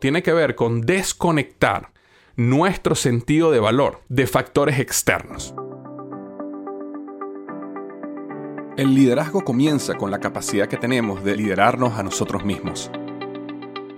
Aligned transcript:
tiene 0.00 0.22
que 0.22 0.32
ver 0.32 0.56
con 0.56 0.80
desconectar 0.80 1.92
nuestro 2.34 2.94
sentido 2.94 3.50
de 3.50 3.60
valor 3.60 4.00
de 4.08 4.26
factores 4.26 4.78
externos. 4.80 5.54
El 8.78 8.94
liderazgo 8.94 9.44
comienza 9.44 9.96
con 9.96 10.10
la 10.10 10.20
capacidad 10.20 10.68
que 10.68 10.78
tenemos 10.78 11.22
de 11.22 11.36
liderarnos 11.36 11.98
a 11.98 12.02
nosotros 12.02 12.44
mismos. 12.44 12.90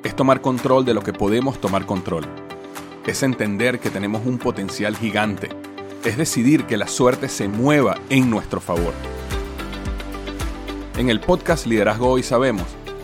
Es 0.03 0.17
tomar 0.17 0.41
control 0.41 0.85
de 0.85 0.93
lo 0.93 1.03
que 1.03 1.13
podemos 1.13 1.61
tomar 1.61 1.87
control. 1.87 2.27
Es 3.07 3.23
entender 3.23 3.79
que 3.79 3.91
tenemos 3.91 4.27
un 4.27 4.39
potencial 4.39 4.97
gigante. 4.97 5.51
Es 6.05 6.17
decidir 6.17 6.65
que 6.65 6.77
la 6.77 6.89
suerte 6.89 7.29
se 7.29 7.47
mueva 7.47 7.97
en 8.11 8.29
nuestro 8.29 8.61
favor. 8.61 8.93
En 10.99 11.11
el 11.11 11.21
podcast 11.21 11.67
Liderazgo 11.67 12.11
Hoy 12.11 12.25
sabemos 12.25 12.67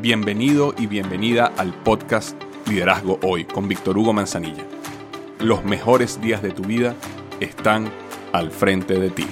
Bienvenido 0.00 0.76
y 0.78 0.86
bienvenida 0.86 1.52
al 1.56 1.74
podcast 1.74 2.40
Liderazgo 2.68 3.18
Hoy 3.20 3.44
con 3.44 3.66
Víctor 3.66 3.98
Hugo 3.98 4.12
Manzanilla. 4.12 4.64
Los 5.40 5.64
mejores 5.64 6.20
días 6.20 6.40
de 6.40 6.52
tu 6.52 6.62
vida 6.62 6.94
están 7.40 7.90
al 8.32 8.52
frente 8.52 8.94
de 8.94 9.10
ti. 9.10 9.26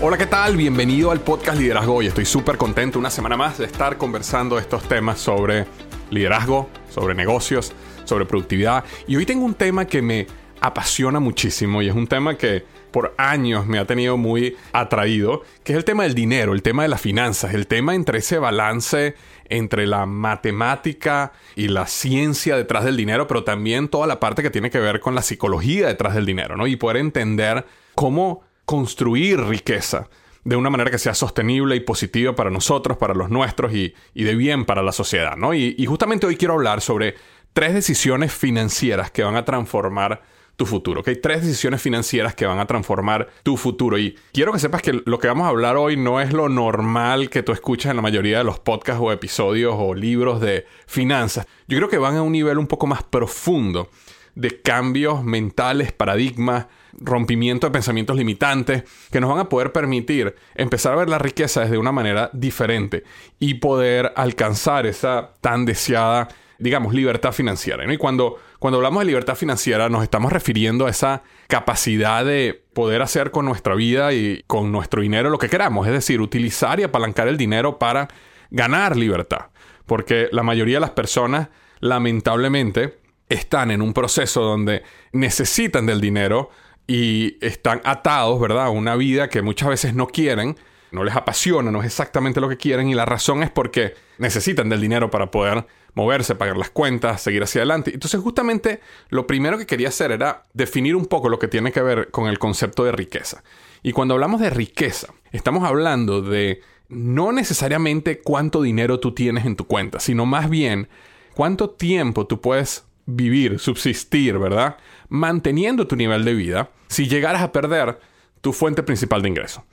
Hola, 0.00 0.18
¿qué 0.18 0.26
tal? 0.26 0.56
Bienvenido 0.56 1.12
al 1.12 1.20
podcast 1.20 1.60
Liderazgo 1.60 1.94
Hoy. 1.94 2.08
Estoy 2.08 2.24
súper 2.24 2.56
contento 2.56 2.98
una 2.98 3.10
semana 3.10 3.36
más 3.36 3.58
de 3.58 3.66
estar 3.66 3.96
conversando 3.98 4.58
estos 4.58 4.82
temas 4.88 5.20
sobre 5.20 5.64
liderazgo, 6.10 6.70
sobre 6.90 7.14
negocios, 7.14 7.72
sobre 8.04 8.24
productividad. 8.24 8.82
Y 9.06 9.14
hoy 9.14 9.24
tengo 9.24 9.44
un 9.44 9.54
tema 9.54 9.84
que 9.84 10.02
me 10.02 10.26
apasiona 10.60 11.20
muchísimo 11.20 11.82
y 11.82 11.88
es 11.88 11.94
un 11.94 12.08
tema 12.08 12.36
que 12.36 12.64
por 12.90 13.14
años 13.18 13.66
me 13.66 13.78
ha 13.78 13.86
tenido 13.86 14.16
muy 14.16 14.56
atraído, 14.72 15.42
que 15.64 15.72
es 15.72 15.76
el 15.76 15.84
tema 15.84 16.04
del 16.04 16.14
dinero, 16.14 16.52
el 16.52 16.62
tema 16.62 16.82
de 16.82 16.88
las 16.88 17.00
finanzas, 17.00 17.54
el 17.54 17.66
tema 17.66 17.94
entre 17.94 18.18
ese 18.18 18.38
balance 18.38 19.14
entre 19.50 19.86
la 19.86 20.04
matemática 20.04 21.32
y 21.56 21.68
la 21.68 21.86
ciencia 21.86 22.56
detrás 22.56 22.84
del 22.84 22.96
dinero, 22.96 23.26
pero 23.26 23.44
también 23.44 23.88
toda 23.88 24.06
la 24.06 24.20
parte 24.20 24.42
que 24.42 24.50
tiene 24.50 24.70
que 24.70 24.78
ver 24.78 25.00
con 25.00 25.14
la 25.14 25.22
psicología 25.22 25.86
detrás 25.86 26.14
del 26.14 26.26
dinero, 26.26 26.56
¿no? 26.56 26.66
Y 26.66 26.76
poder 26.76 26.98
entender 26.98 27.64
cómo 27.94 28.42
construir 28.64 29.40
riqueza 29.40 30.08
de 30.44 30.56
una 30.56 30.70
manera 30.70 30.90
que 30.90 30.98
sea 30.98 31.14
sostenible 31.14 31.76
y 31.76 31.80
positiva 31.80 32.34
para 32.34 32.50
nosotros, 32.50 32.96
para 32.96 33.14
los 33.14 33.28
nuestros 33.28 33.72
y, 33.74 33.94
de 34.14 34.34
bien 34.34 34.64
para 34.64 34.82
la 34.82 34.92
sociedad. 34.92 35.36
¿no? 35.36 35.52
Y, 35.52 35.84
justamente 35.86 36.26
hoy 36.26 36.36
quiero 36.36 36.54
hablar 36.54 36.80
sobre 36.80 37.16
tres 37.52 37.74
decisiones 37.74 38.32
financieras 38.32 39.10
que 39.10 39.22
van 39.22 39.36
a 39.36 39.44
transformar 39.44 40.22
tu 40.58 40.66
futuro. 40.66 41.04
Hay 41.06 41.16
tres 41.16 41.42
decisiones 41.42 41.80
financieras 41.80 42.34
que 42.34 42.44
van 42.44 42.58
a 42.58 42.66
transformar 42.66 43.28
tu 43.44 43.56
futuro. 43.56 43.96
Y 43.96 44.18
quiero 44.32 44.52
que 44.52 44.58
sepas 44.58 44.82
que 44.82 45.00
lo 45.04 45.20
que 45.20 45.28
vamos 45.28 45.46
a 45.46 45.50
hablar 45.50 45.76
hoy 45.76 45.96
no 45.96 46.20
es 46.20 46.32
lo 46.32 46.48
normal 46.48 47.30
que 47.30 47.44
tú 47.44 47.52
escuchas 47.52 47.90
en 47.90 47.96
la 47.96 48.02
mayoría 48.02 48.38
de 48.38 48.44
los 48.44 48.58
podcasts 48.58 49.00
o 49.00 49.12
episodios 49.12 49.76
o 49.78 49.94
libros 49.94 50.40
de 50.40 50.66
finanzas. 50.88 51.46
Yo 51.68 51.78
creo 51.78 51.88
que 51.88 51.98
van 51.98 52.16
a 52.16 52.22
un 52.22 52.32
nivel 52.32 52.58
un 52.58 52.66
poco 52.66 52.88
más 52.88 53.04
profundo 53.04 53.88
de 54.34 54.60
cambios 54.60 55.22
mentales, 55.22 55.92
paradigmas, 55.92 56.66
rompimiento 56.92 57.68
de 57.68 57.70
pensamientos 57.70 58.16
limitantes 58.16 58.82
que 59.12 59.20
nos 59.20 59.30
van 59.30 59.38
a 59.38 59.48
poder 59.48 59.70
permitir 59.70 60.34
empezar 60.56 60.92
a 60.92 60.96
ver 60.96 61.08
la 61.08 61.20
riqueza 61.20 61.60
desde 61.60 61.78
una 61.78 61.92
manera 61.92 62.30
diferente 62.32 63.04
y 63.38 63.54
poder 63.54 64.12
alcanzar 64.16 64.86
esa 64.86 65.34
tan 65.40 65.64
deseada, 65.64 66.26
digamos, 66.58 66.92
libertad 66.92 67.32
financiera. 67.32 67.90
Y 67.92 67.96
cuando, 67.96 68.36
cuando 68.58 68.78
hablamos 68.78 69.00
de 69.00 69.06
libertad 69.06 69.36
financiera 69.36 69.88
nos 69.88 70.02
estamos 70.02 70.32
refiriendo 70.32 70.86
a 70.86 70.90
esa 70.90 71.22
capacidad 71.46 72.24
de 72.24 72.64
poder 72.72 73.00
hacer 73.02 73.30
con 73.30 73.44
nuestra 73.44 73.74
vida 73.74 74.12
y 74.12 74.42
con 74.46 74.72
nuestro 74.72 75.02
dinero 75.02 75.30
lo 75.30 75.38
que 75.38 75.48
queramos, 75.48 75.86
es 75.86 75.92
decir, 75.92 76.20
utilizar 76.20 76.80
y 76.80 76.82
apalancar 76.82 77.28
el 77.28 77.36
dinero 77.36 77.78
para 77.78 78.08
ganar 78.50 78.96
libertad. 78.96 79.46
Porque 79.86 80.28
la 80.32 80.42
mayoría 80.42 80.76
de 80.76 80.80
las 80.80 80.90
personas, 80.90 81.48
lamentablemente, 81.80 82.98
están 83.28 83.70
en 83.70 83.80
un 83.80 83.92
proceso 83.92 84.42
donde 84.42 84.82
necesitan 85.12 85.86
del 85.86 86.00
dinero 86.00 86.50
y 86.86 87.36
están 87.44 87.80
atados, 87.84 88.40
¿verdad? 88.40 88.66
A 88.66 88.70
una 88.70 88.96
vida 88.96 89.28
que 89.28 89.42
muchas 89.42 89.68
veces 89.68 89.94
no 89.94 90.06
quieren, 90.08 90.56
no 90.90 91.04
les 91.04 91.14
apasiona, 91.14 91.70
no 91.70 91.80
es 91.80 91.86
exactamente 91.86 92.40
lo 92.40 92.48
que 92.48 92.56
quieren 92.56 92.88
y 92.88 92.94
la 92.94 93.04
razón 93.04 93.42
es 93.42 93.50
porque 93.50 93.94
necesitan 94.16 94.68
del 94.68 94.80
dinero 94.80 95.10
para 95.10 95.30
poder 95.30 95.66
moverse, 95.94 96.34
pagar 96.34 96.56
las 96.56 96.70
cuentas, 96.70 97.22
seguir 97.22 97.42
hacia 97.42 97.60
adelante. 97.60 97.92
Entonces 97.92 98.20
justamente 98.20 98.80
lo 99.08 99.26
primero 99.26 99.58
que 99.58 99.66
quería 99.66 99.88
hacer 99.88 100.12
era 100.12 100.44
definir 100.52 100.96
un 100.96 101.06
poco 101.06 101.28
lo 101.28 101.38
que 101.38 101.48
tiene 101.48 101.72
que 101.72 101.82
ver 101.82 102.10
con 102.10 102.28
el 102.28 102.38
concepto 102.38 102.84
de 102.84 102.92
riqueza. 102.92 103.42
Y 103.82 103.92
cuando 103.92 104.14
hablamos 104.14 104.40
de 104.40 104.50
riqueza, 104.50 105.14
estamos 105.32 105.64
hablando 105.64 106.22
de 106.22 106.60
no 106.88 107.32
necesariamente 107.32 108.20
cuánto 108.20 108.62
dinero 108.62 109.00
tú 109.00 109.12
tienes 109.12 109.44
en 109.44 109.56
tu 109.56 109.66
cuenta, 109.66 110.00
sino 110.00 110.26
más 110.26 110.48
bien 110.48 110.88
cuánto 111.34 111.70
tiempo 111.70 112.26
tú 112.26 112.40
puedes 112.40 112.84
vivir, 113.06 113.58
subsistir, 113.58 114.38
¿verdad? 114.38 114.76
Manteniendo 115.08 115.86
tu 115.86 115.96
nivel 115.96 116.24
de 116.24 116.34
vida 116.34 116.70
si 116.88 117.08
llegaras 117.08 117.42
a 117.42 117.52
perder 117.52 118.00
tu 118.40 118.52
fuente 118.52 118.82
principal 118.82 119.22
de 119.22 119.28
ingreso. 119.28 119.64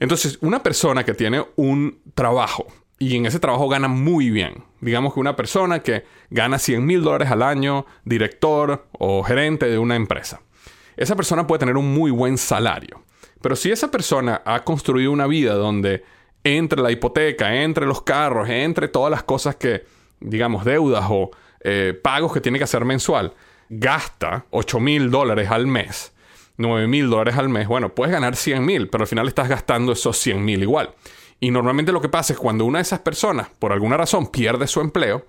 Entonces, 0.00 0.38
una 0.40 0.62
persona 0.62 1.04
que 1.04 1.14
tiene 1.14 1.44
un 1.56 2.00
trabajo 2.14 2.66
y 2.98 3.16
en 3.16 3.26
ese 3.26 3.40
trabajo 3.40 3.68
gana 3.68 3.88
muy 3.88 4.30
bien, 4.30 4.64
digamos 4.80 5.14
que 5.14 5.20
una 5.20 5.36
persona 5.36 5.80
que 5.80 6.04
gana 6.30 6.58
100 6.58 6.84
mil 6.84 7.02
dólares 7.02 7.30
al 7.30 7.42
año, 7.42 7.86
director 8.04 8.86
o 8.92 9.22
gerente 9.22 9.66
de 9.66 9.78
una 9.78 9.96
empresa, 9.96 10.40
esa 10.96 11.16
persona 11.16 11.46
puede 11.46 11.60
tener 11.60 11.76
un 11.76 11.92
muy 11.92 12.10
buen 12.10 12.38
salario. 12.38 13.02
Pero 13.40 13.56
si 13.56 13.70
esa 13.70 13.90
persona 13.90 14.40
ha 14.44 14.64
construido 14.64 15.12
una 15.12 15.26
vida 15.26 15.54
donde 15.54 16.04
entre 16.44 16.80
la 16.80 16.90
hipoteca, 16.90 17.62
entre 17.62 17.86
los 17.86 18.02
carros, 18.02 18.48
entre 18.48 18.88
todas 18.88 19.10
las 19.10 19.22
cosas 19.22 19.56
que, 19.56 19.84
digamos, 20.20 20.64
deudas 20.64 21.04
o 21.10 21.30
eh, 21.60 21.98
pagos 22.00 22.32
que 22.32 22.40
tiene 22.40 22.58
que 22.58 22.64
hacer 22.64 22.84
mensual, 22.84 23.34
gasta 23.68 24.46
8 24.50 24.80
mil 24.80 25.10
dólares 25.10 25.50
al 25.50 25.66
mes, 25.66 26.12
9 26.58 26.86
mil 26.86 27.10
dólares 27.10 27.36
al 27.36 27.48
mes, 27.48 27.66
bueno, 27.66 27.94
puedes 27.94 28.12
ganar 28.12 28.36
100 28.36 28.64
mil, 28.64 28.88
pero 28.88 29.02
al 29.02 29.08
final 29.08 29.26
estás 29.26 29.48
gastando 29.48 29.92
esos 29.92 30.16
100 30.18 30.44
mil 30.44 30.62
igual. 30.62 30.94
Y 31.40 31.50
normalmente 31.50 31.92
lo 31.92 32.00
que 32.00 32.08
pasa 32.08 32.32
es 32.32 32.38
cuando 32.38 32.64
una 32.64 32.78
de 32.78 32.82
esas 32.82 33.00
personas, 33.00 33.48
por 33.58 33.72
alguna 33.72 33.96
razón, 33.96 34.28
pierde 34.28 34.66
su 34.66 34.80
empleo, 34.80 35.26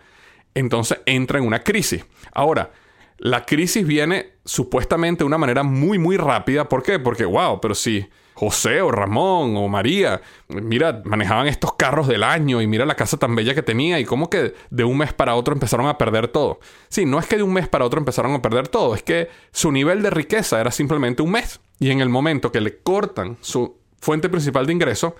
entonces 0.53 0.99
entra 1.05 1.39
en 1.39 1.45
una 1.45 1.63
crisis. 1.63 2.05
Ahora, 2.31 2.71
la 3.17 3.45
crisis 3.45 3.85
viene 3.85 4.33
supuestamente 4.43 5.23
de 5.23 5.27
una 5.27 5.37
manera 5.37 5.63
muy, 5.63 5.97
muy 5.99 6.17
rápida. 6.17 6.67
¿Por 6.67 6.83
qué? 6.83 6.99
Porque, 6.99 7.25
wow, 7.25 7.59
pero 7.61 7.75
si 7.75 8.07
José 8.35 8.81
o 8.81 8.91
Ramón 8.91 9.55
o 9.55 9.67
María, 9.69 10.21
mira, 10.49 11.01
manejaban 11.05 11.47
estos 11.47 11.75
carros 11.75 12.07
del 12.07 12.23
año 12.23 12.61
y 12.61 12.67
mira 12.67 12.85
la 12.85 12.95
casa 12.95 13.17
tan 13.17 13.33
bella 13.33 13.55
que 13.55 13.63
tenía 13.63 13.99
y 13.99 14.05
cómo 14.05 14.29
que 14.29 14.53
de 14.69 14.83
un 14.83 14.97
mes 14.97 15.13
para 15.13 15.35
otro 15.35 15.53
empezaron 15.53 15.87
a 15.87 15.97
perder 15.97 16.27
todo. 16.27 16.59
Sí, 16.89 17.05
no 17.05 17.17
es 17.17 17.27
que 17.27 17.37
de 17.37 17.43
un 17.43 17.53
mes 17.53 17.69
para 17.69 17.85
otro 17.85 17.97
empezaron 17.97 18.33
a 18.33 18.41
perder 18.41 18.67
todo, 18.67 18.93
es 18.93 19.03
que 19.03 19.29
su 19.51 19.71
nivel 19.71 20.03
de 20.03 20.09
riqueza 20.09 20.59
era 20.59 20.71
simplemente 20.71 21.21
un 21.21 21.31
mes. 21.31 21.61
Y 21.79 21.91
en 21.91 22.01
el 22.01 22.09
momento 22.09 22.51
que 22.51 22.59
le 22.61 22.77
cortan 22.79 23.37
su 23.39 23.77
fuente 23.99 24.27
principal 24.27 24.65
de 24.65 24.73
ingreso, 24.73 25.15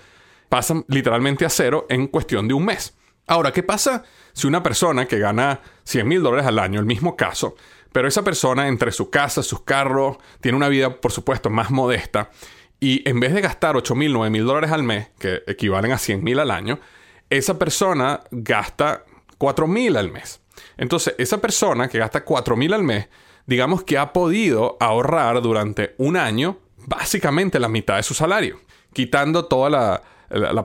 pasan 0.48 0.84
literalmente 0.88 1.44
a 1.44 1.50
cero 1.50 1.86
en 1.88 2.06
cuestión 2.06 2.48
de 2.48 2.54
un 2.54 2.64
mes. 2.64 2.94
Ahora, 3.26 3.52
¿qué 3.52 3.62
pasa 3.62 4.04
si 4.32 4.46
una 4.46 4.62
persona 4.62 5.06
que 5.06 5.18
gana 5.18 5.60
100 5.84 6.06
mil 6.06 6.22
dólares 6.22 6.46
al 6.46 6.58
año, 6.58 6.78
el 6.78 6.86
mismo 6.86 7.16
caso, 7.16 7.56
pero 7.92 8.06
esa 8.06 8.22
persona 8.22 8.68
entre 8.68 8.92
su 8.92 9.10
casa, 9.10 9.42
sus 9.42 9.62
carros, 9.62 10.18
tiene 10.40 10.56
una 10.56 10.68
vida, 10.68 11.00
por 11.00 11.12
supuesto, 11.12 11.50
más 11.50 11.70
modesta 11.70 12.30
y 12.78 13.08
en 13.08 13.20
vez 13.20 13.32
de 13.32 13.40
gastar 13.40 13.76
8 13.76 13.94
mil, 13.94 14.12
9 14.12 14.30
mil 14.30 14.44
dólares 14.44 14.70
al 14.70 14.82
mes, 14.82 15.08
que 15.18 15.42
equivalen 15.46 15.92
a 15.92 15.98
100 15.98 16.22
mil 16.22 16.38
al 16.38 16.50
año, 16.50 16.78
esa 17.30 17.58
persona 17.58 18.20
gasta 18.30 19.04
4 19.38 19.66
mil 19.66 19.96
al 19.96 20.12
mes. 20.12 20.40
Entonces, 20.76 21.14
esa 21.18 21.40
persona 21.40 21.88
que 21.88 21.98
gasta 21.98 22.24
4 22.24 22.56
mil 22.56 22.74
al 22.74 22.82
mes, 22.82 23.08
digamos 23.46 23.82
que 23.82 23.98
ha 23.98 24.12
podido 24.12 24.76
ahorrar 24.78 25.40
durante 25.42 25.94
un 25.98 26.16
año 26.16 26.58
básicamente 26.76 27.58
la 27.58 27.68
mitad 27.68 27.96
de 27.96 28.02
su 28.02 28.14
salario, 28.14 28.60
quitando 28.92 29.46
toda 29.46 29.70
la, 29.70 30.02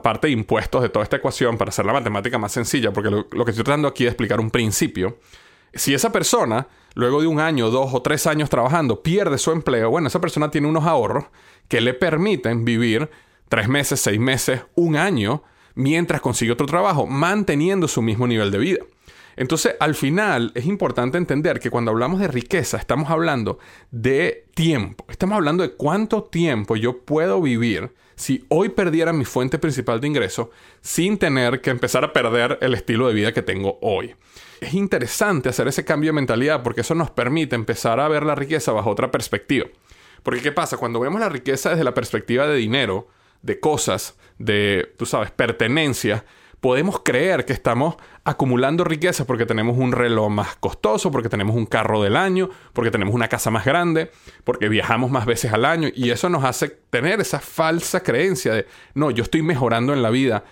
parte 0.02 0.28
de 0.28 0.32
impuestos 0.32 0.82
de 0.82 0.88
toda 0.88 1.04
esta 1.04 1.16
ecuación 1.16 1.56
para 1.58 1.70
hacer 1.70 1.86
la 1.86 1.92
matemática 1.92 2.38
más 2.38 2.52
sencilla, 2.52 2.92
porque 2.92 3.10
lo, 3.10 3.26
lo 3.30 3.44
que 3.44 3.50
estoy 3.52 3.64
tratando 3.64 3.88
aquí 3.88 4.04
es 4.04 4.10
explicar 4.10 4.40
un 4.40 4.50
principio. 4.50 5.18
Si 5.74 5.94
esa 5.94 6.12
persona, 6.12 6.68
luego 6.94 7.20
de 7.20 7.26
un 7.26 7.40
año, 7.40 7.70
dos 7.70 7.94
o 7.94 8.02
tres 8.02 8.26
años 8.26 8.50
trabajando, 8.50 9.02
pierde 9.02 9.38
su 9.38 9.52
empleo, 9.52 9.90
bueno, 9.90 10.08
esa 10.08 10.20
persona 10.20 10.50
tiene 10.50 10.68
unos 10.68 10.84
ahorros 10.84 11.24
que 11.68 11.80
le 11.80 11.94
permiten 11.94 12.64
vivir 12.64 13.10
tres 13.48 13.68
meses, 13.68 14.00
seis 14.00 14.20
meses, 14.20 14.62
un 14.74 14.96
año 14.96 15.42
mientras 15.74 16.20
consigue 16.20 16.52
otro 16.52 16.66
trabajo, 16.66 17.06
manteniendo 17.06 17.88
su 17.88 18.02
mismo 18.02 18.26
nivel 18.26 18.50
de 18.50 18.58
vida. 18.58 18.84
Entonces, 19.36 19.76
al 19.80 19.94
final 19.94 20.52
es 20.54 20.66
importante 20.66 21.16
entender 21.16 21.58
que 21.58 21.70
cuando 21.70 21.90
hablamos 21.90 22.20
de 22.20 22.28
riqueza, 22.28 22.76
estamos 22.76 23.10
hablando 23.10 23.58
de 23.90 24.46
tiempo. 24.54 25.06
Estamos 25.08 25.36
hablando 25.36 25.62
de 25.62 25.72
cuánto 25.72 26.24
tiempo 26.24 26.76
yo 26.76 26.98
puedo 27.04 27.40
vivir 27.40 27.94
si 28.22 28.44
hoy 28.48 28.68
perdiera 28.68 29.12
mi 29.12 29.24
fuente 29.24 29.58
principal 29.58 30.00
de 30.00 30.06
ingreso 30.06 30.50
sin 30.80 31.18
tener 31.18 31.60
que 31.60 31.70
empezar 31.70 32.04
a 32.04 32.12
perder 32.12 32.56
el 32.60 32.72
estilo 32.72 33.08
de 33.08 33.14
vida 33.14 33.32
que 33.32 33.42
tengo 33.42 33.78
hoy. 33.82 34.14
Es 34.60 34.74
interesante 34.74 35.48
hacer 35.48 35.66
ese 35.66 35.84
cambio 35.84 36.10
de 36.10 36.14
mentalidad 36.14 36.62
porque 36.62 36.82
eso 36.82 36.94
nos 36.94 37.10
permite 37.10 37.56
empezar 37.56 37.98
a 37.98 38.06
ver 38.06 38.22
la 38.22 38.36
riqueza 38.36 38.70
bajo 38.70 38.90
otra 38.90 39.10
perspectiva. 39.10 39.66
Porque 40.22 40.40
¿qué 40.40 40.52
pasa? 40.52 40.76
Cuando 40.76 41.00
vemos 41.00 41.20
la 41.20 41.28
riqueza 41.28 41.70
desde 41.70 41.82
la 41.82 41.94
perspectiva 41.94 42.46
de 42.46 42.54
dinero, 42.54 43.08
de 43.42 43.58
cosas, 43.58 44.16
de, 44.38 44.94
tú 44.96 45.04
sabes, 45.04 45.32
pertenencia, 45.32 46.24
podemos 46.62 47.00
creer 47.00 47.44
que 47.44 47.52
estamos 47.52 47.96
acumulando 48.22 48.84
riqueza 48.84 49.26
porque 49.26 49.46
tenemos 49.46 49.76
un 49.76 49.90
reloj 49.90 50.30
más 50.30 50.54
costoso, 50.54 51.10
porque 51.10 51.28
tenemos 51.28 51.56
un 51.56 51.66
carro 51.66 52.00
del 52.00 52.16
año, 52.16 52.50
porque 52.72 52.92
tenemos 52.92 53.16
una 53.16 53.26
casa 53.26 53.50
más 53.50 53.64
grande, 53.64 54.12
porque 54.44 54.68
viajamos 54.68 55.10
más 55.10 55.26
veces 55.26 55.52
al 55.52 55.64
año 55.64 55.88
y 55.92 56.10
eso 56.10 56.28
nos 56.28 56.44
hace 56.44 56.68
tener 56.68 57.20
esa 57.20 57.40
falsa 57.40 58.04
creencia 58.04 58.54
de, 58.54 58.66
no, 58.94 59.10
yo 59.10 59.24
estoy 59.24 59.42
mejorando 59.42 59.92
en 59.92 60.02
la 60.02 60.10
vida. 60.10 60.44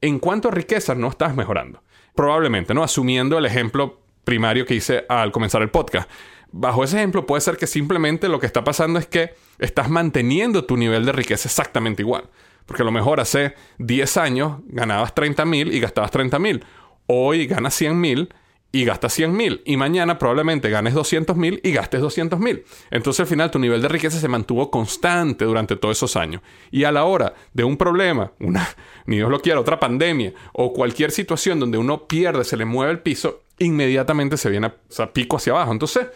En 0.00 0.18
cuanto 0.20 0.48
a 0.48 0.52
riqueza, 0.52 0.94
no 0.94 1.08
estás 1.08 1.36
mejorando. 1.36 1.82
Probablemente, 2.14 2.72
¿no? 2.72 2.82
Asumiendo 2.82 3.36
el 3.36 3.44
ejemplo 3.44 4.00
primario 4.24 4.64
que 4.64 4.74
hice 4.74 5.04
al 5.10 5.32
comenzar 5.32 5.60
el 5.60 5.68
podcast. 5.68 6.08
Bajo 6.50 6.82
ese 6.82 6.96
ejemplo 6.96 7.26
puede 7.26 7.42
ser 7.42 7.58
que 7.58 7.66
simplemente 7.66 8.30
lo 8.30 8.40
que 8.40 8.46
está 8.46 8.64
pasando 8.64 8.98
es 8.98 9.06
que 9.06 9.34
estás 9.58 9.90
manteniendo 9.90 10.64
tu 10.64 10.78
nivel 10.78 11.04
de 11.04 11.12
riqueza 11.12 11.46
exactamente 11.46 12.00
igual. 12.00 12.24
Porque 12.68 12.82
a 12.82 12.84
lo 12.84 12.92
mejor 12.92 13.18
hace 13.18 13.54
10 13.78 14.18
años 14.18 14.58
ganabas 14.66 15.14
30 15.14 15.46
mil 15.46 15.72
y 15.72 15.80
gastabas 15.80 16.10
30 16.10 16.38
mil. 16.38 16.64
Hoy 17.06 17.46
ganas 17.46 17.72
100 17.72 17.98
mil 17.98 18.28
y 18.70 18.84
gastas 18.84 19.14
100 19.14 19.34
mil. 19.34 19.62
Y 19.64 19.78
mañana 19.78 20.18
probablemente 20.18 20.68
ganes 20.68 20.92
200 20.92 21.34
mil 21.34 21.62
y 21.64 21.72
gastes 21.72 22.02
200 22.02 22.38
mil. 22.38 22.64
Entonces 22.90 23.20
al 23.20 23.26
final 23.26 23.50
tu 23.50 23.58
nivel 23.58 23.80
de 23.80 23.88
riqueza 23.88 24.20
se 24.20 24.28
mantuvo 24.28 24.70
constante 24.70 25.46
durante 25.46 25.76
todos 25.76 25.96
esos 25.96 26.14
años. 26.16 26.42
Y 26.70 26.84
a 26.84 26.92
la 26.92 27.04
hora 27.04 27.32
de 27.54 27.64
un 27.64 27.78
problema, 27.78 28.32
una, 28.38 28.68
ni 29.06 29.16
Dios 29.16 29.30
lo 29.30 29.40
quiera, 29.40 29.60
otra 29.60 29.80
pandemia 29.80 30.34
o 30.52 30.74
cualquier 30.74 31.10
situación 31.10 31.58
donde 31.60 31.78
uno 31.78 32.06
pierde, 32.06 32.44
se 32.44 32.58
le 32.58 32.66
mueve 32.66 32.92
el 32.92 33.00
piso, 33.00 33.44
inmediatamente 33.58 34.36
se 34.36 34.50
viene 34.50 34.66
a 34.98 35.12
pico 35.14 35.38
hacia 35.38 35.54
abajo. 35.54 35.72
Entonces, 35.72 36.08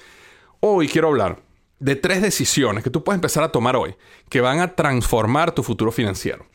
hoy 0.61 0.87
quiero 0.87 1.09
hablar 1.09 1.41
de 1.83 1.97
tres 1.97 2.23
decisiones 2.23 2.85
que 2.85 2.91
tú 2.91 3.03
puedes 3.03 3.17
empezar 3.17 3.43
a 3.43 3.51
tomar 3.51 3.75
hoy 3.75 3.97
que 4.29 4.41
van 4.41 4.61
a 4.61 4.77
transformar 4.77 5.53
tu 5.53 5.65
futuro 5.65 5.91
financiero. 5.91 6.47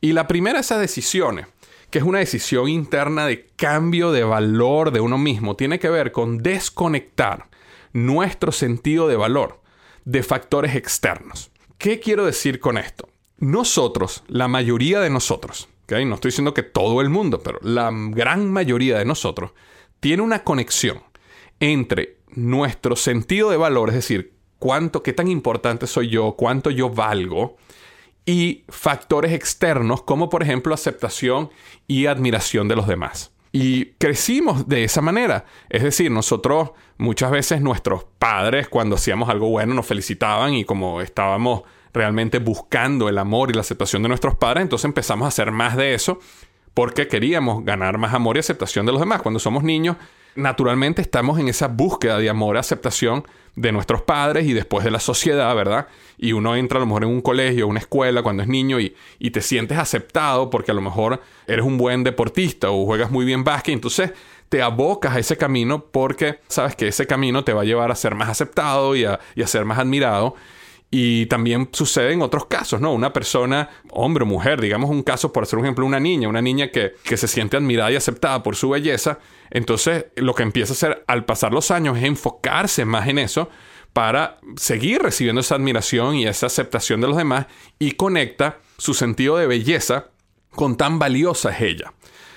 Y 0.00 0.12
la 0.12 0.28
primera 0.28 0.58
de 0.58 0.60
esas 0.60 0.80
decisiones, 0.80 1.48
que 1.90 1.98
es 1.98 2.04
una 2.04 2.20
decisión 2.20 2.68
interna 2.68 3.26
de 3.26 3.48
cambio 3.56 4.12
de 4.12 4.22
valor 4.22 4.92
de 4.92 5.00
uno 5.00 5.18
mismo, 5.18 5.56
tiene 5.56 5.80
que 5.80 5.90
ver 5.90 6.12
con 6.12 6.38
desconectar 6.38 7.48
nuestro 7.92 8.52
sentido 8.52 9.08
de 9.08 9.16
valor 9.16 9.60
de 10.04 10.22
factores 10.22 10.76
externos. 10.76 11.50
¿Qué 11.78 11.98
quiero 11.98 12.24
decir 12.24 12.60
con 12.60 12.78
esto? 12.78 13.08
Nosotros, 13.38 14.22
la 14.28 14.46
mayoría 14.46 15.00
de 15.00 15.10
nosotros, 15.10 15.68
no 15.88 16.14
estoy 16.14 16.30
diciendo 16.30 16.54
que 16.54 16.62
todo 16.62 17.00
el 17.00 17.10
mundo, 17.10 17.42
pero 17.42 17.58
la 17.60 17.90
gran 17.92 18.52
mayoría 18.52 18.98
de 18.98 19.04
nosotros, 19.04 19.50
tiene 19.98 20.22
una 20.22 20.44
conexión 20.44 21.02
entre 21.58 22.18
nuestro 22.28 22.94
sentido 22.94 23.50
de 23.50 23.56
valor, 23.56 23.88
es 23.88 23.96
decir, 23.96 24.35
cuánto, 24.58 25.02
qué 25.02 25.12
tan 25.12 25.28
importante 25.28 25.86
soy 25.86 26.08
yo, 26.08 26.34
cuánto 26.36 26.70
yo 26.70 26.90
valgo, 26.90 27.56
y 28.24 28.64
factores 28.68 29.32
externos 29.32 30.02
como 30.02 30.28
por 30.28 30.42
ejemplo 30.42 30.74
aceptación 30.74 31.50
y 31.86 32.06
admiración 32.06 32.68
de 32.68 32.76
los 32.76 32.86
demás. 32.86 33.32
Y 33.52 33.86
crecimos 33.98 34.68
de 34.68 34.84
esa 34.84 35.00
manera. 35.00 35.46
Es 35.70 35.82
decir, 35.82 36.10
nosotros 36.10 36.72
muchas 36.98 37.30
veces 37.30 37.62
nuestros 37.62 38.04
padres 38.18 38.68
cuando 38.68 38.96
hacíamos 38.96 39.28
algo 39.28 39.48
bueno 39.48 39.72
nos 39.72 39.86
felicitaban 39.86 40.52
y 40.54 40.64
como 40.64 41.00
estábamos 41.00 41.62
realmente 41.94 42.38
buscando 42.38 43.08
el 43.08 43.16
amor 43.16 43.50
y 43.50 43.54
la 43.54 43.62
aceptación 43.62 44.02
de 44.02 44.08
nuestros 44.08 44.34
padres, 44.34 44.62
entonces 44.62 44.84
empezamos 44.84 45.24
a 45.24 45.28
hacer 45.28 45.52
más 45.52 45.76
de 45.76 45.94
eso 45.94 46.18
porque 46.76 47.08
queríamos 47.08 47.64
ganar 47.64 47.96
más 47.96 48.12
amor 48.12 48.36
y 48.36 48.40
aceptación 48.40 48.84
de 48.84 48.92
los 48.92 49.00
demás. 49.00 49.22
Cuando 49.22 49.40
somos 49.40 49.64
niños, 49.64 49.96
naturalmente 50.34 51.00
estamos 51.00 51.40
en 51.40 51.48
esa 51.48 51.68
búsqueda 51.68 52.18
de 52.18 52.28
amor 52.28 52.56
y 52.56 52.58
aceptación 52.58 53.24
de 53.54 53.72
nuestros 53.72 54.02
padres 54.02 54.46
y 54.46 54.52
después 54.52 54.84
de 54.84 54.90
la 54.90 55.00
sociedad, 55.00 55.56
¿verdad? 55.56 55.86
Y 56.18 56.32
uno 56.32 56.54
entra 56.54 56.76
a 56.76 56.80
lo 56.80 56.84
mejor 56.84 57.04
en 57.04 57.08
un 57.08 57.22
colegio, 57.22 57.66
una 57.66 57.80
escuela 57.80 58.22
cuando 58.22 58.42
es 58.42 58.48
niño 58.50 58.78
y, 58.78 58.94
y 59.18 59.30
te 59.30 59.40
sientes 59.40 59.78
aceptado 59.78 60.50
porque 60.50 60.70
a 60.70 60.74
lo 60.74 60.82
mejor 60.82 61.22
eres 61.46 61.64
un 61.64 61.78
buen 61.78 62.04
deportista 62.04 62.70
o 62.70 62.84
juegas 62.84 63.10
muy 63.10 63.24
bien 63.24 63.42
básquet, 63.42 63.72
entonces 63.72 64.12
te 64.50 64.60
abocas 64.60 65.16
a 65.16 65.18
ese 65.18 65.38
camino 65.38 65.82
porque 65.82 66.40
sabes 66.46 66.76
que 66.76 66.88
ese 66.88 67.06
camino 67.06 67.42
te 67.42 67.54
va 67.54 67.62
a 67.62 67.64
llevar 67.64 67.90
a 67.90 67.94
ser 67.94 68.14
más 68.14 68.28
aceptado 68.28 68.94
y 68.94 69.06
a, 69.06 69.18
y 69.34 69.42
a 69.42 69.46
ser 69.46 69.64
más 69.64 69.78
admirado. 69.78 70.34
Y 70.90 71.26
también 71.26 71.68
sucede 71.72 72.12
en 72.12 72.22
otros 72.22 72.46
casos, 72.46 72.80
¿no? 72.80 72.92
Una 72.92 73.12
persona, 73.12 73.68
hombre 73.90 74.22
o 74.22 74.26
mujer, 74.26 74.60
digamos 74.60 74.88
un 74.88 75.02
caso, 75.02 75.32
por 75.32 75.42
hacer 75.42 75.58
un 75.58 75.64
ejemplo, 75.64 75.84
una 75.84 75.98
niña, 75.98 76.28
una 76.28 76.40
niña 76.40 76.70
que, 76.70 76.94
que 77.02 77.16
se 77.16 77.26
siente 77.26 77.56
admirada 77.56 77.90
y 77.90 77.96
aceptada 77.96 78.42
por 78.42 78.54
su 78.54 78.70
belleza, 78.70 79.18
entonces 79.50 80.06
lo 80.14 80.34
que 80.34 80.44
empieza 80.44 80.72
a 80.72 80.76
hacer 80.76 81.04
al 81.08 81.24
pasar 81.24 81.52
los 81.52 81.70
años 81.70 81.98
es 81.98 82.04
enfocarse 82.04 82.84
más 82.84 83.08
en 83.08 83.18
eso 83.18 83.50
para 83.92 84.38
seguir 84.56 85.00
recibiendo 85.02 85.40
esa 85.40 85.54
admiración 85.54 86.16
y 86.16 86.26
esa 86.26 86.46
aceptación 86.46 87.00
de 87.00 87.08
los 87.08 87.16
demás 87.16 87.46
y 87.78 87.92
conecta 87.92 88.58
su 88.76 88.92
sentido 88.92 89.38
de 89.38 89.46
belleza 89.46 90.10
con 90.50 90.76
tan 90.76 90.98
valiosa 90.98 91.50
es 91.50 91.62
ella. 91.62 91.92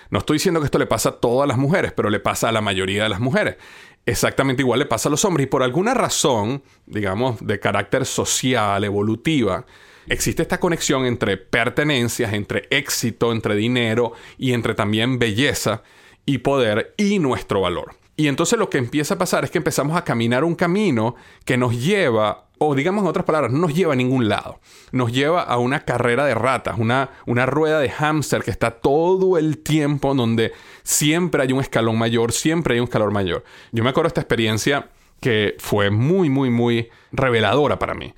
No 0.09 0.19
estoy 0.19 0.35
diciendo 0.35 0.59
que 0.59 0.65
esto 0.65 0.79
le 0.79 0.87
pasa 0.87 1.09
a 1.09 1.19
todas 1.19 1.47
las 1.47 1.57
mujeres, 1.57 1.91
pero 1.91 2.09
le 2.09 2.19
pasa 2.19 2.49
a 2.49 2.51
la 2.51 2.61
mayoría 2.61 3.03
de 3.03 3.09
las 3.09 3.19
mujeres 3.19 3.57
exactamente 4.05 4.61
igual 4.61 4.79
le 4.79 4.85
pasa 4.85 5.09
a 5.09 5.11
los 5.11 5.25
hombres. 5.25 5.45
Y 5.45 5.49
por 5.49 5.63
alguna 5.63 5.93
razón, 5.93 6.63
digamos, 6.85 7.45
de 7.45 7.59
carácter 7.59 8.05
social, 8.05 8.83
evolutiva, 8.83 9.65
existe 10.07 10.41
esta 10.41 10.59
conexión 10.59 11.05
entre 11.05 11.37
pertenencias, 11.37 12.33
entre 12.33 12.67
éxito, 12.69 13.31
entre 13.31 13.55
dinero 13.55 14.13
y 14.37 14.53
entre 14.53 14.73
también 14.73 15.19
belleza 15.19 15.83
y 16.25 16.39
poder 16.39 16.93
y 16.97 17.19
nuestro 17.19 17.61
valor. 17.61 17.95
Y 18.15 18.27
entonces 18.27 18.59
lo 18.59 18.69
que 18.69 18.79
empieza 18.79 19.13
a 19.13 19.17
pasar 19.17 19.45
es 19.45 19.51
que 19.51 19.59
empezamos 19.59 19.95
a 19.95 20.03
caminar 20.03 20.43
un 20.43 20.55
camino 20.55 21.15
que 21.45 21.55
nos 21.55 21.81
lleva 21.81 22.48
o 22.59 22.75
digamos 22.75 23.03
en 23.03 23.09
otras 23.09 23.25
palabras, 23.25 23.51
no 23.51 23.59
nos 23.59 23.73
lleva 23.73 23.93
a 23.93 23.95
ningún 23.95 24.29
lado. 24.29 24.59
Nos 24.91 25.11
lleva 25.11 25.41
a 25.41 25.57
una 25.57 25.85
carrera 25.85 26.25
de 26.25 26.35
ratas, 26.35 26.77
una, 26.77 27.09
una 27.25 27.45
rueda 27.45 27.79
de 27.79 27.89
hámster 27.89 28.43
que 28.43 28.51
está 28.51 28.71
todo 28.71 29.37
el 29.37 29.57
tiempo 29.59 30.13
donde 30.13 30.51
siempre 30.83 31.41
hay 31.41 31.53
un 31.53 31.61
escalón 31.61 31.97
mayor, 31.97 32.31
siempre 32.31 32.75
hay 32.75 32.79
un 32.79 32.85
escalón 32.85 33.13
mayor. 33.13 33.43
Yo 33.71 33.83
me 33.83 33.89
acuerdo 33.89 34.07
de 34.07 34.09
esta 34.09 34.21
experiencia 34.21 34.89
que 35.19 35.55
fue 35.59 35.89
muy, 35.89 36.29
muy, 36.29 36.49
muy 36.49 36.89
reveladora 37.11 37.79
para 37.79 37.93
mí. 37.93 38.13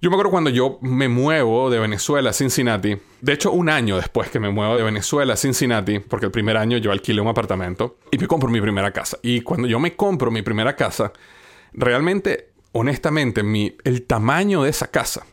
Yo 0.00 0.10
me 0.10 0.16
acuerdo 0.16 0.32
cuando 0.32 0.50
yo 0.50 0.78
me 0.82 1.08
muevo 1.08 1.70
de 1.70 1.78
Venezuela 1.78 2.28
a 2.28 2.32
Cincinnati, 2.34 2.94
de 3.22 3.32
hecho 3.32 3.52
un 3.52 3.70
año 3.70 3.96
después 3.96 4.28
que 4.28 4.38
me 4.38 4.50
muevo 4.50 4.76
de 4.76 4.82
Venezuela 4.82 5.32
a 5.32 5.36
Cincinnati, 5.36 5.98
porque 5.98 6.26
el 6.26 6.32
primer 6.32 6.58
año 6.58 6.76
yo 6.76 6.92
alquilé 6.92 7.22
un 7.22 7.28
apartamento 7.28 7.96
y 8.10 8.18
me 8.18 8.26
compro 8.26 8.50
mi 8.50 8.60
primera 8.60 8.92
casa. 8.92 9.18
Y 9.22 9.40
cuando 9.40 9.66
yo 9.66 9.80
me 9.80 9.96
compro 9.96 10.30
mi 10.30 10.42
primera 10.42 10.76
casa, 10.76 11.10
realmente 11.72 12.53
honestamente, 12.74 13.42
mi, 13.42 13.76
el 13.84 14.02
tamaño 14.02 14.64
de 14.64 14.70
esa 14.70 14.88
casa 14.88 15.24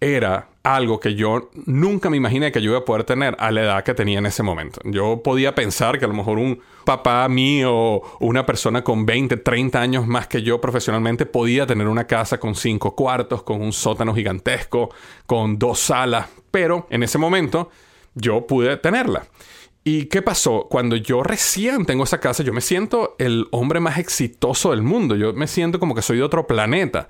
era 0.00 0.48
algo 0.62 0.98
que 0.98 1.14
yo 1.14 1.50
nunca 1.64 2.10
me 2.10 2.16
imaginé 2.16 2.50
que 2.50 2.60
yo 2.60 2.70
iba 2.70 2.80
a 2.80 2.84
poder 2.84 3.04
tener 3.04 3.36
a 3.38 3.50
la 3.50 3.62
edad 3.62 3.84
que 3.84 3.94
tenía 3.94 4.18
en 4.18 4.26
ese 4.26 4.42
momento. 4.42 4.80
Yo 4.84 5.22
podía 5.22 5.54
pensar 5.54 5.98
que 5.98 6.04
a 6.04 6.08
lo 6.08 6.14
mejor 6.14 6.38
un 6.38 6.60
papá 6.84 7.28
mío 7.28 8.02
una 8.20 8.44
persona 8.44 8.82
con 8.82 9.06
20, 9.06 9.36
30 9.38 9.80
años 9.80 10.06
más 10.06 10.26
que 10.26 10.42
yo 10.42 10.60
profesionalmente 10.60 11.24
podía 11.24 11.66
tener 11.66 11.86
una 11.86 12.06
casa 12.06 12.38
con 12.38 12.54
cinco 12.54 12.94
cuartos, 12.94 13.42
con 13.42 13.62
un 13.62 13.72
sótano 13.72 14.14
gigantesco, 14.14 14.90
con 15.26 15.58
dos 15.58 15.78
salas, 15.78 16.26
pero 16.50 16.86
en 16.90 17.02
ese 17.02 17.18
momento 17.18 17.70
yo 18.14 18.46
pude 18.46 18.76
tenerla. 18.78 19.26
¿Y 19.88 20.06
qué 20.06 20.20
pasó? 20.20 20.66
Cuando 20.68 20.96
yo 20.96 21.22
recién 21.22 21.86
tengo 21.86 22.02
esa 22.02 22.18
casa, 22.18 22.42
yo 22.42 22.52
me 22.52 22.60
siento 22.60 23.14
el 23.20 23.46
hombre 23.52 23.78
más 23.78 23.98
exitoso 23.98 24.72
del 24.72 24.82
mundo. 24.82 25.14
Yo 25.14 25.32
me 25.32 25.46
siento 25.46 25.78
como 25.78 25.94
que 25.94 26.02
soy 26.02 26.16
de 26.16 26.24
otro 26.24 26.48
planeta. 26.48 27.06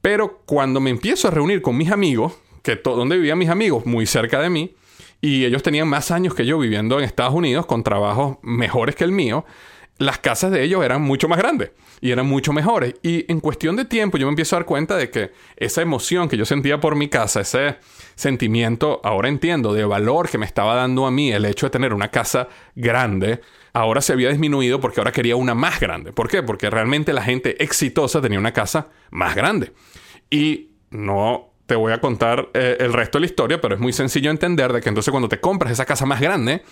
Pero 0.00 0.40
cuando 0.46 0.80
me 0.80 0.88
empiezo 0.88 1.28
a 1.28 1.30
reunir 1.30 1.60
con 1.60 1.76
mis 1.76 1.90
amigos, 1.90 2.32
que 2.62 2.76
donde 2.76 3.18
vivían 3.18 3.36
mis 3.36 3.50
amigos, 3.50 3.84
muy 3.84 4.06
cerca 4.06 4.40
de 4.40 4.48
mí, 4.48 4.74
y 5.20 5.44
ellos 5.44 5.62
tenían 5.62 5.88
más 5.88 6.10
años 6.10 6.32
que 6.32 6.46
yo 6.46 6.58
viviendo 6.58 6.98
en 6.98 7.04
Estados 7.04 7.34
Unidos 7.34 7.66
con 7.66 7.82
trabajos 7.82 8.38
mejores 8.40 8.96
que 8.96 9.04
el 9.04 9.12
mío, 9.12 9.44
las 10.00 10.18
casas 10.18 10.50
de 10.50 10.62
ellos 10.64 10.82
eran 10.82 11.02
mucho 11.02 11.28
más 11.28 11.38
grandes 11.38 11.72
y 12.00 12.10
eran 12.10 12.26
mucho 12.26 12.54
mejores. 12.54 12.94
Y 13.02 13.30
en 13.30 13.38
cuestión 13.38 13.76
de 13.76 13.84
tiempo 13.84 14.16
yo 14.16 14.26
me 14.26 14.30
empiezo 14.30 14.56
a 14.56 14.60
dar 14.60 14.66
cuenta 14.66 14.96
de 14.96 15.10
que 15.10 15.30
esa 15.56 15.82
emoción 15.82 16.26
que 16.26 16.38
yo 16.38 16.46
sentía 16.46 16.80
por 16.80 16.96
mi 16.96 17.08
casa, 17.08 17.42
ese 17.42 17.76
sentimiento, 18.14 19.02
ahora 19.04 19.28
entiendo, 19.28 19.74
de 19.74 19.84
valor 19.84 20.30
que 20.30 20.38
me 20.38 20.46
estaba 20.46 20.74
dando 20.74 21.06
a 21.06 21.10
mí 21.10 21.30
el 21.30 21.44
hecho 21.44 21.66
de 21.66 21.70
tener 21.70 21.92
una 21.92 22.08
casa 22.08 22.48
grande, 22.74 23.42
ahora 23.74 24.00
se 24.00 24.14
había 24.14 24.30
disminuido 24.30 24.80
porque 24.80 25.00
ahora 25.00 25.12
quería 25.12 25.36
una 25.36 25.54
más 25.54 25.78
grande. 25.78 26.14
¿Por 26.14 26.30
qué? 26.30 26.42
Porque 26.42 26.70
realmente 26.70 27.12
la 27.12 27.22
gente 27.22 27.62
exitosa 27.62 28.22
tenía 28.22 28.38
una 28.38 28.54
casa 28.54 28.88
más 29.10 29.34
grande. 29.34 29.74
Y 30.30 30.70
no 30.88 31.50
te 31.66 31.76
voy 31.76 31.92
a 31.92 32.00
contar 32.00 32.48
eh, 32.54 32.78
el 32.80 32.94
resto 32.94 33.18
de 33.18 33.20
la 33.20 33.26
historia, 33.26 33.60
pero 33.60 33.74
es 33.74 33.80
muy 33.80 33.92
sencillo 33.92 34.30
entender 34.30 34.72
de 34.72 34.80
que 34.80 34.88
entonces 34.88 35.10
cuando 35.12 35.28
te 35.28 35.40
compras 35.40 35.70
esa 35.70 35.84
casa 35.84 36.06
más 36.06 36.20
grande, 36.20 36.62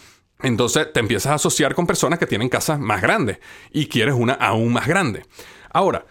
entonces 0.43 0.93
te 0.93 1.01
empiezas 1.01 1.33
a 1.33 1.35
asociar 1.37 1.75
con 1.75 1.87
personas 1.87 2.19
que 2.19 2.27
tienen 2.27 2.49
casas 2.49 2.79
más 2.79 3.03
grandes 3.03 3.39
y 3.73 3.87
quieres 3.87 4.15
una 4.15 4.35
aún 4.35 4.73
más 4.73 4.87
grande. 4.87 5.25
Ahora, 5.71 6.07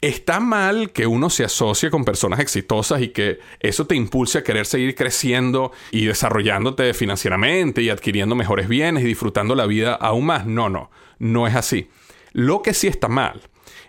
está 0.00 0.40
mal 0.40 0.90
que 0.92 1.06
uno 1.06 1.30
se 1.30 1.44
asocie 1.44 1.90
con 1.90 2.04
personas 2.04 2.40
exitosas 2.40 3.02
y 3.02 3.08
que 3.08 3.38
eso 3.60 3.86
te 3.86 3.94
impulse 3.94 4.38
a 4.38 4.44
querer 4.44 4.66
seguir 4.66 4.94
creciendo 4.94 5.72
y 5.90 6.06
desarrollándote 6.06 6.92
financieramente 6.94 7.82
y 7.82 7.90
adquiriendo 7.90 8.34
mejores 8.34 8.68
bienes 8.68 9.04
y 9.04 9.06
disfrutando 9.06 9.54
la 9.54 9.66
vida 9.66 9.94
aún 9.94 10.26
más. 10.26 10.46
No, 10.46 10.68
no, 10.68 10.90
no 11.18 11.46
es 11.46 11.54
así. 11.54 11.88
Lo 12.32 12.62
que 12.62 12.74
sí 12.74 12.88
está 12.88 13.08
mal 13.08 13.42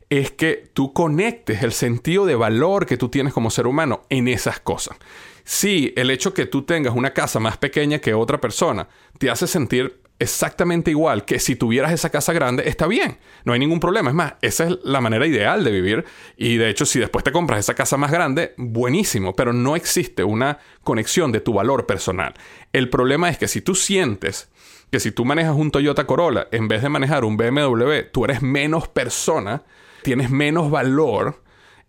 es 0.10 0.32
que 0.32 0.70
tú 0.74 0.94
conectes 0.94 1.64
el 1.64 1.72
sentido 1.72 2.26
de 2.26 2.36
valor 2.36 2.86
que 2.86 2.98
tú 2.98 3.10
tienes 3.10 3.34
como 3.34 3.50
ser 3.50 3.66
humano 3.66 4.04
en 4.10 4.28
esas 4.28 4.60
cosas. 4.60 4.98
Si 5.44 5.94
el 5.96 6.10
hecho 6.10 6.34
que 6.34 6.46
tú 6.46 6.64
tengas 6.64 6.96
una 6.96 7.14
casa 7.14 7.40
más 7.40 7.58
pequeña 7.58 8.00
que 8.00 8.14
otra 8.14 8.40
persona 8.40 8.88
te 9.18 9.30
hace 9.30 9.48
sentir 9.48 10.02
exactamente 10.20 10.92
igual 10.92 11.26
que 11.26 11.40
si 11.40 11.56
tuvieras 11.56 11.92
esa 11.92 12.10
casa 12.10 12.32
grande, 12.34 12.64
está 12.68 12.88
bien, 12.88 13.18
no 13.44 13.54
hay 13.54 13.60
ningún 13.60 13.80
problema. 13.80 14.10
Es 14.10 14.16
más, 14.16 14.34
esa 14.42 14.66
es 14.66 14.78
la 14.84 15.02
manera 15.02 15.28
ideal 15.28 15.64
de 15.64 15.72
vivir 15.72 16.06
y 16.38 16.58
de 16.58 16.70
hecho 16.70 16.86
si 16.86 17.00
después 17.00 17.24
te 17.24 17.32
compras 17.32 17.60
esa 17.60 17.74
casa 17.74 17.98
más 17.98 18.12
grande, 18.12 18.54
buenísimo, 18.58 19.36
pero 19.36 19.52
no 19.54 19.76
existe 19.76 20.24
una 20.24 20.60
conexión 20.84 21.32
de 21.32 21.42
tu 21.42 21.54
valor 21.54 21.86
personal. 21.86 22.34
El 22.72 22.90
problema 22.90 23.30
es 23.30 23.38
que 23.38 23.48
si 23.48 23.62
tú 23.62 23.76
sientes 23.76 24.50
que 24.94 25.00
si 25.00 25.12
tú 25.12 25.26
manejas 25.26 25.56
un 25.56 25.72
Toyota 25.72 26.06
Corolla 26.06 26.48
en 26.52 26.68
vez 26.68 26.84
de 26.84 26.90
manejar 26.90 27.26
un 27.26 27.36
BMW, 27.36 28.12
tú 28.12 28.26
eres 28.26 28.44
menos 28.44 28.88
persona, 28.88 29.64
tienes 30.04 30.30
menos 30.30 30.70
valor, 30.70 31.42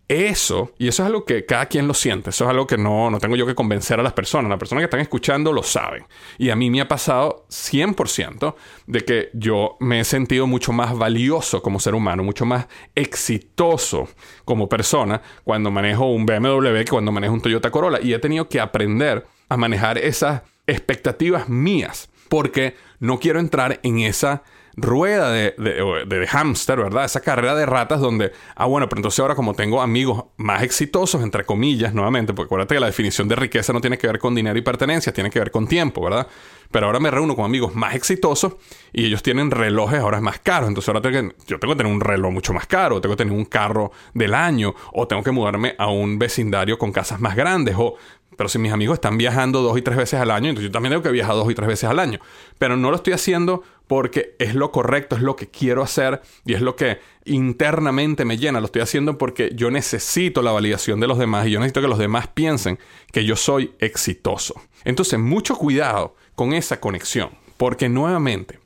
eso, 0.07 0.71
y 0.77 0.87
eso 0.87 1.01
es 1.01 1.07
algo 1.07 1.25
que 1.25 1.45
cada 1.45 1.65
quien 1.65 1.87
lo 1.87 1.93
siente, 1.95 2.29
eso 2.29 2.43
es 2.43 2.49
algo 2.49 2.67
que 2.67 2.77
no, 2.77 3.09
no 3.09 3.19
tengo 3.19 3.35
yo 3.35 3.47
que 3.47 3.55
convencer 3.55 3.99
a 3.99 4.03
las 4.03 4.13
personas, 4.13 4.49
las 4.49 4.59
personas 4.59 4.81
que 4.81 4.85
están 4.85 4.99
escuchando 4.99 5.51
lo 5.51 5.63
saben. 5.63 6.05
Y 6.37 6.51
a 6.51 6.55
mí 6.55 6.69
me 6.69 6.81
ha 6.81 6.87
pasado 6.87 7.45
100% 7.49 8.55
de 8.85 9.01
que 9.01 9.29
yo 9.33 9.77
me 9.79 9.99
he 9.99 10.03
sentido 10.03 10.45
mucho 10.45 10.71
más 10.71 10.95
valioso 10.95 11.61
como 11.61 11.79
ser 11.79 11.95
humano, 11.95 12.23
mucho 12.23 12.45
más 12.45 12.67
exitoso 12.93 14.07
como 14.43 14.69
persona 14.69 15.21
cuando 15.43 15.71
manejo 15.71 16.11
un 16.11 16.25
BMW 16.25 16.77
que 16.79 16.91
cuando 16.91 17.11
manejo 17.11 17.33
un 17.33 17.41
Toyota 17.41 17.71
Corolla. 17.71 17.99
Y 18.01 18.13
he 18.13 18.19
tenido 18.19 18.47
que 18.47 18.59
aprender 18.59 19.25
a 19.49 19.57
manejar 19.57 19.97
esas 19.97 20.43
expectativas 20.67 21.49
mías, 21.49 22.09
porque 22.29 22.75
no 22.99 23.19
quiero 23.19 23.39
entrar 23.39 23.79
en 23.83 23.99
esa 23.99 24.43
rueda 24.77 25.31
de, 25.31 25.55
de, 25.57 26.05
de, 26.05 26.27
hámster, 26.27 26.77
¿verdad? 26.77 27.05
Esa 27.05 27.21
carrera 27.21 27.55
de 27.55 27.65
ratas 27.65 28.01
donde, 28.01 28.31
ah, 28.55 28.65
bueno, 28.65 28.89
pero 28.89 28.99
entonces 28.99 29.19
ahora 29.19 29.35
como 29.35 29.53
tengo 29.53 29.81
amigos 29.81 30.25
más 30.37 30.63
exitosos, 30.63 31.23
entre 31.23 31.45
comillas, 31.45 31.93
nuevamente, 31.93 32.33
porque 32.33 32.47
acuérdate 32.47 32.75
que 32.75 32.81
la 32.81 32.87
definición 32.87 33.27
de 33.27 33.35
riqueza 33.35 33.73
no 33.73 33.81
tiene 33.81 33.97
que 33.97 34.07
ver 34.07 34.19
con 34.19 34.35
dinero 34.35 34.57
y 34.57 34.61
pertenencia, 34.61 35.13
tiene 35.13 35.29
que 35.29 35.39
ver 35.39 35.51
con 35.51 35.67
tiempo, 35.67 36.01
¿verdad? 36.03 36.27
Pero 36.71 36.87
ahora 36.87 36.99
me 36.99 37.11
reúno 37.11 37.35
con 37.35 37.45
amigos 37.45 37.75
más 37.75 37.95
exitosos 37.95 38.55
y 38.93 39.05
ellos 39.05 39.23
tienen 39.23 39.51
relojes 39.51 39.99
ahora 39.99 40.21
más 40.21 40.39
caros. 40.39 40.67
Entonces 40.69 40.89
ahora 40.89 41.01
tengo 41.01 41.29
que, 41.29 41.35
yo 41.47 41.59
tengo 41.59 41.73
que 41.73 41.77
tener 41.77 41.91
un 41.91 42.01
reloj 42.01 42.31
mucho 42.31 42.53
más 42.53 42.67
caro, 42.67 43.01
tengo 43.01 43.15
que 43.15 43.23
tener 43.23 43.37
un 43.37 43.45
carro 43.45 43.91
del 44.13 44.33
año, 44.33 44.73
o 44.93 45.07
tengo 45.07 45.23
que 45.23 45.31
mudarme 45.31 45.75
a 45.77 45.87
un 45.87 46.17
vecindario 46.19 46.77
con 46.77 46.91
casas 46.91 47.19
más 47.19 47.35
grandes, 47.35 47.75
o 47.77 47.95
pero 48.37 48.49
si 48.49 48.59
mis 48.59 48.71
amigos 48.71 48.95
están 48.95 49.17
viajando 49.17 49.61
dos 49.61 49.77
y 49.77 49.81
tres 49.81 49.97
veces 49.97 50.19
al 50.19 50.31
año, 50.31 50.49
entonces 50.49 50.69
yo 50.69 50.71
también 50.71 50.91
tengo 50.91 51.03
que 51.03 51.11
viajar 51.11 51.35
dos 51.35 51.49
y 51.49 51.55
tres 51.55 51.67
veces 51.67 51.89
al 51.89 51.99
año. 51.99 52.19
Pero 52.57 52.75
no 52.75 52.89
lo 52.89 52.97
estoy 52.97 53.13
haciendo 53.13 53.63
porque 53.87 54.35
es 54.39 54.55
lo 54.55 54.71
correcto, 54.71 55.15
es 55.15 55.21
lo 55.21 55.35
que 55.35 55.47
quiero 55.47 55.83
hacer 55.83 56.21
y 56.43 56.53
es 56.53 56.61
lo 56.61 56.75
que 56.75 56.99
internamente 57.25 58.25
me 58.25 58.37
llena. 58.37 58.59
Lo 58.59 58.65
estoy 58.65 58.81
haciendo 58.81 59.17
porque 59.17 59.51
yo 59.55 59.71
necesito 59.71 60.41
la 60.41 60.51
validación 60.51 60.99
de 60.99 61.07
los 61.07 61.17
demás 61.17 61.47
y 61.47 61.51
yo 61.51 61.59
necesito 61.59 61.81
que 61.81 61.87
los 61.87 61.99
demás 61.99 62.27
piensen 62.27 62.79
que 63.11 63.25
yo 63.25 63.35
soy 63.35 63.73
exitoso. 63.79 64.55
Entonces, 64.83 65.19
mucho 65.19 65.55
cuidado 65.55 66.15
con 66.35 66.53
esa 66.53 66.79
conexión, 66.79 67.29
porque 67.57 67.89
nuevamente, 67.89 68.59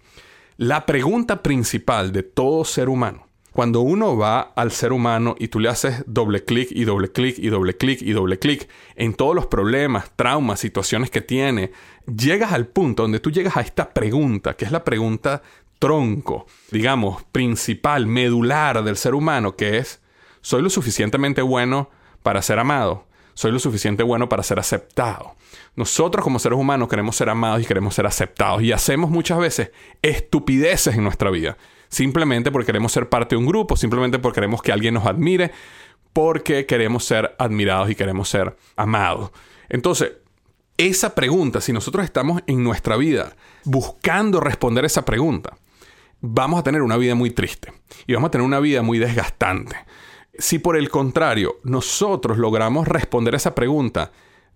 la 0.58 0.86
pregunta 0.86 1.42
principal 1.42 2.12
de 2.12 2.24
todo 2.24 2.66
ser 2.66 2.90
humano 2.90 3.30
cuando 3.52 3.82
uno 3.82 4.16
va 4.16 4.40
al 4.56 4.72
ser 4.72 4.94
humano 4.94 5.36
y 5.38 5.48
tú 5.50 5.60
le 5.60 5.68
haces 5.68 6.04
doble 6.06 6.46
clic 6.46 6.70
y 6.72 6.86
doble 6.86 7.12
clic 7.12 7.38
y 7.38 7.50
doble 7.50 7.76
clic 7.76 8.02
y 8.02 8.12
doble 8.12 8.40
clic 8.40 8.70
en 8.96 9.14
todos 9.14 9.36
los 9.36 9.48
problemas, 9.48 10.12
traumas, 10.16 10.62
situaciones 10.62 11.10
que 11.10 11.20
tiene, 11.20 11.74
llegas 12.06 12.54
al 12.54 12.68
punto 12.68 13.04
donde 13.04 13.20
tú 13.20 13.32
llegas 13.32 13.58
a 13.58 13.62
esta 13.62 13.90
pregunta, 13.94 14.56
que 14.56 14.64
es 14.66 14.72
la 14.72 14.86
pregunta 14.86 15.42
tronco, 15.80 16.46
digamos, 16.72 17.24
principal, 17.34 18.06
medular 18.06 18.84
del 18.84 18.96
ser 18.96 19.14
humano, 19.14 19.58
que 19.58 19.78
es, 19.78 20.02
¿soy 20.40 20.62
lo 20.62 20.70
suficientemente 20.70 21.42
bueno 21.42 21.90
para 22.24 22.42
ser 22.42 22.60
amado? 22.60 23.09
¿Soy 23.40 23.54
lo 23.54 23.60
suficiente 23.60 24.04
bueno 24.04 24.28
para 24.28 24.44
ser 24.44 24.60
aceptado? 24.60 25.38
Nosotros 25.78 26.26
como 26.26 26.40
seres 26.40 26.60
humanos 26.60 26.90
queremos 26.90 27.16
ser 27.16 27.30
amados 27.30 27.62
y 27.62 27.66
queremos 27.66 27.96
ser 27.96 28.06
aceptados 28.06 28.62
y 28.62 28.74
hacemos 28.74 29.10
muchas 29.10 29.38
veces 29.38 29.72
estupideces 30.02 30.96
en 30.96 31.06
nuestra 31.06 31.30
vida 31.32 31.56
simplemente 31.88 32.52
porque 32.52 32.66
queremos 32.66 32.92
ser 32.92 33.08
parte 33.08 33.36
de 33.36 33.40
un 33.40 33.46
grupo, 33.46 33.78
simplemente 33.78 34.20
porque 34.20 34.42
queremos 34.42 34.62
que 34.62 34.74
alguien 34.74 34.94
nos 34.94 35.06
admire, 35.06 35.54
porque 36.12 36.66
queremos 36.66 37.06
ser 37.06 37.34
admirados 37.40 37.90
y 37.90 37.96
queremos 37.96 38.28
ser 38.28 38.58
amados. 38.76 39.32
Entonces, 39.70 40.12
esa 40.76 41.16
pregunta, 41.16 41.62
si 41.62 41.72
nosotros 41.72 42.04
estamos 42.04 42.42
en 42.46 42.62
nuestra 42.62 42.98
vida 42.98 43.38
buscando 43.64 44.42
responder 44.42 44.84
esa 44.84 45.06
pregunta, 45.06 45.56
vamos 46.20 46.60
a 46.60 46.64
tener 46.64 46.82
una 46.82 46.98
vida 46.98 47.16
muy 47.16 47.32
triste 47.32 47.72
y 48.06 48.16
vamos 48.16 48.28
a 48.28 48.32
tener 48.32 48.46
una 48.46 48.60
vida 48.60 48.82
muy 48.82 49.00
desgastante. 49.00 49.78
Si 50.40 50.60
por 50.60 50.76
el 50.76 50.90
contrario 50.90 51.58
nosotros 51.64 52.38
logramos 52.38 52.88
responder 52.88 53.36
esa 53.36 53.54
pregunta 53.54 54.12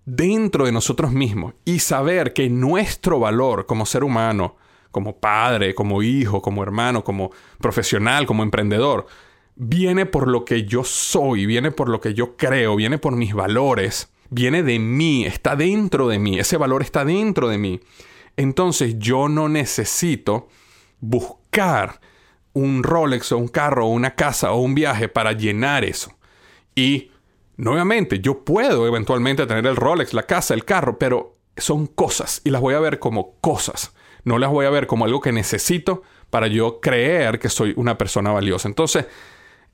dentro 0.06 0.66
de 0.66 0.72
nosotros 0.72 1.12
mismos 1.12 1.54
y 1.64 1.80
saber 1.80 2.34
que 2.34 2.50
nuestro 2.50 3.20
valor 3.20 3.66
como 3.66 3.86
ser 3.86 4.04
humano 4.04 4.56
como 4.94 5.18
padre, 5.18 5.74
como 5.74 6.04
hijo, 6.04 6.40
como 6.40 6.62
hermano, 6.62 7.04
como 7.04 7.32
profesional, 7.60 8.28
como 8.28 8.44
emprendedor, 8.44 9.08
viene 9.56 10.06
por 10.06 10.28
lo 10.28 10.46
que 10.46 10.66
yo 10.66 10.84
soy, 10.84 11.48
viene 11.48 11.72
por 11.72 11.90
lo 11.90 12.00
que 12.00 12.14
yo 12.14 12.38
creo, 12.38 12.76
viene 12.76 13.00
por 13.00 13.16
mis 13.16 13.34
valores, 13.34 14.14
viene 14.30 14.62
de 14.62 14.78
mí, 14.78 15.26
está 15.26 15.56
dentro 15.56 16.08
de 16.08 16.20
mí, 16.20 16.38
ese 16.38 16.58
valor 16.58 16.84
está 16.84 17.04
dentro 17.06 17.50
de 17.50 17.58
mí. 17.58 17.80
Entonces 18.38 19.00
yo 19.00 19.30
no 19.30 19.50
necesito 19.50 20.48
buscar 21.00 22.00
un 22.54 22.84
Rolex 22.84 23.32
o 23.32 23.38
un 23.38 23.48
carro 23.48 23.88
o 23.88 23.90
una 23.90 24.16
casa 24.16 24.52
o 24.52 24.62
un 24.62 24.76
viaje 24.76 25.10
para 25.10 25.34
llenar 25.34 25.84
eso. 25.84 26.14
Y 26.76 27.12
nuevamente, 27.58 28.20
yo 28.20 28.44
puedo 28.44 28.88
eventualmente 28.88 29.46
tener 29.46 29.66
el 29.68 29.76
Rolex, 29.76 30.14
la 30.14 30.24
casa, 30.24 30.54
el 30.54 30.66
carro, 30.66 30.98
pero 30.98 31.38
son 31.58 31.88
cosas 31.88 32.42
y 32.44 32.50
las 32.50 32.62
voy 32.62 32.74
a 32.74 32.80
ver 32.80 33.00
como 33.00 33.36
cosas 33.40 33.94
no 34.24 34.38
las 34.40 34.50
voy 34.50 34.66
a 34.66 34.70
ver 34.70 34.88
como 34.88 35.06
algo 35.06 35.22
que 35.22 35.32
necesito 35.32 36.04
para 36.30 36.48
yo 36.48 36.80
creer 36.80 37.40
que 37.40 37.50
soy 37.50 37.74
una 37.76 37.98
persona 37.98 38.32
valiosa. 38.32 38.68
Entonces, 38.68 39.06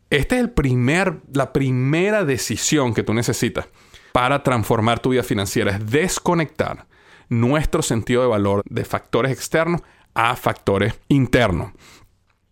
esta 0.09 0.35
es 0.35 0.41
el 0.41 0.49
primer, 0.49 1.21
la 1.33 1.53
primera 1.53 2.25
decisión 2.25 2.93
que 2.93 3.03
tú 3.03 3.13
necesitas 3.13 3.67
para 4.11 4.41
transformar 4.41 4.99
tu 4.99 5.09
vida 5.09 5.23
financiera, 5.23 5.75
es 5.75 5.85
desconectar 5.85 6.87
nuestro 7.29 7.83
sentido 7.83 8.23
de 8.23 8.27
valor 8.27 8.63
de 8.67 8.83
factores 8.85 9.31
externos 9.31 9.81
a 10.15 10.35
factores 10.35 10.99
internos. 11.09 11.71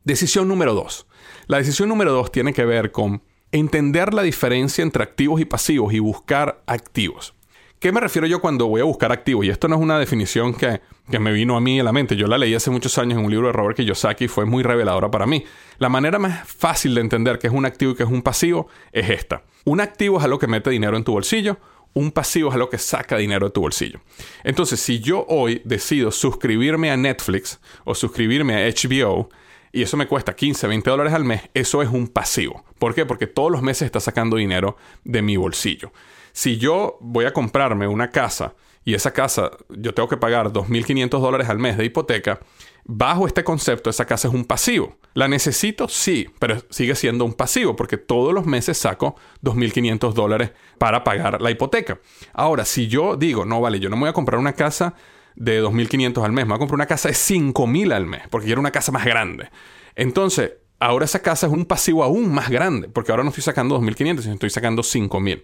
Decisión 0.07 0.47
número 0.47 0.73
dos. 0.73 1.05
La 1.47 1.57
decisión 1.57 1.89
número 1.89 2.13
dos 2.13 2.31
tiene 2.31 2.53
que 2.53 2.63
ver 2.63 2.93
con 2.93 3.21
entender 3.51 4.13
la 4.13 4.21
diferencia 4.21 4.81
entre 4.81 5.03
activos 5.03 5.41
y 5.41 5.43
pasivos 5.43 5.93
y 5.93 5.99
buscar 5.99 6.63
activos. 6.65 7.33
¿Qué 7.77 7.91
me 7.91 7.99
refiero 7.99 8.25
yo 8.25 8.39
cuando 8.39 8.67
voy 8.67 8.79
a 8.79 8.85
buscar 8.85 9.11
activos? 9.11 9.45
Y 9.45 9.49
esto 9.49 9.67
no 9.67 9.75
es 9.75 9.81
una 9.81 9.99
definición 9.99 10.53
que, 10.53 10.79
me 11.19 11.33
vino 11.33 11.57
a 11.57 11.59
mí 11.59 11.77
en 11.77 11.83
la 11.83 11.91
mente. 11.91 12.15
Yo 12.15 12.27
la 12.27 12.37
leí 12.37 12.55
hace 12.55 12.71
muchos 12.71 12.97
años 12.97 13.19
en 13.19 13.25
un 13.25 13.31
libro 13.31 13.47
de 13.47 13.53
Robert 13.53 13.75
Kiyosaki 13.75 14.23
y 14.23 14.27
fue 14.29 14.45
muy 14.45 14.63
reveladora 14.63 15.11
para 15.11 15.25
mí. 15.25 15.43
La 15.77 15.89
manera 15.89 16.19
más 16.19 16.47
fácil 16.47 16.95
de 16.95 17.01
entender 17.01 17.37
qué 17.37 17.47
es 17.47 17.53
un 17.53 17.65
activo 17.65 17.91
y 17.91 17.95
qué 17.95 18.03
es 18.03 18.09
un 18.09 18.21
pasivo 18.21 18.69
es 18.93 19.09
esta. 19.09 19.43
Un 19.65 19.81
activo 19.81 20.19
es 20.19 20.23
algo 20.23 20.39
que 20.39 20.47
mete 20.47 20.69
dinero 20.69 20.95
en 20.95 21.03
tu 21.03 21.11
bolsillo. 21.11 21.57
Un 21.93 22.13
pasivo 22.13 22.47
es 22.47 22.55
algo 22.55 22.69
que 22.69 22.77
saca 22.77 23.17
dinero 23.17 23.47
de 23.47 23.51
tu 23.51 23.59
bolsillo. 23.59 23.99
Entonces, 24.45 24.79
si 24.79 25.01
yo 25.01 25.25
hoy 25.27 25.61
decido 25.65 26.11
suscribirme 26.11 26.91
a 26.91 26.95
Netflix 26.95 27.59
o 27.83 27.93
suscribirme 27.93 28.55
a 28.55 28.69
HBO, 28.69 29.27
y 29.71 29.81
eso 29.83 29.97
me 29.97 30.07
cuesta 30.07 30.35
15, 30.35 30.67
20 30.67 30.89
dólares 30.89 31.13
al 31.13 31.23
mes, 31.23 31.41
eso 31.53 31.81
es 31.81 31.89
un 31.89 32.07
pasivo. 32.07 32.63
¿Por 32.79 32.93
qué? 32.95 33.05
Porque 33.05 33.27
todos 33.27 33.51
los 33.51 33.61
meses 33.61 33.85
está 33.85 33.99
sacando 33.99 34.37
dinero 34.37 34.77
de 35.03 35.21
mi 35.21 35.37
bolsillo. 35.37 35.91
Si 36.31 36.57
yo 36.57 36.97
voy 37.01 37.25
a 37.25 37.33
comprarme 37.33 37.87
una 37.87 38.11
casa 38.11 38.53
y 38.85 38.93
esa 38.93 39.11
casa 39.11 39.51
yo 39.69 39.93
tengo 39.93 40.07
que 40.07 40.17
pagar 40.17 40.53
2.500 40.53 41.19
dólares 41.19 41.49
al 41.49 41.59
mes 41.59 41.77
de 41.77 41.85
hipoteca, 41.85 42.39
bajo 42.85 43.27
este 43.27 43.43
concepto 43.43 43.89
esa 43.89 44.05
casa 44.05 44.27
es 44.27 44.33
un 44.33 44.45
pasivo. 44.45 44.97
¿La 45.13 45.27
necesito? 45.27 45.87
Sí, 45.87 46.29
pero 46.39 46.57
sigue 46.69 46.95
siendo 46.95 47.25
un 47.25 47.33
pasivo 47.33 47.75
porque 47.75 47.97
todos 47.97 48.33
los 48.33 48.45
meses 48.45 48.77
saco 48.77 49.15
2.500 49.43 50.13
dólares 50.13 50.51
para 50.77 51.03
pagar 51.03 51.41
la 51.41 51.51
hipoteca. 51.51 51.99
Ahora, 52.33 52.65
si 52.65 52.87
yo 52.87 53.17
digo, 53.17 53.43
no, 53.43 53.59
vale, 53.59 53.79
yo 53.79 53.89
no 53.89 53.95
me 53.95 54.01
voy 54.01 54.09
a 54.09 54.13
comprar 54.13 54.39
una 54.39 54.53
casa 54.53 54.93
de 55.37 55.63
2.500 55.63 56.25
al 56.25 56.31
mes, 56.31 56.45
me 56.45 56.49
voy 56.49 56.55
a 56.55 56.59
comprar 56.59 56.75
una 56.75 56.87
casa 56.87 57.09
de 57.09 57.13
5.000 57.13 57.93
al 57.93 58.07
mes 58.07 58.23
porque 58.29 58.47
quiero 58.47 58.59
una 58.59 58.71
casa 58.71 58.91
más 58.91 59.05
grande. 59.05 59.49
Entonces, 59.95 60.53
ahora 60.79 61.05
esa 61.05 61.21
casa 61.21 61.45
es 61.47 61.53
un 61.53 61.65
pasivo 61.65 62.03
aún 62.03 62.33
más 62.33 62.49
grande 62.49 62.89
porque 62.89 63.11
ahora 63.11 63.23
no 63.23 63.29
estoy 63.29 63.43
sacando 63.43 63.79
2.500, 63.79 64.21
sino 64.21 64.33
estoy 64.33 64.49
sacando 64.49 64.81
5.000. 64.81 65.43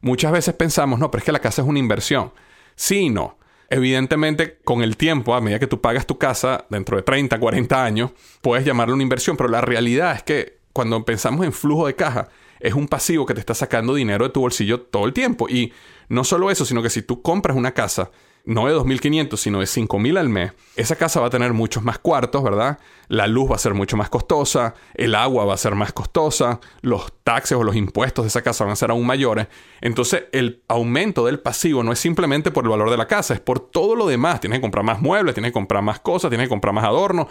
muchas 0.00 0.32
veces 0.32 0.54
pensamos, 0.54 0.98
no, 0.98 1.10
pero 1.10 1.20
es 1.20 1.24
que 1.24 1.32
la 1.32 1.40
casa 1.40 1.62
es 1.62 1.68
una 1.68 1.78
inversión. 1.78 2.32
Sí 2.74 3.10
no. 3.10 3.38
Evidentemente, 3.68 4.58
con 4.64 4.82
el 4.82 4.96
tiempo, 4.96 5.34
a 5.34 5.40
medida 5.40 5.58
que 5.58 5.66
tú 5.66 5.80
pagas 5.80 6.06
tu 6.06 6.18
casa, 6.18 6.66
dentro 6.70 6.96
de 6.96 7.02
30, 7.02 7.38
40 7.38 7.84
años, 7.84 8.12
puedes 8.40 8.64
llamarlo 8.64 8.94
una 8.94 9.02
inversión, 9.02 9.36
pero 9.36 9.48
la 9.48 9.60
realidad 9.60 10.14
es 10.16 10.22
que 10.22 10.58
cuando 10.72 11.04
pensamos 11.04 11.44
en 11.44 11.52
flujo 11.52 11.86
de 11.86 11.94
caja, 11.94 12.28
es 12.60 12.74
un 12.74 12.88
pasivo 12.88 13.26
que 13.26 13.34
te 13.34 13.40
está 13.40 13.54
sacando 13.54 13.94
dinero 13.94 14.24
de 14.24 14.30
tu 14.30 14.40
bolsillo 14.40 14.80
todo 14.80 15.06
el 15.06 15.12
tiempo. 15.12 15.48
Y 15.48 15.72
no 16.08 16.24
solo 16.24 16.50
eso, 16.50 16.64
sino 16.64 16.82
que 16.82 16.90
si 16.90 17.02
tú 17.02 17.20
compras 17.20 17.56
una 17.56 17.72
casa 17.72 18.10
no 18.44 18.66
de 18.66 18.74
2.500, 18.74 19.36
sino 19.38 19.60
de 19.60 19.66
5.000 19.66 20.18
al 20.18 20.28
mes, 20.28 20.52
esa 20.76 20.96
casa 20.96 21.20
va 21.20 21.28
a 21.28 21.30
tener 21.30 21.52
muchos 21.54 21.82
más 21.82 21.98
cuartos, 21.98 22.42
¿verdad? 22.42 22.78
La 23.08 23.26
luz 23.26 23.50
va 23.50 23.56
a 23.56 23.58
ser 23.58 23.74
mucho 23.74 23.96
más 23.96 24.10
costosa, 24.10 24.74
el 24.94 25.14
agua 25.14 25.44
va 25.46 25.54
a 25.54 25.58
ser 25.58 25.74
más 25.74 25.92
costosa, 25.92 26.60
los 26.82 27.12
taxes 27.22 27.56
o 27.56 27.64
los 27.64 27.74
impuestos 27.74 28.24
de 28.24 28.28
esa 28.28 28.42
casa 28.42 28.64
van 28.64 28.72
a 28.72 28.76
ser 28.76 28.90
aún 28.90 29.06
mayores. 29.06 29.48
Entonces, 29.80 30.24
el 30.32 30.62
aumento 30.68 31.24
del 31.24 31.40
pasivo 31.40 31.82
no 31.82 31.92
es 31.92 31.98
simplemente 31.98 32.50
por 32.50 32.64
el 32.64 32.70
valor 32.70 32.90
de 32.90 32.98
la 32.98 33.06
casa, 33.06 33.34
es 33.34 33.40
por 33.40 33.60
todo 33.60 33.96
lo 33.96 34.06
demás. 34.06 34.40
Tienes 34.40 34.58
que 34.58 34.62
comprar 34.62 34.84
más 34.84 35.00
muebles, 35.00 35.34
tienes 35.34 35.50
que 35.50 35.54
comprar 35.54 35.82
más 35.82 36.00
cosas, 36.00 36.30
tienes 36.30 36.46
que 36.46 36.50
comprar 36.50 36.74
más 36.74 36.84
adornos. 36.84 37.28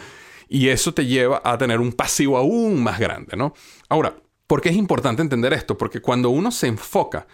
Y 0.50 0.70
eso 0.70 0.94
te 0.94 1.06
lleva 1.06 1.42
a 1.44 1.58
tener 1.58 1.80
un 1.80 1.94
pasivo 1.94 2.38
aún 2.38 2.84
más 2.84 3.00
grande, 3.00 3.38
¿no? 3.38 3.54
Ahora, 3.88 4.16
¿por 4.48 4.62
qué 4.62 4.70
es 4.70 4.76
importante 4.76 5.22
entender 5.22 5.54
esto? 5.54 5.78
Porque 5.78 6.02
cuando 6.02 6.30
uno 6.30 6.52
se 6.52 6.68
enfoca 6.68 7.28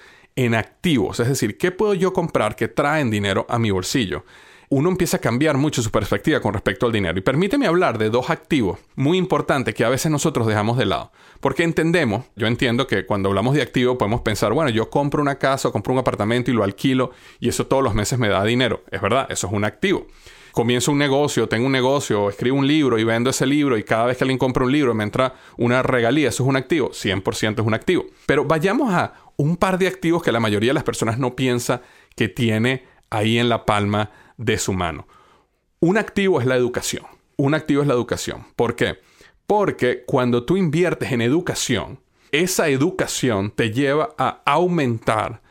en 0.45 0.55
activos, 0.55 1.19
es 1.19 1.27
decir, 1.27 1.57
¿qué 1.57 1.69
puedo 1.71 1.93
yo 1.93 2.13
comprar 2.13 2.55
que 2.55 2.69
traen 2.69 3.11
dinero 3.11 3.45
a 3.49 3.59
mi 3.59 3.71
bolsillo? 3.71 4.23
Uno 4.69 4.89
empieza 4.89 5.17
a 5.17 5.19
cambiar 5.19 5.57
mucho 5.57 5.81
su 5.81 5.91
perspectiva 5.91 6.39
con 6.39 6.53
respecto 6.53 6.85
al 6.85 6.93
dinero. 6.93 7.19
Y 7.19 7.21
permíteme 7.21 7.67
hablar 7.67 7.97
de 7.97 8.09
dos 8.09 8.29
activos 8.29 8.79
muy 8.95 9.17
importantes 9.17 9.73
que 9.73 9.83
a 9.83 9.89
veces 9.89 10.09
nosotros 10.11 10.47
dejamos 10.47 10.77
de 10.77 10.85
lado. 10.85 11.11
Porque 11.41 11.63
entendemos, 11.63 12.23
yo 12.37 12.47
entiendo 12.47 12.87
que 12.87 13.05
cuando 13.05 13.27
hablamos 13.27 13.53
de 13.53 13.63
activo 13.63 13.97
podemos 13.97 14.21
pensar, 14.21 14.53
bueno, 14.53 14.69
yo 14.69 14.89
compro 14.89 15.21
una 15.21 15.39
casa 15.39 15.67
o 15.67 15.71
compro 15.73 15.91
un 15.91 15.99
apartamento 15.99 16.51
y 16.51 16.53
lo 16.53 16.63
alquilo 16.63 17.11
y 17.41 17.49
eso 17.49 17.67
todos 17.67 17.83
los 17.83 17.93
meses 17.93 18.17
me 18.17 18.29
da 18.29 18.41
dinero. 18.45 18.83
Es 18.91 19.01
verdad, 19.01 19.27
eso 19.29 19.47
es 19.47 19.53
un 19.53 19.65
activo 19.65 20.07
comienzo 20.51 20.91
un 20.91 20.97
negocio, 20.97 21.47
tengo 21.47 21.67
un 21.67 21.71
negocio, 21.71 22.27
escribo 22.27 22.57
un 22.57 22.67
libro 22.67 22.97
y 22.97 23.03
vendo 23.03 23.29
ese 23.29 23.45
libro 23.45 23.77
y 23.77 23.83
cada 23.83 24.07
vez 24.07 24.17
que 24.17 24.25
alguien 24.25 24.37
compra 24.37 24.65
un 24.65 24.71
libro 24.71 24.93
me 24.93 25.03
entra 25.03 25.35
una 25.57 25.83
regalía, 25.83 26.29
eso 26.29 26.43
es 26.43 26.49
un 26.49 26.57
activo, 26.57 26.89
100% 26.89 27.59
es 27.59 27.65
un 27.65 27.73
activo. 27.73 28.07
Pero 28.25 28.43
vayamos 28.45 28.93
a 28.93 29.13
un 29.39 29.55
par 29.55 29.79
de 29.79 29.87
activos 29.87 30.21
que 30.21 30.33
la 30.33 30.41
mayoría 30.41 30.71
de 30.71 30.73
las 30.73 30.83
personas 30.83 31.17
no 31.17 31.37
piensa 31.37 31.81
que 32.17 32.27
tiene 32.27 32.83
ahí 33.09 33.39
en 33.39 33.47
la 33.47 33.65
palma 33.65 34.11
de 34.35 34.57
su 34.57 34.73
mano. 34.73 35.07
Un 35.79 35.97
activo 35.97 36.41
es 36.41 36.45
la 36.45 36.57
educación. 36.57 37.05
Un 37.37 37.53
activo 37.53 37.81
es 37.81 37.87
la 37.87 37.93
educación. 37.93 38.47
¿Por 38.57 38.75
qué? 38.75 38.99
Porque 39.47 40.03
cuando 40.05 40.43
tú 40.43 40.57
inviertes 40.57 41.13
en 41.13 41.21
educación, 41.21 42.01
esa 42.33 42.67
educación 42.67 43.51
te 43.51 43.71
lleva 43.71 44.09
a 44.17 44.41
aumentar 44.45 45.41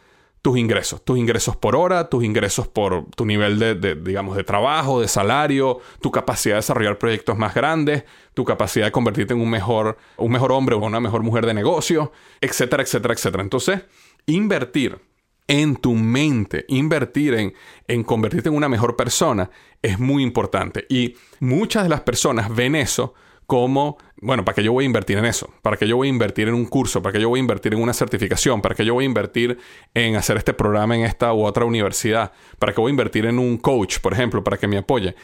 tus 0.48 0.56
ingresos, 0.56 1.04
tus 1.04 1.18
ingresos 1.18 1.56
por 1.56 1.76
hora, 1.76 2.08
tus 2.08 2.24
ingresos 2.24 2.66
por 2.66 3.04
tu 3.10 3.26
nivel 3.26 3.58
de, 3.58 3.94
digamos, 3.96 4.34
de 4.34 4.44
trabajo, 4.44 4.98
de 4.98 5.06
salario, 5.06 5.80
tu 6.00 6.10
capacidad 6.10 6.54
de 6.54 6.60
desarrollar 6.60 6.96
proyectos 6.96 7.36
más 7.36 7.54
grandes, 7.54 8.04
tu 8.32 8.46
capacidad 8.46 8.86
de 8.86 8.92
convertirte 8.92 9.34
en 9.34 9.42
un 9.42 9.50
mejor, 9.50 9.98
un 10.16 10.32
mejor 10.32 10.52
hombre 10.52 10.74
o 10.74 10.78
una 10.78 11.00
mejor 11.00 11.22
mujer 11.22 11.44
de 11.44 11.52
negocio, 11.52 12.12
etcétera, 12.40 12.82
etcétera, 12.82 13.12
etcétera. 13.12 13.42
Entonces, 13.42 13.82
invertir 14.24 14.98
en 15.48 15.76
tu 15.76 15.94
mente, 15.94 16.64
invertir 16.68 17.34
en, 17.34 17.52
en 17.86 18.02
convertirte 18.02 18.48
en 18.48 18.54
una 18.54 18.70
mejor 18.70 18.96
persona 18.96 19.50
es 19.82 19.98
muy 19.98 20.22
importante. 20.22 20.86
Y 20.88 21.14
muchas 21.40 21.82
de 21.82 21.90
las 21.90 22.00
personas 22.00 22.48
ven 22.56 22.74
eso 22.74 23.12
como, 23.48 23.96
bueno, 24.20 24.44
¿para 24.44 24.56
qué 24.56 24.62
yo 24.62 24.74
voy 24.74 24.84
a 24.84 24.86
invertir 24.86 25.16
en 25.16 25.24
eso? 25.24 25.50
¿Para 25.62 25.78
qué 25.78 25.88
yo 25.88 25.96
voy 25.96 26.08
a 26.08 26.10
invertir 26.10 26.48
en 26.48 26.54
un 26.54 26.66
curso? 26.66 27.00
¿Para 27.00 27.14
qué 27.14 27.20
yo 27.22 27.30
voy 27.30 27.38
a 27.38 27.40
invertir 27.40 27.72
en 27.72 27.80
una 27.80 27.94
certificación? 27.94 28.60
¿Para 28.60 28.74
qué 28.74 28.84
yo 28.84 28.92
voy 28.92 29.04
a 29.04 29.06
invertir 29.06 29.56
en 29.94 30.16
hacer 30.16 30.36
este 30.36 30.52
programa 30.52 30.94
en 30.94 31.04
esta 31.04 31.32
u 31.32 31.46
otra 31.46 31.64
universidad? 31.64 32.30
¿Para 32.58 32.74
qué 32.74 32.82
voy 32.82 32.90
a 32.90 32.92
invertir 32.92 33.24
en 33.24 33.38
un 33.38 33.56
coach, 33.56 34.00
por 34.00 34.12
ejemplo, 34.12 34.44
para 34.44 34.58
que 34.58 34.68
me 34.68 34.76
apoye? 34.76 35.14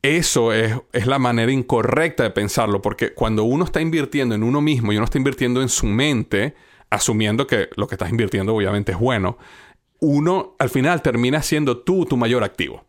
Eso 0.00 0.54
es, 0.54 0.74
es, 0.94 1.06
la 1.06 1.18
manera 1.18 1.52
incorrecta 1.52 2.22
de 2.22 2.30
pensarlo, 2.30 2.80
porque 2.80 3.12
cuando 3.12 3.44
uno 3.44 3.66
está 3.66 3.82
invirtiendo 3.82 4.34
en 4.34 4.42
uno 4.42 4.62
mismo 4.62 4.94
y 4.94 4.96
uno 4.96 5.04
está 5.04 5.18
invirtiendo 5.18 5.60
en 5.60 5.68
su 5.68 5.84
mente, 5.84 6.54
asumiendo 6.88 7.46
que 7.46 7.68
lo 7.76 7.86
que 7.86 7.96
estás 7.96 8.08
invirtiendo 8.08 8.54
obviamente 8.54 8.92
es 8.92 8.98
bueno, 8.98 9.36
uno 9.98 10.56
al 10.58 10.70
final 10.70 11.02
termina 11.02 11.42
siendo 11.42 11.76
tú 11.76 12.06
tu 12.06 12.16
mayor 12.16 12.42
activo. 12.42 12.86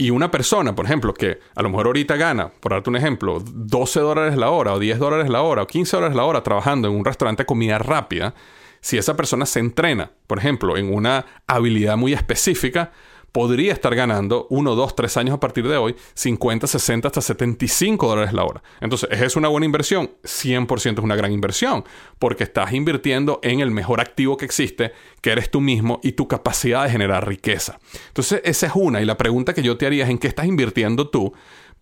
Y 0.00 0.10
una 0.10 0.30
persona, 0.30 0.76
por 0.76 0.84
ejemplo, 0.84 1.12
que 1.12 1.40
a 1.56 1.62
lo 1.62 1.70
mejor 1.70 1.86
ahorita 1.86 2.14
gana, 2.14 2.52
por 2.60 2.70
darte 2.70 2.88
un 2.88 2.94
ejemplo, 2.94 3.42
12 3.44 3.98
dólares 3.98 4.36
la 4.36 4.50
hora 4.50 4.74
o 4.74 4.78
10 4.78 5.00
dólares 5.00 5.28
la 5.28 5.42
hora 5.42 5.62
o 5.62 5.66
15 5.66 5.96
dólares 5.96 6.16
la 6.16 6.24
hora 6.24 6.44
trabajando 6.44 6.86
en 6.86 6.94
un 6.94 7.04
restaurante 7.04 7.42
de 7.42 7.46
comida 7.46 7.78
rápida, 7.78 8.32
si 8.80 8.96
esa 8.96 9.16
persona 9.16 9.44
se 9.44 9.58
entrena, 9.58 10.12
por 10.28 10.38
ejemplo, 10.38 10.76
en 10.76 10.94
una 10.94 11.26
habilidad 11.48 11.96
muy 11.96 12.12
específica, 12.12 12.92
podría 13.32 13.72
estar 13.72 13.94
ganando 13.94 14.46
1, 14.50 14.74
2, 14.74 14.96
3 14.96 15.16
años 15.18 15.34
a 15.34 15.40
partir 15.40 15.68
de 15.68 15.76
hoy 15.76 15.94
50, 16.14 16.66
60 16.66 17.08
hasta 17.08 17.20
75 17.20 18.08
dólares 18.08 18.32
la 18.32 18.44
hora. 18.44 18.62
Entonces, 18.80 19.08
¿es 19.12 19.36
una 19.36 19.48
buena 19.48 19.66
inversión? 19.66 20.10
100% 20.22 20.98
es 20.98 21.04
una 21.04 21.16
gran 21.16 21.32
inversión, 21.32 21.84
porque 22.18 22.44
estás 22.44 22.72
invirtiendo 22.72 23.40
en 23.42 23.60
el 23.60 23.70
mejor 23.70 24.00
activo 24.00 24.36
que 24.36 24.44
existe, 24.44 24.92
que 25.20 25.30
eres 25.30 25.50
tú 25.50 25.60
mismo 25.60 26.00
y 26.02 26.12
tu 26.12 26.28
capacidad 26.28 26.84
de 26.84 26.90
generar 26.90 27.26
riqueza. 27.26 27.78
Entonces, 28.08 28.40
esa 28.44 28.66
es 28.66 28.72
una. 28.74 29.00
Y 29.00 29.04
la 29.04 29.16
pregunta 29.16 29.54
que 29.54 29.62
yo 29.62 29.76
te 29.76 29.86
haría 29.86 30.04
es, 30.04 30.10
¿en 30.10 30.18
qué 30.18 30.28
estás 30.28 30.46
invirtiendo 30.46 31.08
tú? 31.08 31.32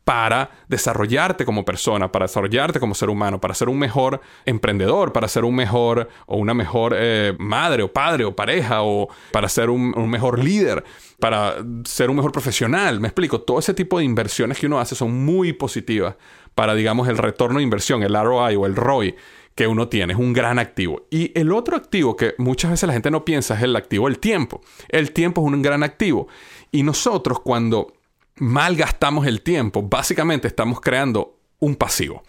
Para 0.06 0.50
desarrollarte 0.68 1.44
como 1.44 1.64
persona, 1.64 2.12
para 2.12 2.26
desarrollarte 2.26 2.78
como 2.78 2.94
ser 2.94 3.10
humano, 3.10 3.40
para 3.40 3.54
ser 3.54 3.68
un 3.68 3.76
mejor 3.76 4.20
emprendedor, 4.44 5.12
para 5.12 5.26
ser 5.26 5.44
un 5.44 5.56
mejor 5.56 6.08
o 6.26 6.36
una 6.36 6.54
mejor 6.54 6.94
eh, 6.96 7.34
madre 7.40 7.82
o 7.82 7.92
padre 7.92 8.24
o 8.24 8.36
pareja 8.36 8.84
o 8.84 9.08
para 9.32 9.48
ser 9.48 9.68
un, 9.68 9.90
mejor 10.08 10.38
líder, 10.38 10.84
para 11.18 11.56
ser 11.84 12.08
un 12.08 12.14
mejor 12.14 12.30
profesional. 12.30 13.00
Me 13.00 13.08
explico, 13.08 13.40
todo 13.40 13.58
ese 13.58 13.74
tipo 13.74 13.98
de 13.98 14.04
inversiones 14.04 14.60
que 14.60 14.66
uno 14.66 14.78
hace 14.78 14.94
son 14.94 15.24
muy 15.24 15.52
positivas 15.52 16.14
para, 16.54 16.76
digamos, 16.76 17.08
el 17.08 17.18
retorno 17.18 17.58
de 17.58 17.64
inversión, 17.64 18.04
el 18.04 18.14
ROI 18.14 18.54
o 18.54 18.64
el 18.64 18.76
ROI 18.76 19.16
que 19.56 19.66
uno 19.66 19.88
tiene, 19.88 20.12
es 20.12 20.18
un 20.20 20.32
gran 20.32 20.60
activo. 20.60 21.08
Y 21.10 21.36
el 21.36 21.50
otro 21.50 21.76
activo 21.76 22.14
que 22.14 22.36
muchas 22.38 22.70
veces 22.70 22.86
la 22.86 22.92
gente 22.92 23.10
no 23.10 23.24
piensa 23.24 23.56
es 23.56 23.62
el 23.62 23.74
activo 23.74 24.06
el 24.06 24.20
tiempo. 24.20 24.60
El 24.88 25.10
tiempo 25.10 25.40
es 25.40 25.52
un 25.52 25.62
gran 25.62 25.82
activo. 25.82 26.28
Y 26.70 26.84
nosotros 26.84 27.40
cuando 27.40 27.95
malgastamos 28.36 29.26
el 29.26 29.42
tiempo, 29.42 29.82
básicamente 29.82 30.48
estamos 30.48 30.80
creando 30.80 31.38
un 31.58 31.76
pasivo. 31.76 32.22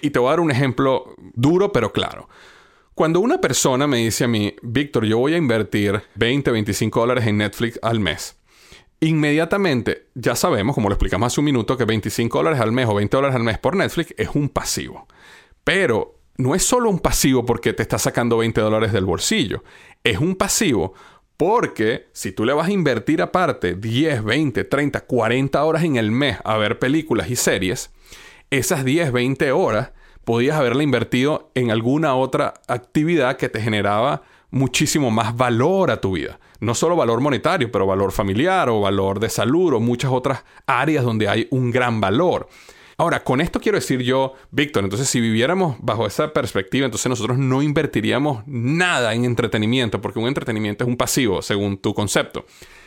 Y 0.00 0.10
te 0.10 0.18
voy 0.18 0.28
a 0.28 0.30
dar 0.32 0.40
un 0.40 0.50
ejemplo 0.50 1.14
duro 1.34 1.72
pero 1.72 1.92
claro. 1.92 2.28
Cuando 2.94 3.20
una 3.20 3.40
persona 3.40 3.86
me 3.86 3.96
dice 3.96 4.24
a 4.24 4.28
mí, 4.28 4.54
Víctor, 4.62 5.04
yo 5.04 5.18
voy 5.18 5.34
a 5.34 5.38
invertir 5.38 6.02
20, 6.14 6.50
25 6.52 7.00
dólares 7.00 7.26
en 7.26 7.38
Netflix 7.38 7.78
al 7.82 7.98
mes, 7.98 8.38
inmediatamente 9.00 10.10
ya 10.14 10.36
sabemos, 10.36 10.74
como 10.74 10.88
lo 10.88 10.94
explicamos 10.94 11.26
hace 11.26 11.40
un 11.40 11.46
minuto, 11.46 11.76
que 11.76 11.84
25 11.84 12.38
dólares 12.38 12.60
al 12.60 12.70
mes 12.70 12.86
o 12.88 12.94
20 12.94 13.16
dólares 13.16 13.34
al 13.34 13.42
mes 13.42 13.58
por 13.58 13.74
Netflix 13.74 14.14
es 14.16 14.28
un 14.34 14.48
pasivo. 14.48 15.08
Pero 15.64 16.20
no 16.36 16.54
es 16.54 16.64
solo 16.64 16.88
un 16.88 17.00
pasivo 17.00 17.44
porque 17.44 17.72
te 17.72 17.82
está 17.82 17.98
sacando 17.98 18.38
20 18.38 18.60
dólares 18.60 18.92
del 18.92 19.04
bolsillo, 19.04 19.64
es 20.04 20.18
un 20.18 20.36
pasivo 20.36 20.94
porque 21.36 22.06
si 22.12 22.32
tú 22.32 22.44
le 22.44 22.52
vas 22.52 22.68
a 22.68 22.72
invertir 22.72 23.20
aparte 23.22 23.74
10, 23.74 24.24
20, 24.24 24.64
30, 24.64 25.00
40 25.00 25.64
horas 25.64 25.84
en 25.84 25.96
el 25.96 26.10
mes 26.10 26.38
a 26.44 26.56
ver 26.56 26.78
películas 26.78 27.30
y 27.30 27.36
series, 27.36 27.90
esas 28.50 28.84
10, 28.84 29.12
20 29.12 29.52
horas 29.52 29.92
podías 30.24 30.56
haberla 30.56 30.82
invertido 30.82 31.50
en 31.54 31.70
alguna 31.70 32.14
otra 32.14 32.54
actividad 32.68 33.36
que 33.36 33.48
te 33.48 33.60
generaba 33.60 34.22
muchísimo 34.50 35.10
más 35.10 35.36
valor 35.36 35.90
a 35.90 36.00
tu 36.00 36.12
vida. 36.12 36.38
No 36.60 36.74
solo 36.74 36.96
valor 36.96 37.20
monetario, 37.20 37.70
pero 37.70 37.86
valor 37.86 38.12
familiar 38.12 38.68
o 38.68 38.80
valor 38.80 39.18
de 39.18 39.28
salud 39.28 39.74
o 39.74 39.80
muchas 39.80 40.12
otras 40.12 40.44
áreas 40.66 41.04
donde 41.04 41.28
hay 41.28 41.48
un 41.50 41.70
gran 41.70 42.00
valor. 42.00 42.48
Ahora, 42.96 43.24
con 43.24 43.40
esto 43.40 43.60
quiero 43.60 43.78
decir 43.78 44.02
yo, 44.02 44.34
Víctor, 44.50 44.84
entonces 44.84 45.08
si 45.08 45.20
viviéramos 45.20 45.76
bajo 45.80 46.06
esa 46.06 46.32
perspectiva, 46.32 46.84
entonces 46.84 47.08
nosotros 47.08 47.38
no 47.38 47.62
invertiríamos 47.62 48.44
nada 48.46 49.14
en 49.14 49.24
entretenimiento, 49.24 50.00
porque 50.00 50.18
un 50.18 50.28
entretenimiento 50.28 50.84
es 50.84 50.88
un 50.88 50.96
pasivo, 50.96 51.42
según 51.42 51.78
tu 51.78 51.94
concepto. 51.94 52.46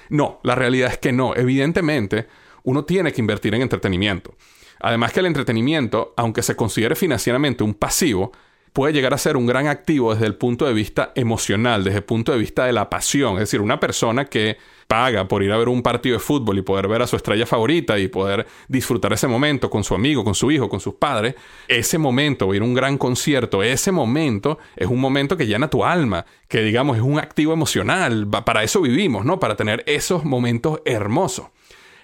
No, 0.10 0.40
la 0.44 0.56
realidad 0.56 0.92
es 0.92 0.98
que 0.98 1.12
no. 1.12 1.36
Evidentemente, 1.36 2.28
uno 2.64 2.86
tiene 2.86 3.12
que 3.12 3.22
invertir 3.22 3.54
en 3.56 3.62
entretenimiento. 3.62 4.36
Además 4.80 5.12
que 5.12 5.20
el 5.20 5.26
entretenimiento, 5.26 6.14
aunque 6.16 6.44
se 6.44 6.56
considere 6.56 6.96
financieramente 6.96 7.64
un 7.64 7.74
pasivo, 7.74 8.32
puede 8.78 8.94
llegar 8.94 9.16
a 9.16 9.18
ser 9.18 9.38
un 9.38 9.48
gran 9.48 9.66
activo 9.66 10.14
desde 10.14 10.28
el 10.28 10.36
punto 10.36 10.68
de 10.68 10.72
vista 10.72 11.12
emocional, 11.16 11.84
desde 11.84 11.98
el 11.98 12.04
punto 12.04 12.32
de 12.32 12.38
vista 12.38 12.66
de 12.66 12.74
la 12.74 12.92
pasión. 12.92 13.34
Es 13.34 13.40
decir, 13.40 13.60
una 13.60 13.80
persona 13.80 14.26
que 14.26 14.58
paga 14.88 15.28
por 15.28 15.42
ir 15.42 15.52
a 15.52 15.58
ver 15.58 15.68
un 15.68 15.82
partido 15.82 16.14
de 16.14 16.20
fútbol 16.20 16.60
y 16.60 16.62
poder 16.62 16.88
ver 16.88 17.02
a 17.02 17.08
su 17.08 17.16
estrella 17.16 17.48
favorita 17.48 17.98
y 17.98 18.08
poder 18.08 18.46
disfrutar 18.68 19.14
ese 19.14 19.28
momento 19.28 19.72
con 19.72 19.84
su 19.84 19.96
amigo, 19.96 20.24
con 20.24 20.36
su 20.36 20.52
hijo, 20.52 20.70
con 20.70 20.80
sus 20.80 20.94
padres, 20.94 21.34
ese 21.68 21.98
momento, 21.98 22.46
o 22.46 22.54
ir 22.54 22.62
a 22.62 22.66
un 22.66 22.76
gran 22.76 23.00
concierto, 23.00 23.64
ese 23.64 23.92
momento 23.92 24.60
es 24.76 24.86
un 24.86 25.02
momento 25.02 25.38
que 25.38 25.48
llena 25.48 25.72
tu 25.72 25.84
alma, 25.84 26.28
que 26.48 26.62
digamos 26.62 26.98
es 26.98 27.04
un 27.04 27.18
activo 27.18 27.54
emocional, 27.54 28.28
para 28.30 28.62
eso 28.62 28.80
vivimos, 28.80 29.26
¿no? 29.26 29.40
Para 29.40 29.56
tener 29.56 29.84
esos 29.88 30.24
momentos 30.24 30.82
hermosos. 30.86 31.48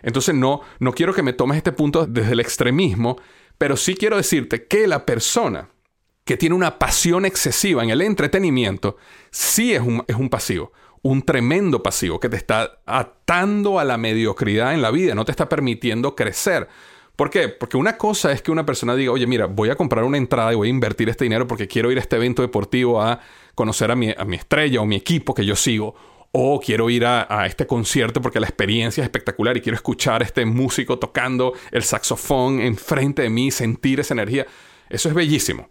Entonces 0.02 0.34
no, 0.34 0.62
no 0.80 0.92
quiero 0.94 1.14
que 1.14 1.22
me 1.22 1.34
tomes 1.34 1.58
este 1.58 1.72
punto 1.72 2.08
desde 2.08 2.32
el 2.32 2.40
extremismo, 2.40 3.18
pero 3.60 3.78
sí 3.78 3.94
quiero 3.94 4.18
decirte 4.18 4.66
que 4.66 4.88
la 4.88 5.06
persona 5.06 5.70
que 6.26 6.38
tiene 6.38 6.56
una 6.56 6.80
pasión 6.80 7.26
excesiva 7.26 7.84
en 7.84 7.90
el 7.90 8.02
entretenimiento, 8.02 8.98
sí 9.32 9.74
es 9.74 9.82
un, 9.82 10.04
es 10.08 10.16
un 10.16 10.30
pasivo. 10.30 10.72
un 11.02 11.22
tremendo 11.22 11.84
pasivo 11.84 12.18
que 12.18 12.30
te 12.30 12.38
está 12.38 12.80
atando 12.86 13.78
a 13.78 13.84
la 13.84 13.98
mediocridad 13.98 14.74
en 14.74 14.82
la 14.82 14.90
vida, 14.90 15.16
no 15.16 15.26
te 15.26 15.32
está 15.32 15.50
permitiendo 15.50 16.16
crecer. 16.16 16.70
¿Por 17.18 17.30
qué? 17.30 17.50
Porque 17.50 17.76
una 17.76 17.98
cosa 17.98 18.32
es 18.32 18.42
que 18.42 18.52
una 18.52 18.66
persona 18.66 18.96
diga, 18.96 19.12
oye, 19.12 19.28
mira, 19.28 19.46
voy 19.48 19.70
a 19.70 19.76
comprar 19.76 20.06
una 20.06 20.18
entrada 20.18 20.54
y 20.54 20.56
voy 20.56 20.70
a 20.70 20.72
invertir 20.72 21.10
este 21.10 21.26
dinero 21.26 21.46
porque 21.46 21.68
quiero 21.68 21.92
ir 21.92 21.98
a 21.98 22.02
este 22.02 22.16
evento 22.16 22.42
deportivo 22.42 23.02
a 23.02 23.20
conocer 23.54 23.92
a 23.92 23.96
mi, 23.96 24.16
a 24.18 24.24
mi 24.24 24.38
estrella 24.38 24.80
o 24.80 24.86
mi 24.86 24.96
equipo 24.96 25.34
que 25.34 25.46
yo 25.46 25.56
sigo. 25.58 25.94
O 26.32 26.60
quiero 26.60 26.90
ir 26.90 27.06
a, 27.06 27.28
a, 27.30 27.46
este 27.46 27.68
concierto 27.68 28.20
porque 28.22 28.40
la 28.40 28.48
experiencia 28.48 29.02
es 29.02 29.06
espectacular 29.06 29.56
y 29.58 29.62
quiero 29.62 29.76
escuchar 29.76 30.22
a 30.24 30.26
este 30.26 30.46
músico 30.46 30.98
tocando 30.98 31.54
el 31.70 31.84
saxofón 31.84 32.62
enfrente 32.62 33.22
de 33.22 33.30
mí, 33.30 33.52
sentir 33.52 34.00
esa 34.00 34.16
energía. 34.16 34.48
Eso 34.90 35.10
es 35.10 35.16
bellísimo. 35.16 35.70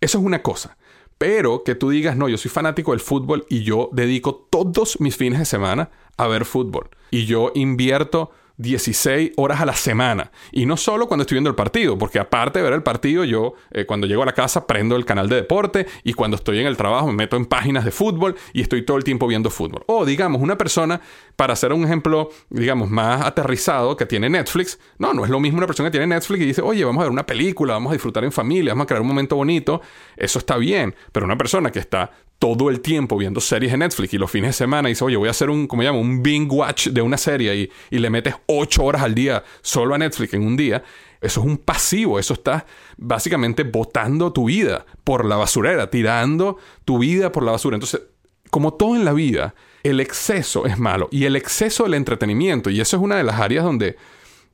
Eso 0.00 0.18
es 0.18 0.24
una 0.24 0.42
cosa. 0.42 0.76
Pero 1.18 1.64
que 1.64 1.74
tú 1.74 1.90
digas, 1.90 2.16
no, 2.16 2.28
yo 2.28 2.36
soy 2.36 2.50
fanático 2.50 2.90
del 2.90 3.00
fútbol 3.00 3.46
y 3.48 3.62
yo 3.62 3.88
dedico 3.92 4.34
todos 4.50 5.00
mis 5.00 5.16
fines 5.16 5.38
de 5.38 5.46
semana 5.46 5.90
a 6.16 6.26
ver 6.26 6.44
fútbol. 6.44 6.90
Y 7.10 7.24
yo 7.24 7.52
invierto 7.54 8.30
16 8.58 9.32
horas 9.36 9.60
a 9.60 9.66
la 9.66 9.74
semana. 9.74 10.30
Y 10.52 10.66
no 10.66 10.76
solo 10.76 11.08
cuando 11.08 11.22
estoy 11.22 11.36
viendo 11.36 11.50
el 11.50 11.56
partido, 11.56 11.98
porque 11.98 12.18
aparte 12.18 12.58
de 12.58 12.64
ver 12.64 12.72
el 12.72 12.82
partido, 12.82 13.24
yo 13.24 13.54
eh, 13.70 13.84
cuando 13.86 14.06
llego 14.06 14.22
a 14.22 14.26
la 14.26 14.32
casa 14.32 14.66
prendo 14.66 14.96
el 14.96 15.04
canal 15.04 15.28
de 15.28 15.36
deporte 15.36 15.86
y 16.04 16.12
cuando 16.14 16.36
estoy 16.36 16.60
en 16.60 16.66
el 16.66 16.76
trabajo 16.76 17.06
me 17.08 17.14
meto 17.14 17.36
en 17.36 17.46
páginas 17.46 17.84
de 17.84 17.90
fútbol 17.90 18.36
y 18.52 18.62
estoy 18.62 18.82
todo 18.82 18.96
el 18.96 19.04
tiempo 19.04 19.26
viendo 19.26 19.50
fútbol. 19.50 19.84
O 19.86 20.04
digamos, 20.04 20.40
una 20.40 20.56
persona, 20.56 21.00
para 21.36 21.52
hacer 21.52 21.72
un 21.72 21.84
ejemplo, 21.84 22.30
digamos, 22.50 22.90
más 22.90 23.24
aterrizado, 23.24 23.96
que 23.96 24.06
tiene 24.06 24.28
Netflix, 24.30 24.78
no, 24.98 25.12
no 25.12 25.24
es 25.24 25.30
lo 25.30 25.40
mismo 25.40 25.58
una 25.58 25.66
persona 25.66 25.88
que 25.88 25.98
tiene 25.98 26.06
Netflix 26.14 26.42
y 26.42 26.46
dice, 26.46 26.62
oye, 26.62 26.84
vamos 26.84 27.00
a 27.00 27.04
ver 27.04 27.12
una 27.12 27.26
película, 27.26 27.74
vamos 27.74 27.90
a 27.90 27.92
disfrutar 27.94 28.24
en 28.24 28.32
familia, 28.32 28.72
vamos 28.72 28.84
a 28.84 28.86
crear 28.86 29.02
un 29.02 29.08
momento 29.08 29.36
bonito, 29.36 29.80
eso 30.16 30.38
está 30.38 30.56
bien, 30.56 30.94
pero 31.12 31.26
una 31.26 31.36
persona 31.36 31.70
que 31.70 31.78
está 31.78 32.10
todo 32.38 32.68
el 32.68 32.80
tiempo 32.80 33.16
viendo 33.16 33.40
series 33.40 33.72
en 33.72 33.80
Netflix 33.80 34.12
y 34.14 34.18
los 34.18 34.30
fines 34.30 34.50
de 34.50 34.52
semana 34.52 34.88
dice, 34.88 35.04
oye, 35.04 35.16
voy 35.16 35.28
a 35.28 35.30
hacer 35.30 35.50
un, 35.50 35.66
como 35.66 35.82
llamo, 35.82 36.00
un 36.00 36.22
binge 36.22 36.54
watch 36.54 36.88
de 36.88 37.02
una 37.02 37.16
serie 37.16 37.54
y, 37.56 37.70
y 37.90 37.98
le 37.98 38.10
metes 38.10 38.34
ocho 38.46 38.84
horas 38.84 39.02
al 39.02 39.14
día 39.14 39.42
solo 39.62 39.94
a 39.94 39.98
Netflix 39.98 40.34
en 40.34 40.46
un 40.46 40.56
día, 40.56 40.82
eso 41.20 41.40
es 41.40 41.46
un 41.46 41.58
pasivo, 41.58 42.18
eso 42.18 42.34
está 42.34 42.66
básicamente 42.96 43.64
botando 43.64 44.32
tu 44.32 44.46
vida 44.46 44.84
por 45.02 45.24
la 45.24 45.36
basurera, 45.36 45.90
tirando 45.90 46.58
tu 46.84 46.98
vida 46.98 47.32
por 47.32 47.42
la 47.42 47.52
basura. 47.52 47.76
Entonces, 47.76 48.02
como 48.50 48.74
todo 48.74 48.96
en 48.96 49.04
la 49.04 49.12
vida, 49.12 49.54
el 49.82 50.00
exceso 50.00 50.66
es 50.66 50.78
malo 50.78 51.08
y 51.10 51.24
el 51.24 51.36
exceso 51.36 51.84
del 51.84 51.94
entretenimiento, 51.94 52.70
y 52.70 52.80
eso 52.80 52.96
es 52.96 53.02
una 53.02 53.16
de 53.16 53.24
las 53.24 53.40
áreas 53.40 53.64
donde 53.64 53.96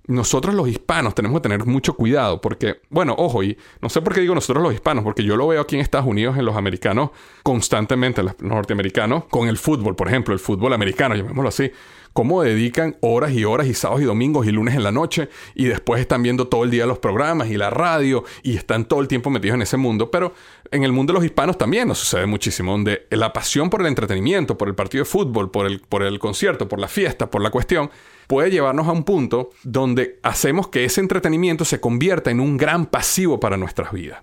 nosotros 0.07 0.55
los 0.55 0.69
hispanos 0.69 1.15
tenemos 1.15 1.41
que 1.41 1.49
tener 1.49 1.65
mucho 1.65 1.95
cuidado 1.95 2.41
porque, 2.41 2.81
bueno, 2.91 3.15
ojo, 3.17 3.43
y 3.43 3.57
no 3.81 3.89
sé 3.89 4.03
por 4.03 4.15
qué 4.15 4.21
digo 4.21 4.35
nosotros 4.35 4.63
los 4.63 4.75
hispanos, 4.75 5.05
porque 5.05 5.23
yo 5.23 5.37
lo 5.37 5.47
veo 5.47 5.61
aquí 5.61 5.77
en 5.77 5.81
Estados 5.81 6.07
Unidos, 6.07 6.37
en 6.37 6.45
los 6.45 6.57
americanos, 6.57 7.11
constantemente, 7.43 8.23
los 8.23 8.41
norteamericanos, 8.41 9.25
con 9.27 9.49
el 9.49 9.59
fútbol, 9.59 9.95
por 9.95 10.09
ejemplo, 10.09 10.35
el 10.35 10.41
fútbol 10.41 10.73
americano, 10.73 11.15
llamémoslo 11.15 11.49
así, 11.49 11.71
cómo 12.13 12.43
dedican 12.43 12.97
horas 13.01 13.33
y 13.33 13.45
horas 13.45 13.67
y 13.67 13.75
sábados 13.75 14.03
y 14.03 14.05
domingos 14.05 14.47
y 14.47 14.53
lunes 14.53 14.75
en 14.75 14.83
la 14.83 14.93
noche 14.93 15.29
y 15.55 15.65
después 15.65 16.01
están 16.01 16.23
viendo 16.23 16.49
todo 16.49 16.65
el 16.65 16.71
día 16.71 16.87
los 16.87 16.99
programas 16.99 17.49
y 17.51 17.57
la 17.57 17.71
radio 17.71 18.25
y 18.43 18.57
están 18.57 18.85
todo 18.87 19.01
el 19.01 19.09
tiempo 19.09 19.31
metidos 19.31 19.55
en 19.55 19.63
ese 19.63 19.77
mundo. 19.77 20.11
Pero 20.11 20.35
en 20.71 20.85
el 20.85 20.93
mundo 20.93 21.13
de 21.13 21.19
los 21.19 21.25
hispanos 21.25 21.59
también 21.59 21.89
nos 21.89 21.99
sucede 21.99 22.27
muchísimo, 22.27 22.73
donde 22.73 23.07
la 23.11 23.33
pasión 23.33 23.71
por 23.71 23.81
el 23.81 23.87
entretenimiento, 23.87 24.59
por 24.59 24.69
el 24.69 24.75
partido 24.75 25.05
de 25.05 25.11
fútbol, 25.11 25.51
por 25.51 25.67
el, 25.67 25.81
por 25.81 26.03
el 26.03 26.19
concierto, 26.19 26.69
por 26.69 26.79
la 26.79 26.89
fiesta, 26.89 27.31
por 27.31 27.43
la 27.43 27.51
cuestión, 27.51 27.91
puede 28.27 28.51
llevarnos 28.51 28.89
a 28.89 28.93
un 28.93 29.05
punto 29.05 29.51
donde 29.63 30.19
hacemos 30.23 30.69
que 30.69 30.85
ese 30.85 31.01
entretenimiento 31.01 31.65
se 31.65 31.81
convierta 31.81 32.31
en 32.31 32.41
un 32.41 32.57
gran 32.57 32.87
pasivo 32.87 33.41
para 33.41 33.57
nuestras 33.57 33.93
vidas. 33.93 34.23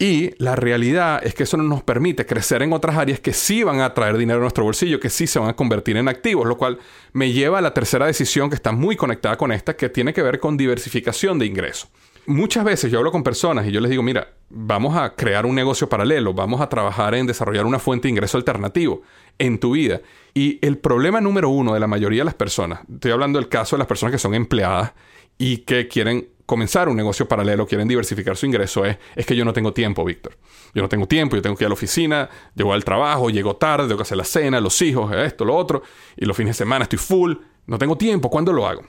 Y 0.00 0.30
la 0.38 0.54
realidad 0.54 1.20
es 1.24 1.34
que 1.34 1.42
eso 1.42 1.56
no 1.56 1.64
nos 1.64 1.82
permite 1.82 2.24
crecer 2.24 2.62
en 2.62 2.72
otras 2.72 2.96
áreas 2.96 3.18
que 3.18 3.32
sí 3.32 3.64
van 3.64 3.80
a 3.80 3.94
traer 3.94 4.16
dinero 4.16 4.38
a 4.38 4.42
nuestro 4.42 4.62
bolsillo, 4.62 5.00
que 5.00 5.10
sí 5.10 5.26
se 5.26 5.40
van 5.40 5.48
a 5.48 5.56
convertir 5.56 5.96
en 5.96 6.06
activos, 6.06 6.46
lo 6.46 6.56
cual 6.56 6.78
me 7.12 7.32
lleva 7.32 7.58
a 7.58 7.60
la 7.60 7.74
tercera 7.74 8.06
decisión 8.06 8.48
que 8.48 8.54
está 8.54 8.70
muy 8.70 8.94
conectada 8.94 9.36
con 9.36 9.50
esta, 9.50 9.74
que 9.74 9.88
tiene 9.88 10.14
que 10.14 10.22
ver 10.22 10.38
con 10.38 10.56
diversificación 10.56 11.40
de 11.40 11.46
ingresos. 11.46 11.90
Muchas 12.26 12.62
veces 12.62 12.92
yo 12.92 12.98
hablo 12.98 13.10
con 13.10 13.24
personas 13.24 13.66
y 13.66 13.72
yo 13.72 13.80
les 13.80 13.90
digo, 13.90 14.04
mira, 14.04 14.37
vamos 14.60 14.96
a 14.96 15.14
crear 15.14 15.46
un 15.46 15.54
negocio 15.54 15.88
paralelo, 15.88 16.34
vamos 16.34 16.60
a 16.60 16.68
trabajar 16.68 17.14
en 17.14 17.28
desarrollar 17.28 17.64
una 17.64 17.78
fuente 17.78 18.08
de 18.08 18.10
ingreso 18.10 18.36
alternativo 18.36 19.02
en 19.38 19.60
tu 19.60 19.72
vida. 19.72 20.00
Y 20.34 20.58
el 20.66 20.78
problema 20.78 21.20
número 21.20 21.48
uno 21.48 21.74
de 21.74 21.80
la 21.80 21.86
mayoría 21.86 22.22
de 22.22 22.24
las 22.24 22.34
personas, 22.34 22.80
estoy 22.92 23.12
hablando 23.12 23.38
del 23.38 23.48
caso 23.48 23.76
de 23.76 23.78
las 23.78 23.86
personas 23.86 24.12
que 24.12 24.18
son 24.18 24.34
empleadas 24.34 24.94
y 25.38 25.58
que 25.58 25.86
quieren 25.86 26.30
comenzar 26.44 26.88
un 26.88 26.96
negocio 26.96 27.28
paralelo, 27.28 27.68
quieren 27.68 27.86
diversificar 27.86 28.36
su 28.36 28.46
ingreso, 28.46 28.84
es, 28.84 28.98
es 29.14 29.26
que 29.26 29.36
yo 29.36 29.44
no 29.44 29.52
tengo 29.52 29.72
tiempo, 29.72 30.04
Víctor. 30.04 30.36
Yo 30.74 30.82
no 30.82 30.88
tengo 30.88 31.06
tiempo, 31.06 31.36
yo 31.36 31.42
tengo 31.42 31.54
que 31.54 31.62
ir 31.62 31.66
a 31.66 31.68
la 31.68 31.74
oficina, 31.74 32.28
llego 32.54 32.72
al 32.72 32.84
trabajo, 32.84 33.30
llego 33.30 33.54
tarde, 33.56 33.86
tengo 33.86 33.98
que 33.98 34.02
hacer 34.02 34.18
la 34.18 34.24
cena, 34.24 34.60
los 34.60 34.82
hijos, 34.82 35.14
esto, 35.14 35.44
lo 35.44 35.54
otro, 35.54 35.82
y 36.16 36.24
los 36.24 36.36
fines 36.36 36.56
de 36.56 36.64
semana 36.64 36.82
estoy 36.82 36.98
full, 36.98 37.34
no 37.66 37.78
tengo 37.78 37.96
tiempo, 37.96 38.28
¿cuándo 38.28 38.52
lo 38.52 38.66
hago? 38.66 38.82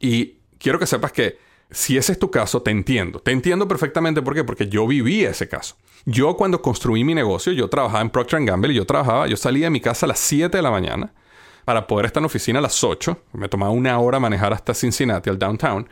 Y 0.00 0.38
quiero 0.58 0.80
que 0.80 0.86
sepas 0.86 1.12
que 1.12 1.38
si 1.72 1.96
ese 1.96 2.12
es 2.12 2.18
tu 2.18 2.30
caso, 2.30 2.62
te 2.62 2.70
entiendo. 2.70 3.18
Te 3.18 3.32
entiendo 3.32 3.66
perfectamente, 3.66 4.22
¿por 4.22 4.34
qué? 4.34 4.44
Porque 4.44 4.68
yo 4.68 4.86
viví 4.86 5.24
ese 5.24 5.48
caso. 5.48 5.76
Yo 6.04 6.36
cuando 6.36 6.62
construí 6.62 7.04
mi 7.04 7.14
negocio, 7.14 7.52
yo 7.52 7.68
trabajaba 7.68 8.02
en 8.02 8.10
Procter 8.10 8.44
Gamble 8.44 8.72
y 8.72 8.76
yo 8.76 8.86
trabajaba, 8.86 9.26
yo 9.26 9.36
salía 9.36 9.66
de 9.66 9.70
mi 9.70 9.80
casa 9.80 10.06
a 10.06 10.08
las 10.08 10.18
7 10.18 10.56
de 10.56 10.62
la 10.62 10.70
mañana 10.70 11.12
para 11.64 11.86
poder 11.86 12.06
estar 12.06 12.20
en 12.20 12.24
la 12.24 12.26
oficina 12.26 12.58
a 12.58 12.62
las 12.62 12.82
8. 12.82 13.16
Me 13.32 13.48
tomaba 13.48 13.72
una 13.72 13.98
hora 13.98 14.18
manejar 14.18 14.52
hasta 14.52 14.74
Cincinnati, 14.74 15.30
al 15.30 15.38
downtown. 15.38 15.88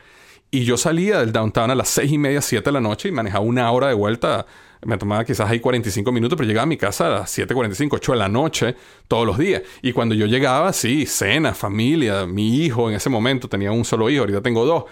Y 0.53 0.65
yo 0.65 0.75
salía 0.75 1.19
del 1.19 1.31
downtown 1.31 1.71
a 1.71 1.75
las 1.75 1.87
seis 1.87 2.11
y 2.11 2.17
media, 2.17 2.41
7 2.41 2.65
de 2.65 2.73
la 2.73 2.81
noche 2.81 3.07
y 3.07 3.11
manejaba 3.13 3.43
una 3.43 3.71
hora 3.71 3.87
de 3.87 3.93
vuelta. 3.93 4.45
Me 4.83 4.97
tomaba 4.97 5.23
quizás 5.23 5.49
ahí 5.49 5.61
45 5.61 6.11
minutos, 6.11 6.35
pero 6.35 6.45
llegaba 6.45 6.63
a 6.63 6.67
mi 6.67 6.75
casa 6.75 7.07
a 7.07 7.19
las 7.21 7.37
7.45, 7.37 7.89
8 7.93 8.11
de 8.11 8.17
la 8.17 8.27
noche 8.27 8.75
todos 9.07 9.25
los 9.25 9.37
días. 9.37 9.61
Y 9.81 9.93
cuando 9.93 10.13
yo 10.13 10.25
llegaba, 10.25 10.73
sí, 10.73 11.05
cena, 11.05 11.53
familia, 11.53 12.25
mi 12.25 12.57
hijo 12.57 12.89
en 12.89 12.95
ese 12.95 13.09
momento 13.09 13.47
tenía 13.47 13.71
un 13.71 13.85
solo 13.85 14.09
hijo, 14.09 14.21
ahorita 14.21 14.41
tengo 14.41 14.65
dos. 14.65 14.83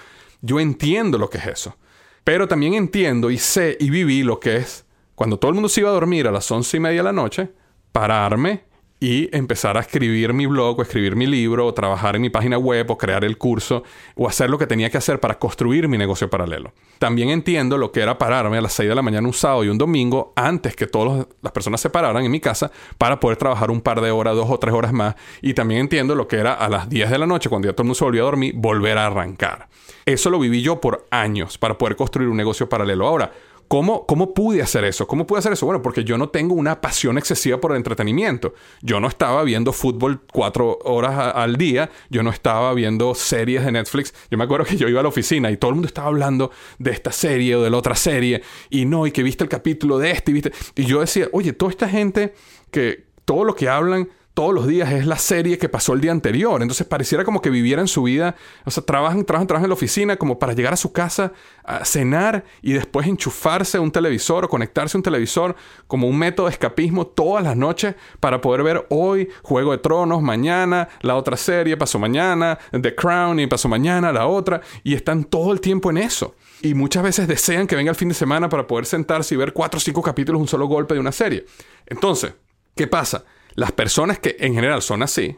Yo 0.42 0.60
entiendo 0.60 1.18
lo 1.18 1.30
que 1.30 1.38
es 1.38 1.48
eso. 1.48 1.76
Pero 2.24 2.48
también 2.48 2.74
entiendo 2.74 3.32
y 3.32 3.38
sé 3.38 3.78
y 3.80 3.90
viví 3.90 4.24
lo 4.24 4.40
que 4.40 4.58
es 4.58 4.86
cuando 5.16 5.38
todo 5.38 5.50
el 5.50 5.56
mundo 5.56 5.68
se 5.68 5.82
iba 5.82 5.90
a 5.90 5.94
dormir 5.94 6.28
a 6.28 6.32
las 6.32 6.50
once 6.50 6.78
y 6.78 6.80
media 6.80 7.00
de 7.00 7.04
la 7.04 7.12
noche, 7.12 7.50
pararme 7.92 8.64
y 9.02 9.36
empezar 9.36 9.78
a 9.78 9.82
escribir 9.82 10.34
mi 10.34 10.46
blog 10.46 10.80
o 10.80 10.82
escribir 10.82 11.16
mi 11.16 11.26
libro 11.26 11.66
o 11.66 11.74
trabajar 11.74 12.16
en 12.16 12.22
mi 12.22 12.30
página 12.30 12.58
web 12.58 12.90
o 12.92 12.98
crear 12.98 13.24
el 13.24 13.38
curso 13.38 13.84
o 14.16 14.28
hacer 14.28 14.50
lo 14.50 14.58
que 14.58 14.68
tenía 14.68 14.90
que 14.90 14.98
hacer 14.98 15.20
para 15.20 15.40
construir 15.40 15.88
mi 15.88 15.98
negocio 15.98 16.30
paralelo. 16.30 16.74
También 17.00 17.30
entiendo 17.30 17.78
lo 17.78 17.92
que 17.92 18.02
era 18.02 18.18
pararme 18.18 18.58
a 18.58 18.62
las 18.62 18.74
6 18.74 18.90
de 18.90 18.96
la 18.96 19.02
mañana 19.02 19.28
un 19.28 19.34
sábado 19.34 19.64
y 19.64 19.70
un 19.70 19.78
domingo 19.78 20.34
antes 20.36 20.76
que 20.76 20.88
todas 20.88 21.28
las 21.42 21.52
personas 21.52 21.82
se 21.82 21.90
pararan 21.90 22.24
en 22.24 22.32
mi 22.32 22.40
casa 22.40 22.72
para 22.98 23.20
poder 23.20 23.38
trabajar 23.38 23.72
un 23.72 23.82
par 23.82 24.02
de 24.02 24.12
horas, 24.12 24.36
dos 24.36 24.50
o 24.50 24.60
tres 24.60 24.74
horas 24.74 24.94
más. 24.94 25.16
Y 25.42 25.54
también 25.54 25.82
entiendo 25.82 26.16
lo 26.16 26.28
que 26.28 26.38
era 26.38 26.54
a 26.54 26.70
las 26.70 26.90
10 26.90 27.10
de 27.10 27.18
la 27.18 27.26
noche, 27.26 27.50
cuando 27.50 27.68
ya 27.68 27.74
todo 27.74 27.84
el 27.84 27.88
mundo 27.88 27.96
se 27.96 28.06
volvió 28.06 28.22
a 28.24 28.26
dormir, 28.26 28.54
volver 28.56 28.98
a 28.98 29.08
arrancar. 29.08 29.68
Eso 30.10 30.32
lo 30.32 30.40
viví 30.40 30.64
yo 30.64 30.82
por 30.82 31.06
años 31.12 31.60
para 31.60 31.78
poder 31.78 31.96
construir 31.96 32.30
un 32.30 32.38
negocio 32.38 32.68
paralelo. 32.68 33.08
Ahora, 33.08 33.32
¿Cómo, 33.68 34.08
¿Cómo 34.08 34.34
pude 34.34 34.64
hacer 34.64 34.84
eso? 34.84 35.06
¿Cómo 35.06 35.28
pude 35.28 35.38
hacer 35.38 35.54
eso? 35.54 35.68
Bueno, 35.68 35.84
porque 35.84 36.04
yo 36.04 36.18
no 36.18 36.30
tengo 36.30 36.56
una 36.56 36.82
pasión 36.82 37.20
excesiva 37.20 37.62
por 37.62 37.70
el 37.70 37.78
entretenimiento. 37.78 38.56
Yo 38.82 39.00
no 39.00 39.08
estaba 39.08 39.44
viendo 39.44 39.72
fútbol 39.74 40.22
cuatro 40.34 40.80
horas 40.86 41.36
al 41.36 41.56
día. 41.56 41.92
Yo 42.10 42.24
no 42.24 42.32
estaba 42.32 42.74
viendo 42.74 43.14
series 43.14 43.64
de 43.64 43.72
Netflix. 43.72 44.12
Yo 44.32 44.40
me 44.40 44.46
acuerdo 44.46 44.66
que 44.66 44.76
yo 44.76 44.88
iba 44.88 45.02
a 45.02 45.04
la 45.04 45.10
oficina 45.10 45.52
y 45.52 45.58
todo 45.58 45.70
el 45.70 45.76
mundo 45.76 45.86
estaba 45.86 46.08
hablando 46.08 46.50
de 46.80 46.90
esta 46.90 47.12
serie 47.12 47.58
o 47.58 47.62
de 47.62 47.70
la 47.70 47.78
otra 47.78 47.94
serie. 47.94 48.42
Y 48.72 48.86
no, 48.86 49.06
y 49.06 49.12
que 49.12 49.22
viste 49.22 49.44
el 49.44 49.50
capítulo 49.52 50.00
de 50.00 50.10
este 50.10 50.32
y 50.32 50.34
viste. 50.34 50.52
Y 50.76 50.86
yo 50.86 51.02
decía, 51.02 51.28
oye, 51.32 51.54
toda 51.54 51.70
esta 51.70 51.88
gente 51.88 52.34
que 52.72 53.06
todo 53.24 53.44
lo 53.44 53.54
que 53.54 53.70
hablan 53.70 54.10
todos 54.40 54.54
los 54.54 54.68
días 54.68 54.94
es 54.94 55.06
la 55.06 55.18
serie 55.18 55.58
que 55.58 55.68
pasó 55.68 55.92
el 55.92 56.00
día 56.00 56.14
anterior. 56.14 56.62
Entonces 56.62 56.88
pareciera 56.88 57.26
como 57.26 57.42
que 57.42 57.50
vivieran 57.50 57.90
su 57.90 58.04
vida, 58.04 58.38
o 58.64 58.72
sea, 58.72 58.86
trabajan, 58.86 59.26
trabajan, 59.26 59.48
trabajan 59.48 59.66
en 59.66 59.70
la 59.70 59.74
oficina 59.74 60.16
como 60.16 60.40
para 60.40 60.54
llegar 60.54 60.72
a 60.72 60.78
su 60.78 60.94
casa 60.94 61.34
a 61.66 61.84
cenar 61.84 62.46
y 62.62 62.72
después 62.72 63.06
enchufarse 63.06 63.80
a 63.80 63.82
un 63.82 63.92
televisor 63.92 64.46
o 64.46 64.48
conectarse 64.48 64.96
a 64.96 65.00
un 65.00 65.04
televisor 65.04 65.58
como 65.88 66.08
un 66.08 66.18
método 66.18 66.46
de 66.46 66.54
escapismo 66.54 67.06
todas 67.06 67.44
las 67.44 67.58
noches 67.58 67.96
para 68.22 68.40
poder 68.40 68.64
ver 68.64 68.88
hoy 68.90 69.28
Juego 69.44 69.74
de 69.74 69.80
Tronos, 69.80 70.22
mañana 70.22 70.88
la 71.02 71.18
otra 71.18 71.36
serie 71.36 71.76
pasó 71.76 72.00
mañana, 72.00 72.58
The 72.72 72.96
Crown 72.96 73.42
y 73.42 73.48
pasó 73.48 73.68
mañana 73.68 74.14
la 74.14 74.26
otra 74.26 74.62
y 74.86 74.94
están 74.94 75.26
todo 75.26 75.52
el 75.52 75.60
tiempo 75.60 75.90
en 75.90 75.98
eso. 75.98 76.34
Y 76.62 76.76
muchas 76.76 77.04
veces 77.04 77.28
desean 77.28 77.68
que 77.68 77.76
venga 77.76 77.90
el 77.90 77.98
fin 77.98 78.08
de 78.08 78.16
semana 78.16 78.48
para 78.48 78.66
poder 78.66 78.86
sentarse 78.86 79.36
y 79.36 79.38
ver 79.38 79.52
cuatro 79.52 79.80
o 79.80 79.82
cinco 79.82 80.02
capítulos 80.02 80.40
un 80.40 80.48
solo 80.48 80.66
golpe 80.68 80.94
de 80.94 81.02
una 81.02 81.12
serie. 81.12 81.46
Entonces, 81.88 82.36
¿qué 82.74 82.88
pasa? 82.88 83.26
Las 83.56 83.72
personas 83.72 84.20
que 84.20 84.38
en 84.40 84.54
general 84.54 84.82
son 84.82 85.04
así, 85.04 85.38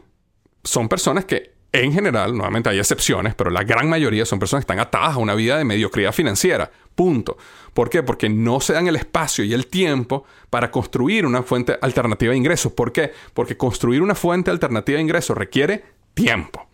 son 0.64 0.88
personas 0.88 1.24
que 1.24 1.52
en 1.72 1.90
general, 1.92 2.36
nuevamente 2.36 2.68
hay 2.68 2.78
excepciones, 2.78 3.34
pero 3.34 3.48
la 3.48 3.64
gran 3.64 3.88
mayoría 3.88 4.26
son 4.26 4.38
personas 4.38 4.62
que 4.62 4.72
están 4.72 4.78
atadas 4.78 5.14
a 5.14 5.18
una 5.18 5.34
vida 5.34 5.56
de 5.56 5.64
mediocridad 5.64 6.12
financiera. 6.12 6.70
Punto. 6.94 7.38
¿Por 7.72 7.88
qué? 7.88 8.02
Porque 8.02 8.28
no 8.28 8.60
se 8.60 8.74
dan 8.74 8.88
el 8.88 8.96
espacio 8.96 9.42
y 9.42 9.54
el 9.54 9.66
tiempo 9.66 10.24
para 10.50 10.70
construir 10.70 11.24
una 11.24 11.42
fuente 11.42 11.78
alternativa 11.80 12.32
de 12.32 12.36
ingresos. 12.36 12.72
¿Por 12.72 12.92
qué? 12.92 13.12
Porque 13.32 13.56
construir 13.56 14.02
una 14.02 14.14
fuente 14.14 14.50
alternativa 14.50 14.96
de 14.96 15.02
ingresos 15.02 15.36
requiere 15.36 15.82
tiempo. 16.12 16.68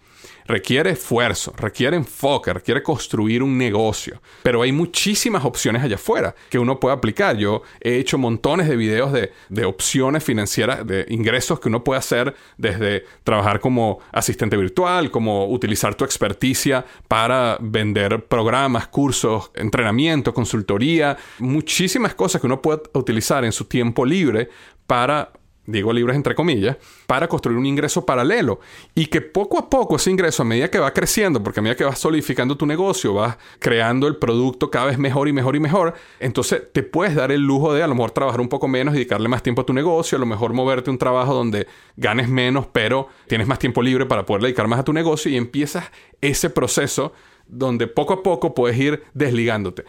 Requiere 0.49 0.91
esfuerzo, 0.91 1.53
requiere 1.57 1.97
enfoque, 1.97 2.53
requiere 2.53 2.83
construir 2.83 3.43
un 3.43 3.57
negocio. 3.57 4.21
Pero 4.43 4.63
hay 4.63 4.73
muchísimas 4.73 5.45
opciones 5.45 5.83
allá 5.83 5.97
afuera 5.97 6.35
que 6.51 6.59
uno 6.59 6.81
puede 6.81 6.97
aplicar. 6.97 7.37
Yo 7.37 7.63
he 7.81 7.97
hecho 7.97 8.19
montones 8.19 8.67
de 8.69 8.77
videos 8.77 9.13
de, 9.13 9.31
de 9.51 9.65
opciones 9.65 10.25
financieras, 10.25 10.87
de 10.87 11.05
ingresos 11.11 11.61
que 11.61 11.69
uno 11.69 11.85
puede 11.85 11.99
hacer 11.99 12.35
desde 12.57 13.05
trabajar 13.23 13.61
como 13.61 14.01
asistente 14.11 14.57
virtual, 14.57 15.11
como 15.11 15.47
utilizar 15.47 15.95
tu 15.95 16.05
experticia 16.05 16.85
para 17.07 17.59
vender 17.61 18.25
programas, 18.25 18.89
cursos, 18.89 19.51
entrenamiento, 19.55 20.33
consultoría, 20.33 21.17
muchísimas 21.39 22.15
cosas 22.15 22.41
que 22.41 22.47
uno 22.47 22.63
puede 22.63 22.83
utilizar 22.95 23.45
en 23.45 23.53
su 23.53 23.67
tiempo 23.67 24.07
libre 24.07 24.49
para 24.87 25.31
digo 25.69 25.93
libres 25.93 26.17
entre 26.17 26.35
comillas, 26.35 26.79
para 27.07 27.29
construir 27.29 27.59
un 27.59 27.67
ingreso 27.67 28.07
paralelo 28.07 28.59
y 28.95 29.07
que 29.07 29.21
poco 29.21 29.59
a 29.59 29.69
poco 29.69 29.97
ese 29.97 30.11
ingreso, 30.11 30.43
a 30.43 30.47
medida 30.47 30.71
que 30.71 30.79
va 30.79 30.95
creciendo, 30.95 31.43
porque 31.43 31.61
a 31.61 31.63
medida 31.63 31.77
que 31.77 31.85
vas 31.85 31.99
solidificando 31.99 32.57
tu 32.57 32.65
negocio, 32.65 33.13
vas 33.13 33.37
creando 33.59 34.07
el 34.07 34.17
producto 34.17 34.71
cada 34.71 34.87
vez 34.87 34.99
mejor 34.99 35.29
y 35.29 35.35
mejor 35.35 35.57
y 35.57 35.61
mejor, 35.61 35.93
entonces 36.21 36.63
te 36.73 36.83
puedes 36.83 37.15
dar 37.15 37.33
el 37.33 37.43
lujo 37.43 37.75
de 37.75 37.83
a 37.83 37.87
lo 37.87 37.95
mejor 37.95 38.13
trabajar 38.13 38.41
un 38.41 38.49
poco 38.49 38.67
menos 38.67 38.95
dedicarle 38.95 39.29
más 39.29 39.43
tiempo 39.43 39.61
a 39.61 39.67
tu 39.67 39.75
negocio, 39.75 40.17
a 40.17 40.19
lo 40.19 40.27
mejor 40.27 40.55
moverte 40.55 40.89
a 40.89 40.93
un 40.93 40.99
trabajo 40.99 41.35
donde 41.35 41.67
ganes 41.97 42.31
menos, 42.31 42.67
pero 42.73 43.09
tienes 43.27 43.47
más 43.47 43.59
tiempo 43.59 43.83
libre 43.83 44.07
para 44.07 44.25
poder 44.25 44.45
dedicar 44.45 44.69
más 44.69 44.81
a 44.81 44.85
tu 44.85 44.95
negocio 44.95 45.31
y 45.31 45.37
empiezas 45.37 45.85
ese 46.23 46.49
proceso 46.49 47.13
donde 47.47 47.87
poco 47.89 48.15
a 48.15 48.23
poco 48.23 48.55
puedes 48.55 48.79
ir 48.79 49.03
desligándote. 49.13 49.85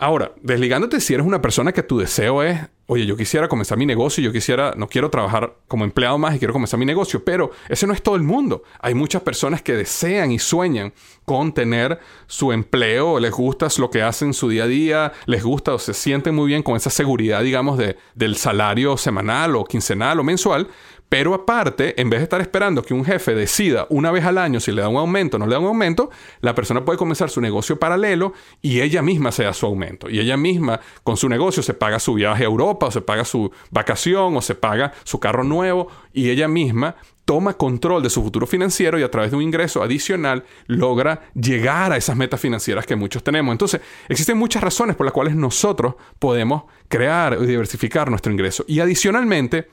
Ahora, 0.00 0.32
desligándote 0.42 1.00
si 1.00 1.14
eres 1.14 1.26
una 1.26 1.42
persona 1.42 1.72
que 1.72 1.82
tu 1.82 1.98
deseo 1.98 2.44
es, 2.44 2.60
oye, 2.86 3.04
yo 3.04 3.16
quisiera 3.16 3.48
comenzar 3.48 3.76
mi 3.76 3.84
negocio, 3.84 4.22
yo 4.22 4.30
quisiera, 4.30 4.72
no 4.76 4.86
quiero 4.86 5.10
trabajar 5.10 5.56
como 5.66 5.84
empleado 5.84 6.18
más 6.18 6.36
y 6.36 6.38
quiero 6.38 6.54
comenzar 6.54 6.78
mi 6.78 6.86
negocio, 6.86 7.24
pero 7.24 7.50
ese 7.68 7.84
no 7.84 7.92
es 7.92 8.00
todo 8.00 8.14
el 8.14 8.22
mundo. 8.22 8.62
Hay 8.78 8.94
muchas 8.94 9.22
personas 9.22 9.60
que 9.60 9.74
desean 9.74 10.30
y 10.30 10.38
sueñan 10.38 10.92
con 11.24 11.52
tener 11.52 11.98
su 12.28 12.52
empleo, 12.52 13.18
les 13.18 13.32
gusta 13.32 13.66
lo 13.78 13.90
que 13.90 14.02
hacen 14.02 14.34
su 14.34 14.48
día 14.48 14.64
a 14.64 14.66
día, 14.68 15.12
les 15.26 15.42
gusta 15.42 15.74
o 15.74 15.80
se 15.80 15.92
sienten 15.92 16.32
muy 16.32 16.46
bien 16.46 16.62
con 16.62 16.76
esa 16.76 16.90
seguridad, 16.90 17.42
digamos, 17.42 17.76
de, 17.76 17.96
del 18.14 18.36
salario 18.36 18.96
semanal 18.96 19.56
o 19.56 19.64
quincenal 19.64 20.20
o 20.20 20.22
mensual, 20.24 20.68
pero 21.08 21.32
aparte, 21.34 22.00
en 22.00 22.10
vez 22.10 22.20
de 22.20 22.24
estar 22.24 22.40
esperando 22.40 22.82
que 22.82 22.92
un 22.92 23.04
jefe 23.04 23.34
decida 23.34 23.86
una 23.88 24.10
vez 24.10 24.24
al 24.24 24.36
año 24.36 24.60
si 24.60 24.72
le 24.72 24.82
da 24.82 24.88
un 24.88 24.96
aumento 24.96 25.36
o 25.36 25.40
no 25.40 25.46
le 25.46 25.52
da 25.52 25.58
un 25.58 25.66
aumento, 25.66 26.10
la 26.40 26.54
persona 26.54 26.84
puede 26.84 26.98
comenzar 26.98 27.30
su 27.30 27.40
negocio 27.40 27.78
paralelo 27.78 28.34
y 28.60 28.80
ella 28.80 29.00
misma 29.00 29.32
se 29.32 29.44
da 29.44 29.54
su 29.54 29.66
aumento. 29.66 30.10
Y 30.10 30.20
ella 30.20 30.36
misma 30.36 30.80
con 31.04 31.16
su 31.16 31.28
negocio 31.28 31.62
se 31.62 31.74
paga 31.74 31.98
su 31.98 32.14
viaje 32.14 32.44
a 32.44 32.46
Europa 32.46 32.86
o 32.86 32.90
se 32.90 33.00
paga 33.00 33.24
su 33.24 33.50
vacación 33.70 34.36
o 34.36 34.42
se 34.42 34.54
paga 34.54 34.92
su 35.04 35.18
carro 35.18 35.44
nuevo 35.44 35.88
y 36.12 36.28
ella 36.28 36.46
misma 36.46 36.96
toma 37.24 37.54
control 37.54 38.02
de 38.02 38.08
su 38.08 38.22
futuro 38.22 38.46
financiero 38.46 38.98
y 38.98 39.02
a 39.02 39.10
través 39.10 39.30
de 39.30 39.36
un 39.36 39.42
ingreso 39.42 39.82
adicional 39.82 40.44
logra 40.66 41.28
llegar 41.34 41.92
a 41.92 41.98
esas 41.98 42.16
metas 42.16 42.40
financieras 42.40 42.86
que 42.86 42.96
muchos 42.96 43.22
tenemos. 43.22 43.52
Entonces, 43.52 43.82
existen 44.08 44.38
muchas 44.38 44.62
razones 44.62 44.96
por 44.96 45.04
las 45.04 45.12
cuales 45.12 45.34
nosotros 45.34 45.94
podemos 46.18 46.62
crear 46.88 47.36
y 47.38 47.44
diversificar 47.44 48.08
nuestro 48.08 48.32
ingreso. 48.32 48.64
Y 48.66 48.80
adicionalmente, 48.80 49.68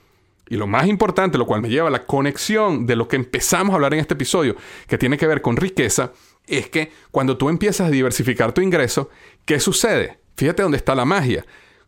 y 0.48 0.56
lo 0.56 0.68
más 0.68 0.88
importante, 0.88 1.38
lo 1.38 1.46
cual 1.46 1.62
me 1.62 1.70
lleva 1.70 1.88
a 1.88 1.92
la 1.92 2.06
conexión 2.06 2.86
de 2.86 2.96
lo 2.96 3.08
que 3.08 3.16
empezamos 3.16 3.72
a 3.72 3.76
hablar 3.76 3.94
en 3.94 4.00
este 4.00 4.14
episodio, 4.14 4.56
que 4.88 4.98
tiene 4.98 5.18
que 5.18 5.28
ver 5.28 5.42
con 5.42 5.58
riqueza, 5.58 6.12
es 6.48 6.70
que 6.70 6.92
cuando 7.12 7.38
tú 7.38 7.50
empiezas 7.50 7.88
a 7.88 7.92
diversificar 7.92 8.54
tu 8.54 8.62
ingreso, 8.62 9.10
¿qué 9.46 9.60
sucede? 9.60 10.20
Fíjate 10.36 10.64
dónde 10.64 10.78
está 10.78 10.94
la 10.96 11.06
magia. 11.06 11.46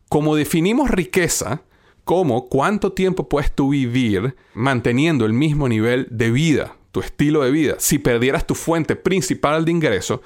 Como 0.09 0.35
definimos 0.35 0.89
riqueza, 0.89 1.61
como 2.03 2.47
cuánto 2.47 2.93
tiempo 2.93 3.27
puedes 3.29 3.51
tú 3.51 3.69
vivir 3.69 4.35
manteniendo 4.53 5.25
el 5.25 5.33
mismo 5.33 5.67
nivel 5.67 6.07
de 6.09 6.31
vida, 6.31 6.75
tu 6.91 7.01
estilo 7.01 7.43
de 7.43 7.51
vida, 7.51 7.75
si 7.79 7.99
perdieras 7.99 8.47
tu 8.47 8.55
fuente 8.55 8.95
principal 8.95 9.65
de 9.65 9.71
ingreso, 9.71 10.21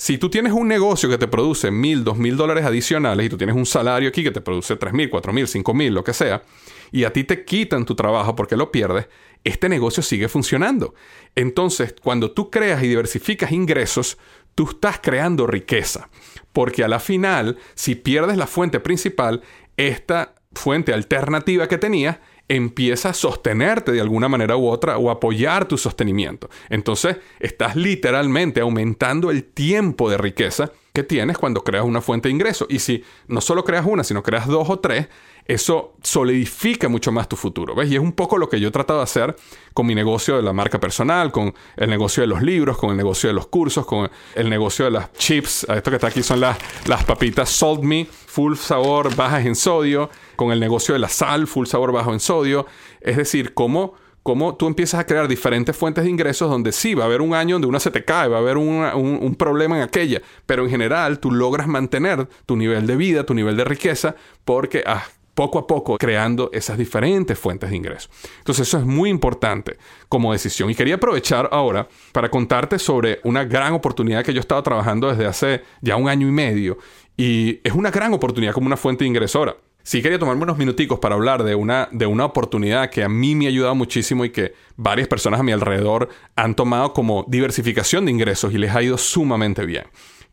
si 0.00 0.16
tú 0.16 0.30
tienes 0.30 0.54
un 0.54 0.66
negocio 0.66 1.10
que 1.10 1.18
te 1.18 1.28
produce 1.28 1.70
mil, 1.70 2.04
dos 2.04 2.16
mil 2.16 2.34
dólares 2.34 2.64
adicionales 2.64 3.26
y 3.26 3.28
tú 3.28 3.36
tienes 3.36 3.54
un 3.54 3.66
salario 3.66 4.08
aquí 4.08 4.22
que 4.22 4.30
te 4.30 4.40
produce 4.40 4.76
tres 4.76 4.94
mil, 4.94 5.10
cuatro 5.10 5.30
mil, 5.30 5.46
cinco 5.46 5.74
mil, 5.74 5.92
lo 5.92 6.02
que 6.02 6.14
sea, 6.14 6.42
y 6.90 7.04
a 7.04 7.12
ti 7.12 7.22
te 7.22 7.44
quitan 7.44 7.84
tu 7.84 7.94
trabajo 7.94 8.34
porque 8.34 8.56
lo 8.56 8.72
pierdes, 8.72 9.08
este 9.44 9.68
negocio 9.68 10.02
sigue 10.02 10.30
funcionando. 10.30 10.94
Entonces, 11.34 11.94
cuando 12.02 12.30
tú 12.30 12.48
creas 12.48 12.82
y 12.82 12.88
diversificas 12.88 13.52
ingresos, 13.52 14.16
tú 14.54 14.70
estás 14.70 15.00
creando 15.02 15.46
riqueza. 15.46 16.08
Porque 16.54 16.82
a 16.82 16.88
la 16.88 16.98
final, 16.98 17.58
si 17.74 17.94
pierdes 17.94 18.38
la 18.38 18.46
fuente 18.46 18.80
principal, 18.80 19.42
esta 19.76 20.34
fuente 20.54 20.94
alternativa 20.94 21.68
que 21.68 21.76
tenías 21.76 22.20
empieza 22.50 23.10
a 23.10 23.14
sostenerte 23.14 23.92
de 23.92 24.00
alguna 24.00 24.28
manera 24.28 24.56
u 24.56 24.66
otra 24.66 24.98
o 24.98 25.08
apoyar 25.08 25.66
tu 25.66 25.78
sostenimiento. 25.78 26.50
Entonces, 26.68 27.16
estás 27.38 27.76
literalmente 27.76 28.60
aumentando 28.60 29.30
el 29.30 29.44
tiempo 29.44 30.10
de 30.10 30.18
riqueza 30.18 30.72
que 30.92 31.02
tienes 31.02 31.38
cuando 31.38 31.62
creas 31.62 31.84
una 31.84 32.00
fuente 32.00 32.28
de 32.28 32.34
ingreso. 32.34 32.66
Y 32.68 32.80
si 32.80 33.04
no 33.28 33.40
solo 33.40 33.64
creas 33.64 33.86
una, 33.86 34.04
sino 34.04 34.22
creas 34.22 34.46
dos 34.46 34.68
o 34.68 34.78
tres, 34.78 35.08
eso 35.46 35.94
solidifica 36.02 36.88
mucho 36.88 37.12
más 37.12 37.28
tu 37.28 37.36
futuro. 37.36 37.74
¿ves? 37.74 37.90
Y 37.90 37.94
es 37.94 38.00
un 38.00 38.12
poco 38.12 38.38
lo 38.38 38.48
que 38.48 38.60
yo 38.60 38.68
he 38.68 38.70
tratado 38.70 39.00
de 39.00 39.04
hacer 39.04 39.36
con 39.74 39.86
mi 39.86 39.94
negocio 39.94 40.36
de 40.36 40.42
la 40.42 40.52
marca 40.52 40.78
personal, 40.78 41.32
con 41.32 41.54
el 41.76 41.90
negocio 41.90 42.22
de 42.22 42.26
los 42.26 42.42
libros, 42.42 42.76
con 42.76 42.90
el 42.90 42.96
negocio 42.96 43.28
de 43.28 43.34
los 43.34 43.46
cursos, 43.46 43.86
con 43.86 44.10
el 44.34 44.50
negocio 44.50 44.84
de 44.84 44.92
las 44.92 45.12
chips. 45.14 45.64
Esto 45.68 45.90
que 45.90 45.96
está 45.96 46.08
aquí 46.08 46.22
son 46.22 46.40
las, 46.40 46.58
las 46.86 47.04
papitas 47.04 47.50
Salt 47.50 47.82
Me, 47.82 48.06
full 48.06 48.54
sabor, 48.54 49.14
bajas 49.16 49.46
en 49.46 49.54
sodio, 49.54 50.10
con 50.36 50.52
el 50.52 50.60
negocio 50.60 50.92
de 50.92 51.00
la 51.00 51.08
sal, 51.08 51.46
full 51.46 51.66
sabor, 51.66 51.92
bajo 51.92 52.12
en 52.12 52.20
sodio. 52.20 52.66
Es 53.00 53.16
decir, 53.16 53.54
cómo 53.54 53.94
cómo 54.30 54.54
tú 54.54 54.68
empiezas 54.68 55.00
a 55.00 55.06
crear 55.06 55.26
diferentes 55.26 55.76
fuentes 55.76 56.04
de 56.04 56.10
ingresos 56.10 56.48
donde 56.48 56.70
sí, 56.70 56.94
va 56.94 57.02
a 57.02 57.06
haber 57.06 57.20
un 57.20 57.34
año 57.34 57.56
donde 57.56 57.66
una 57.66 57.80
se 57.80 57.90
te 57.90 58.04
cae, 58.04 58.28
va 58.28 58.36
a 58.36 58.38
haber 58.38 58.58
un, 58.58 59.34
problema 59.36 59.76
en 59.76 59.82
aquella, 59.82 60.22
pero 60.46 60.62
en 60.62 60.70
general 60.70 61.18
tú 61.18 61.32
logras 61.32 61.66
mantener 61.66 62.28
tu 62.46 62.54
nivel 62.54 62.86
de 62.86 62.94
vida, 62.94 63.26
tu 63.26 63.34
nivel 63.34 63.56
de 63.56 63.64
riqueza, 63.64 64.14
porque 64.44 64.84
has 64.86 65.02
poco 65.34 65.58
a 65.58 65.66
poco 65.66 65.98
creando 65.98 66.48
esas 66.52 66.78
diferentes 66.78 67.36
fuentes 67.36 67.70
de 67.70 67.76
ingresos. 67.76 68.08
Entonces 68.38 68.68
eso 68.68 68.78
es 68.78 68.84
muy 68.84 69.10
importante 69.10 69.78
como 70.08 70.30
decisión. 70.30 70.70
Y 70.70 70.76
quería 70.76 70.94
aprovechar 70.94 71.48
ahora 71.50 71.88
para 72.12 72.30
contarte 72.30 72.78
sobre 72.78 73.18
una 73.24 73.42
gran 73.42 73.72
oportunidad 73.72 74.24
que 74.24 74.32
yo 74.32 74.38
he 74.38 74.42
estado 74.42 74.62
trabajando 74.62 75.08
desde 75.08 75.26
hace 75.26 75.62
ya 75.80 75.96
un 75.96 76.08
año 76.08 76.28
y 76.28 76.32
medio. 76.32 76.78
Y 77.16 77.58
es 77.64 77.72
una 77.72 77.90
gran 77.90 78.14
oportunidad 78.14 78.52
como 78.52 78.68
una 78.68 78.76
fuente 78.76 79.04
ingresora. 79.04 79.56
Sí 79.90 80.02
quería 80.02 80.20
tomarme 80.20 80.44
unos 80.44 80.56
minuticos 80.56 81.00
para 81.00 81.16
hablar 81.16 81.42
de 81.42 81.56
una, 81.56 81.88
de 81.90 82.06
una 82.06 82.24
oportunidad 82.24 82.90
que 82.90 83.02
a 83.02 83.08
mí 83.08 83.34
me 83.34 83.46
ha 83.46 83.48
ayudado 83.48 83.74
muchísimo 83.74 84.24
y 84.24 84.30
que 84.30 84.54
varias 84.76 85.08
personas 85.08 85.40
a 85.40 85.42
mi 85.42 85.50
alrededor 85.50 86.08
han 86.36 86.54
tomado 86.54 86.92
como 86.92 87.24
diversificación 87.26 88.04
de 88.04 88.12
ingresos 88.12 88.54
y 88.54 88.58
les 88.58 88.72
ha 88.72 88.84
ido 88.84 88.96
sumamente 88.96 89.66
bien, 89.66 89.86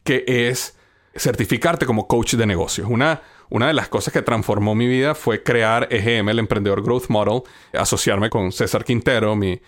que 0.04 0.24
es 0.28 0.78
certificarte 1.15 1.88
como 1.88 2.08
coach 2.08 2.36
de 2.36 2.46
negocios. 2.46 2.88
Una, 2.88 3.24
una 3.50 3.65
de 3.65 3.74
las 3.74 3.89
cosas 3.89 4.13
que 4.13 4.22
transformó 4.22 4.76
mi 4.76 4.86
vida 4.86 5.15
fue 5.15 5.41
crear 5.41 5.88
EGM, 5.89 6.30
el 6.30 6.38
Emprendedor 6.38 6.84
Growth 6.84 7.08
Model, 7.08 7.41
asociarme 7.74 8.30
con 8.30 8.52
César 8.52 8.84
Quintero, 8.84 9.36
mi, 9.36 9.60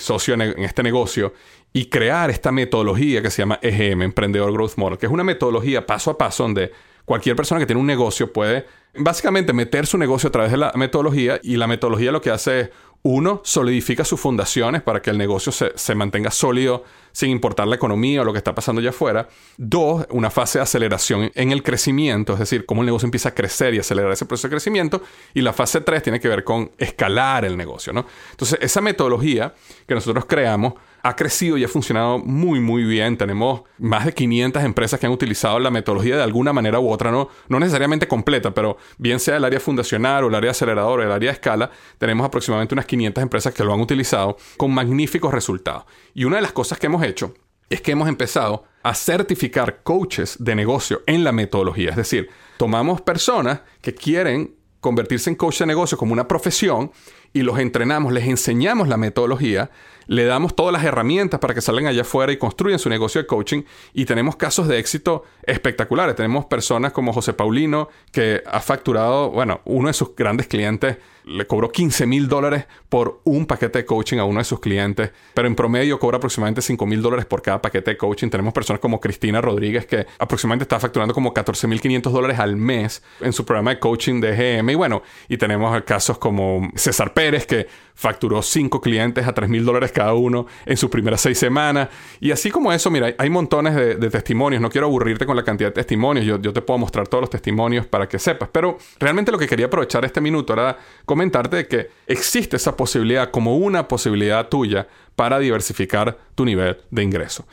socio 0.00 0.34
en, 0.34 0.40
en, 0.40 0.64
este 0.64 0.82
negocio, 0.82 1.34
y 1.72 1.84
crear 1.84 2.30
esta 2.30 2.50
metodología 2.50 3.22
que 3.22 3.30
se 3.30 3.42
llama 3.42 3.60
EGM, 3.62 4.02
Emprendedor 4.02 4.52
Growth 4.52 4.74
Model, 4.76 4.98
que 4.98 5.06
es 5.06 5.12
una 5.12 5.22
metodología 5.22 5.86
paso 5.86 6.10
a 6.10 6.18
paso 6.18 6.42
donde 6.42 6.72
cualquier 7.04 7.36
persona 7.36 7.60
que 7.60 7.66
tiene 7.66 7.80
un 7.80 7.86
negocio 7.86 8.32
puede 8.32 8.66
básicamente 8.98 9.52
meter 9.52 9.86
su 9.86 9.98
negocio 9.98 10.28
a 10.28 10.32
través 10.32 10.50
de 10.50 10.58
la 10.58 10.72
metodología 10.74 11.40
y 11.42 11.56
la 11.56 11.66
metodología 11.66 12.12
lo 12.12 12.20
que 12.20 12.30
hace 12.30 12.60
es 12.60 12.70
uno, 13.08 13.40
solidifica 13.44 14.04
sus 14.04 14.18
fundaciones 14.18 14.82
para 14.82 15.00
que 15.00 15.10
el 15.10 15.18
negocio 15.18 15.52
se, 15.52 15.94
mantenga 15.94 16.32
sólido 16.32 16.82
sin 17.12 17.30
importar 17.30 17.68
la 17.68 17.76
economía 17.76 18.22
o 18.22 18.24
lo 18.24 18.32
que 18.32 18.38
está 18.38 18.52
pasando 18.52 18.80
allá 18.80 18.90
afuera. 18.90 19.28
Dos, 19.56 20.06
una 20.10 20.28
fase 20.28 20.58
de 20.58 20.64
aceleración 20.64 21.30
en 21.34 21.52
el 21.52 21.62
crecimiento, 21.62 22.32
es 22.32 22.40
decir, 22.40 22.66
cómo 22.66 22.82
el 22.82 22.86
negocio 22.86 23.06
empieza 23.06 23.28
a 23.28 23.34
crecer 23.34 23.74
y 23.74 23.78
acelerar 23.78 24.10
ese 24.10 24.26
proceso 24.26 24.48
de 24.48 24.52
crecimiento. 24.52 25.02
Y 25.34 25.42
la 25.42 25.52
fase 25.52 25.80
tres 25.82 26.02
tiene 26.02 26.18
que 26.18 26.28
ver 26.28 26.42
con 26.42 26.72
escalar 26.78 27.44
el 27.44 27.56
negocio, 27.56 27.92
¿no? 27.92 28.06
Entonces, 28.32 28.58
esa 28.60 28.80
metodología 28.80 29.54
que 29.86 29.94
nosotros 29.94 30.24
creamos 30.26 30.74
ha 31.08 31.14
crecido 31.14 31.56
y 31.56 31.62
ha 31.62 31.68
funcionado 31.68 32.18
muy, 32.18 32.58
muy 32.58 32.82
bien. 32.82 33.16
Tenemos 33.16 33.62
más 33.78 34.06
de 34.06 34.12
500 34.12 34.64
empresas 34.64 34.98
que 34.98 35.06
han 35.06 35.12
utilizado 35.12 35.60
la 35.60 35.70
metodología 35.70 36.16
de 36.16 36.22
alguna 36.22 36.52
manera 36.52 36.80
u 36.80 36.90
otra, 36.90 37.12
no, 37.12 37.28
no 37.48 37.60
necesariamente 37.60 38.08
completa, 38.08 38.52
pero 38.52 38.76
bien 38.98 39.20
sea 39.20 39.36
el 39.36 39.44
área 39.44 39.60
fundacional 39.60 40.24
o 40.24 40.28
el 40.28 40.34
área 40.34 40.50
aceleradora 40.50 41.04
o 41.04 41.06
el 41.06 41.12
área 41.12 41.30
de 41.30 41.34
escala, 41.34 41.70
tenemos 41.98 42.26
aproximadamente 42.26 42.74
unas 42.74 42.86
500 42.86 43.22
empresas 43.22 43.54
que 43.54 43.62
lo 43.62 43.72
han 43.72 43.80
utilizado 43.80 44.36
con 44.56 44.74
magníficos 44.74 45.32
resultados. 45.32 45.84
Y 46.12 46.24
una 46.24 46.36
de 46.36 46.42
las 46.42 46.52
cosas 46.52 46.78
que 46.78 46.86
hemos 46.86 47.04
hecho 47.04 47.34
es 47.70 47.80
que 47.80 47.92
hemos 47.92 48.08
empezado 48.08 48.64
a 48.82 48.92
certificar 48.94 49.82
coaches 49.84 50.36
de 50.40 50.56
negocio 50.56 51.02
en 51.06 51.22
la 51.22 51.30
metodología. 51.30 51.90
Es 51.90 51.96
decir, 51.96 52.30
tomamos 52.56 53.00
personas 53.00 53.60
que 53.80 53.94
quieren 53.94 54.56
convertirse 54.80 55.30
en 55.30 55.36
coach 55.36 55.58
de 55.58 55.66
negocio 55.66 55.98
como 55.98 56.12
una 56.12 56.28
profesión 56.28 56.90
y 57.36 57.42
los 57.42 57.58
entrenamos, 57.58 58.14
les 58.14 58.26
enseñamos 58.26 58.88
la 58.88 58.96
metodología, 58.96 59.70
le 60.06 60.24
damos 60.24 60.56
todas 60.56 60.72
las 60.72 60.82
herramientas 60.84 61.38
para 61.38 61.52
que 61.52 61.60
salgan 61.60 61.86
allá 61.86 62.00
afuera 62.00 62.32
y 62.32 62.38
construyan 62.38 62.78
su 62.78 62.88
negocio 62.88 63.20
de 63.20 63.26
coaching 63.26 63.62
y 63.92 64.06
tenemos 64.06 64.36
casos 64.36 64.68
de 64.68 64.78
éxito 64.78 65.24
espectaculares. 65.42 66.16
Tenemos 66.16 66.46
personas 66.46 66.92
como 66.92 67.12
José 67.12 67.34
Paulino 67.34 67.90
que 68.10 68.42
ha 68.46 68.60
facturado, 68.60 69.30
bueno, 69.30 69.60
uno 69.66 69.88
de 69.88 69.92
sus 69.92 70.16
grandes 70.16 70.46
clientes 70.46 70.96
le 71.26 71.46
cobró 71.46 71.70
15 71.70 72.06
mil 72.06 72.28
dólares 72.28 72.66
por 72.88 73.20
un 73.24 73.46
paquete 73.46 73.80
de 73.80 73.84
coaching 73.84 74.18
a 74.18 74.24
uno 74.24 74.38
de 74.38 74.44
sus 74.44 74.60
clientes, 74.60 75.10
pero 75.34 75.48
en 75.48 75.56
promedio 75.56 75.98
cobra 75.98 76.18
aproximadamente 76.18 76.62
5 76.62 76.86
mil 76.86 77.02
dólares 77.02 77.26
por 77.26 77.42
cada 77.42 77.60
paquete 77.60 77.90
de 77.92 77.96
coaching. 77.96 78.30
Tenemos 78.30 78.54
personas 78.54 78.80
como 78.80 79.00
Cristina 79.00 79.40
Rodríguez 79.40 79.86
que 79.86 80.06
aproximadamente 80.18 80.62
está 80.62 80.78
facturando 80.78 81.12
como 81.12 81.34
14 81.34 81.66
mil 81.66 81.80
500 81.80 82.12
dólares 82.12 82.38
al 82.38 82.56
mes 82.56 83.02
en 83.20 83.32
su 83.32 83.44
programa 83.44 83.70
de 83.70 83.80
coaching 83.80 84.20
de 84.20 84.60
GM. 84.60 84.70
Y 84.70 84.74
bueno, 84.76 85.02
y 85.28 85.36
tenemos 85.36 85.82
casos 85.82 86.18
como 86.18 86.70
César 86.76 87.12
Pérez 87.12 87.46
que 87.46 87.66
facturó 87.96 88.42
5 88.42 88.80
clientes 88.80 89.26
a 89.26 89.32
3 89.32 89.48
mil 89.48 89.64
dólares 89.64 89.90
cada 89.90 90.14
uno 90.14 90.46
en 90.66 90.76
sus 90.76 90.90
primeras 90.90 91.22
6 91.22 91.36
semanas. 91.36 91.88
Y 92.20 92.30
así 92.30 92.50
como 92.50 92.72
eso, 92.72 92.90
mira, 92.90 93.14
hay 93.18 93.30
montones 93.30 93.74
de, 93.74 94.10
testimonios. 94.10 94.62
No 94.62 94.70
quiero 94.70 94.86
aburrirte 94.86 95.26
con 95.26 95.34
la 95.34 95.42
cantidad 95.42 95.70
de 95.70 95.74
testimonios. 95.74 96.24
Yo, 96.24 96.40
yo 96.40 96.52
te 96.52 96.62
puedo 96.62 96.78
mostrar 96.78 97.08
todos 97.08 97.22
los 97.22 97.30
testimonios 97.30 97.86
para 97.86 98.08
que 98.08 98.18
sepas. 98.18 98.50
Pero 98.52 98.78
realmente 99.00 99.32
lo 99.32 99.38
que 99.38 99.48
quería 99.48 99.66
aprovechar 99.66 100.04
este 100.04 100.20
minuto 100.20 100.52
era 100.52 100.78
comentarte 101.06 101.56
de 101.56 101.66
que 101.66 101.90
existe 102.06 102.56
esa 102.56 102.76
posibilidad 102.76 103.30
como 103.30 103.56
una 103.56 103.88
posibilidad 103.88 104.48
tuya 104.48 104.86
para 105.16 105.38
diversificar 105.38 106.18
tu 106.34 106.44
nivel 106.44 106.76
de 106.90 107.02
ingreso. 107.02 107.46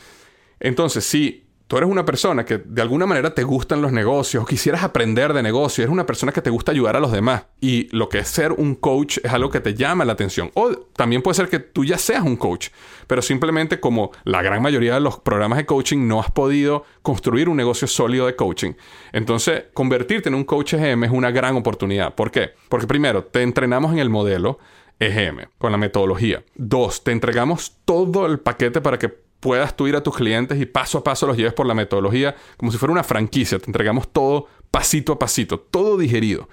Entonces, 0.60 1.06
si 1.06 1.42
tú 1.67 1.78
eres 1.78 1.89
una 1.89 2.06
persona 2.06 2.45
que 2.45 2.58
de 2.58 2.82
alguna 2.82 3.06
manera 3.06 3.34
te 3.34 3.43
gustan 3.43 3.82
los 3.82 3.91
negocios, 3.91 4.47
quisieras 4.47 4.84
aprender 4.84 5.34
de 5.34 5.43
negocios, 5.43 5.80
eres 5.80 5.93
una 5.93 6.06
persona 6.06 6.32
que 6.32 6.41
te 6.41 6.49
gusta 6.49 6.71
ayudar 6.71 6.95
a 6.95 6.99
los 6.99 7.12
demás 7.12 7.45
y 7.62 7.88
lo 7.95 8.10
que 8.10 8.19
es 8.19 8.28
ser 8.28 8.52
un 8.52 8.76
coach 8.76 9.19
es 9.23 9.32
algo 9.32 9.49
que 9.49 9.60
te 9.60 9.73
llama 9.73 10.06
la 10.06 10.13
atención. 10.13 10.52
O 10.54 10.71
también 10.95 11.21
puede 11.21 11.36
ser 11.36 11.49
que 11.49 11.60
tú 11.60 11.86
ya 11.86 11.97
seas 11.97 12.23
un 12.23 12.36
coach, 12.36 12.69
pero 13.08 13.21
simplemente 13.21 13.80
como 13.80 14.12
la 14.23 14.41
gran 14.41 14.62
mayoría 14.62 14.93
de 14.93 14.99
los 14.99 15.19
programas 15.19 15.58
de 15.58 15.65
coaching 15.65 16.08
no 16.08 16.19
has 16.19 16.32
podido 16.32 16.86
construir 17.02 17.49
un 17.49 17.58
negocio 17.58 17.88
sólido 17.88 18.28
de 18.28 18.36
coaching. 18.36 18.73
Entonces, 19.12 19.65
convertirte 19.73 20.30
en 20.30 20.36
un 20.36 20.43
coach 20.43 20.73
EGM 20.73 21.06
es 21.06 21.12
una 21.12 21.32
gran 21.32 21.56
oportunidad. 21.56 22.15
¿Por 22.15 22.32
qué? 22.32 22.52
Porque 22.69 22.88
primero, 22.88 23.23
te 23.23 23.41
entrenamos 23.41 23.93
en 23.93 23.99
el 23.99 24.10
modelo 24.10 24.60
EGM, 24.99 25.49
con 25.58 25.71
la 25.71 25.78
metodología. 25.78 26.43
Dos, 26.56 27.04
te 27.04 27.12
entregamos 27.12 27.78
todo 27.86 28.26
el 28.26 28.39
paquete 28.39 28.82
para 28.82 28.99
que 28.99 29.22
puedas 29.43 29.75
tú 29.75 29.88
ir 29.88 29.95
a 29.97 30.01
tus 30.01 30.15
clientes 30.15 30.60
y 30.60 30.65
paso 30.65 30.99
a 30.99 31.03
paso 31.03 31.27
los 31.27 31.36
lleves 31.36 31.53
por 31.53 31.65
la 31.65 31.73
metodología 31.73 32.34
como 32.56 32.71
si 32.71 32.77
fuera 32.77 32.93
una 32.93 33.03
franquicia. 33.03 33.60
Te 33.60 33.65
entregamos 33.65 34.08
todo 34.12 34.47
pasito 34.71 35.12
a 35.12 35.19
pasito, 35.19 35.60
todo 35.60 35.97
digerido. 35.97 36.47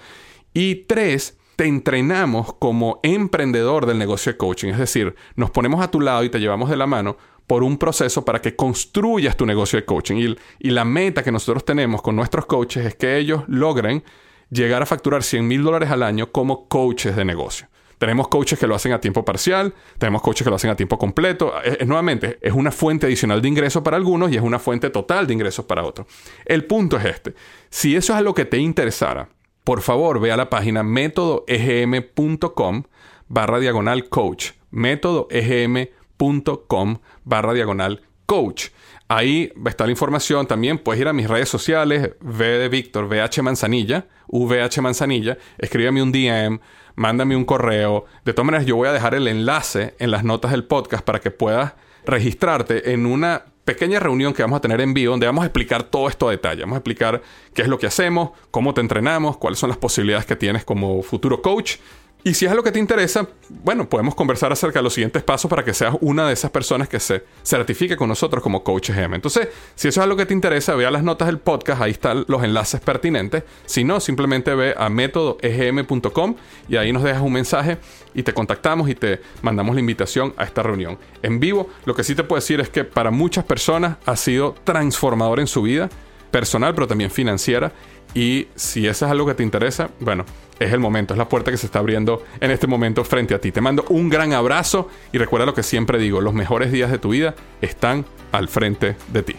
Y 0.53 0.87
tres, 0.87 1.39
te 1.55 1.67
entrenamos 1.67 2.53
como 2.55 2.99
emprendedor 3.05 3.87
del 3.87 3.97
negocio 3.97 4.33
de 4.33 4.39
coaching. 4.39 4.71
Es 4.71 4.79
decir, 4.79 5.15
nos 5.37 5.53
ponemos 5.53 5.81
a 5.81 5.91
tu 5.91 6.01
lado 6.01 6.25
y 6.25 6.31
te 6.31 6.41
llevamos 6.41 6.69
de 6.69 6.77
la 6.77 6.89
mano 6.89 7.17
por 7.47 7.63
un 7.63 7.79
proceso 7.79 8.25
para 8.25 8.43
que 8.43 8.57
construyas 8.57 9.37
tu 9.37 9.47
negocio 9.47 9.79
de 9.79 9.85
coaching. 9.85 10.37
Y, 10.59 10.71
la 10.71 10.85
meta 10.85 11.23
que 11.23 11.31
nosotros 11.31 11.65
tenemos 11.65 12.03
con 12.03 12.17
nuestros 12.17 12.47
coaches 12.47 12.85
es 12.85 12.97
que 12.97 13.17
ellos 13.17 13.45
logren 13.47 14.03
llegar 14.51 14.83
a 14.83 14.87
facturar 14.87 15.23
100 15.23 15.47
mil 15.47 15.63
dólares 15.63 15.91
al 15.91 16.03
año 16.03 16.33
como 16.33 16.69
coaches 16.69 17.15
de 17.15 17.25
negocio. 17.25 17.69
Tenemos 18.01 18.27
coaches 18.29 18.59
que 18.59 18.67
lo 18.67 18.75
hacen 18.75 18.93
a 18.93 18.99
tiempo 18.99 19.27
parcial, 19.27 19.75
tenemos 19.99 20.23
coaches 20.23 20.43
que 20.43 20.49
lo 20.49 20.57
hacen 20.57 20.71
a 20.71 20.75
tiempo 20.75 20.97
completo. 20.97 21.53
Es, 21.63 21.87
nuevamente, 21.87 22.39
es 22.41 22.55
una 22.55 22.71
fuente 22.71 23.05
adicional 23.05 23.43
de 23.43 23.49
ingresos 23.49 23.83
para 23.83 23.99
algunos 23.99 24.33
y 24.33 24.37
es 24.37 24.43
una 24.43 24.59
fuente 24.59 24.89
total 24.89 25.27
de 25.27 25.35
ingresos 25.35 25.67
para 25.67 25.85
otros. 25.85 26.07
El 26.47 26.65
punto 26.65 26.97
es 26.97 27.05
este. 27.05 27.35
Si 27.69 27.95
eso 27.95 28.15
es 28.15 28.19
algo 28.19 28.33
que 28.33 28.47
te 28.47 28.57
interesara, 28.57 29.29
por 29.65 29.83
favor 29.83 30.19
ve 30.19 30.33
a 30.33 30.39
la 30.39 30.49
página 30.49 30.83
métodoegm.com 30.83 32.85
barra 33.29 33.59
diagonal 33.59 34.09
coach. 34.09 34.53
métodoegm.com 34.71 36.99
barra 37.25 37.53
diagonal 37.53 38.01
coach. 38.25 38.69
Ahí 39.13 39.53
está 39.67 39.87
la 39.87 39.91
información. 39.91 40.47
También 40.47 40.79
puedes 40.79 41.01
ir 41.01 41.09
a 41.09 41.13
mis 41.13 41.29
redes 41.29 41.49
sociales, 41.49 42.13
V 42.21 42.45
de 42.45 42.69
Víctor, 42.69 43.07
VH 43.07 43.43
Manzanilla, 43.43 44.07
VH 44.29 44.81
Manzanilla, 44.81 45.37
escríbeme 45.59 46.01
un 46.01 46.13
DM 46.13 46.61
mándame 46.95 47.35
un 47.35 47.45
correo. 47.45 48.05
De 48.25 48.33
todas 48.33 48.47
maneras, 48.47 48.67
yo 48.67 48.77
voy 48.77 48.87
a 48.87 48.93
dejar 48.93 49.15
el 49.15 49.27
enlace 49.27 49.95
en 49.99 50.13
las 50.13 50.23
notas 50.23 50.53
del 50.53 50.65
podcast 50.65 51.05
para 51.05 51.19
que 51.19 51.33
puedas 51.33 51.73
registrarte 52.05 52.93
en 52.93 53.05
una 53.05 53.47
pequeña 53.65 53.99
reunión 53.99 54.33
que 54.33 54.43
vamos 54.43 54.59
a 54.59 54.61
tener 54.61 54.81
en 54.81 54.95
vivo 54.95 55.13
donde 55.13 55.27
vamos 55.27 55.43
a 55.43 55.47
explicar 55.47 55.83
todo 55.83 56.09
esto 56.09 56.29
a 56.29 56.31
detalle. 56.31 56.61
Vamos 56.61 56.77
a 56.77 56.79
explicar 56.79 57.21
qué 57.53 57.63
es 57.63 57.69
lo 57.69 57.79
que 57.79 57.87
hacemos, 57.87 58.31
cómo 58.53 58.75
te 58.75 58.81
entrenamos, 58.81 59.39
cuáles 59.39 59.59
son 59.59 59.71
las 59.71 59.79
posibilidades 59.79 60.27
que 60.27 60.37
tienes 60.37 60.65
como 60.65 61.03
futuro 61.03 61.43
coach 61.43 61.79
y 62.23 62.35
si 62.35 62.45
es 62.45 62.51
algo 62.51 62.63
que 62.63 62.73
te 62.73 62.79
interesa, 62.79 63.27
bueno, 63.49 63.89
podemos 63.89 64.15
conversar 64.15 64.53
acerca 64.53 64.79
de 64.79 64.83
los 64.83 64.93
siguientes 64.93 65.23
pasos 65.23 65.49
para 65.49 65.65
que 65.65 65.73
seas 65.73 65.97
una 66.01 66.27
de 66.27 66.35
esas 66.35 66.51
personas 66.51 66.89
que 66.89 67.01
se 67.01 67.25
certifique 67.43 67.97
con 67.97 68.09
nosotros 68.09 68.43
como 68.43 68.63
Coach 68.63 68.91
EGM. 68.91 69.15
Entonces, 69.15 69.49
si 69.75 69.89
eso 69.89 70.01
es 70.01 70.05
algo 70.05 70.17
que 70.17 70.27
te 70.27 70.35
interesa, 70.35 70.75
ve 70.75 70.85
a 70.85 70.91
las 70.91 71.03
notas 71.03 71.29
del 71.29 71.39
podcast, 71.39 71.81
ahí 71.81 71.93
están 71.93 72.25
los 72.29 72.45
enlaces 72.45 72.81
pertinentes. 72.81 73.45
Si 73.65 73.85
no, 73.85 74.01
simplemente 74.01 74.55
ve 74.55 74.75
a 74.77 74.91
métodoegm.com 74.91 76.37
y 76.69 76.77
ahí 76.77 76.93
nos 76.93 77.03
dejas 77.03 77.23
un 77.23 77.33
mensaje 77.33 77.79
y 78.15 78.23
te 78.23 78.35
contactamos 78.35 78.91
y 78.91 78.95
te 78.95 79.21
mandamos 79.41 79.75
la 79.75 79.81
invitación 79.81 80.35
a 80.37 80.45
esta 80.45 80.63
reunión 80.63 80.99
en 81.23 81.41
vivo. 81.41 81.71
Lo 81.87 81.95
que 81.95 82.05
sí 82.05 82.15
te 82.15 82.25
puedo 82.25 82.41
decir 82.41 82.61
es 82.61 82.69
que 82.69 82.85
para 82.85 83.11
muchas 83.11 83.45
personas 83.45 83.97
ha 84.05 84.17
sido 84.17 84.55
transformador 84.65 85.41
en 85.41 85.47
su 85.47 85.63
vida 85.63 85.89
personal, 86.31 86.75
pero 86.75 86.87
también 86.87 87.11
financiera. 87.11 87.73
Y 88.15 88.49
si 88.57 88.87
eso 88.87 89.07
es 89.07 89.11
algo 89.11 89.27
que 89.27 89.35
te 89.35 89.43
interesa, 89.43 89.91
bueno, 90.01 90.25
es 90.61 90.73
el 90.73 90.79
momento, 90.79 91.15
es 91.15 91.19
la 91.19 91.29
puerta 91.29 91.51
que 91.51 91.57
se 91.57 91.67
está 91.67 91.79
abriendo 91.79 92.23
en 92.39 92.51
este 92.51 92.67
momento 92.67 93.03
frente 93.03 93.35
a 93.35 93.41
ti. 93.41 93.51
Te 93.51 93.63
mando 93.63 93.85
un 93.89 94.11
gran 94.11 94.35
abrazo 94.35 94.89
y 95.11 95.19
recuerda 95.19 95.47
lo 95.47 95.55
que 95.55 95.63
siempre 95.63 95.99
digo, 95.99 96.21
los 96.21 96.35
mejores 96.35 96.71
días 96.71 96.91
de 96.91 96.99
tu 96.99 97.09
vida 97.09 97.35
están 97.63 98.05
al 98.31 98.47
frente 98.49 98.95
de 99.11 99.23
ti. 99.23 99.37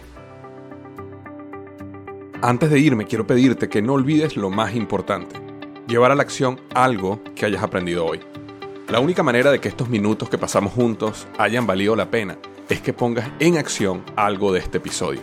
Antes 2.41 2.71
de 2.71 2.79
irme, 2.79 3.05
quiero 3.05 3.27
pedirte 3.27 3.69
que 3.69 3.83
no 3.83 3.93
olvides 3.93 4.35
lo 4.35 4.49
más 4.49 4.75
importante, 4.75 5.35
llevar 5.87 6.11
a 6.11 6.15
la 6.15 6.23
acción 6.23 6.59
algo 6.73 7.21
que 7.35 7.45
hayas 7.45 7.61
aprendido 7.61 8.03
hoy. 8.03 8.19
La 8.89 8.99
única 8.99 9.21
manera 9.21 9.51
de 9.51 9.59
que 9.59 9.69
estos 9.69 9.89
minutos 9.89 10.27
que 10.27 10.39
pasamos 10.39 10.73
juntos 10.73 11.27
hayan 11.37 11.67
valido 11.67 11.95
la 11.95 12.09
pena 12.09 12.39
es 12.67 12.81
que 12.81 12.93
pongas 12.93 13.29
en 13.39 13.59
acción 13.59 14.03
algo 14.15 14.51
de 14.51 14.59
este 14.59 14.79
episodio. 14.79 15.21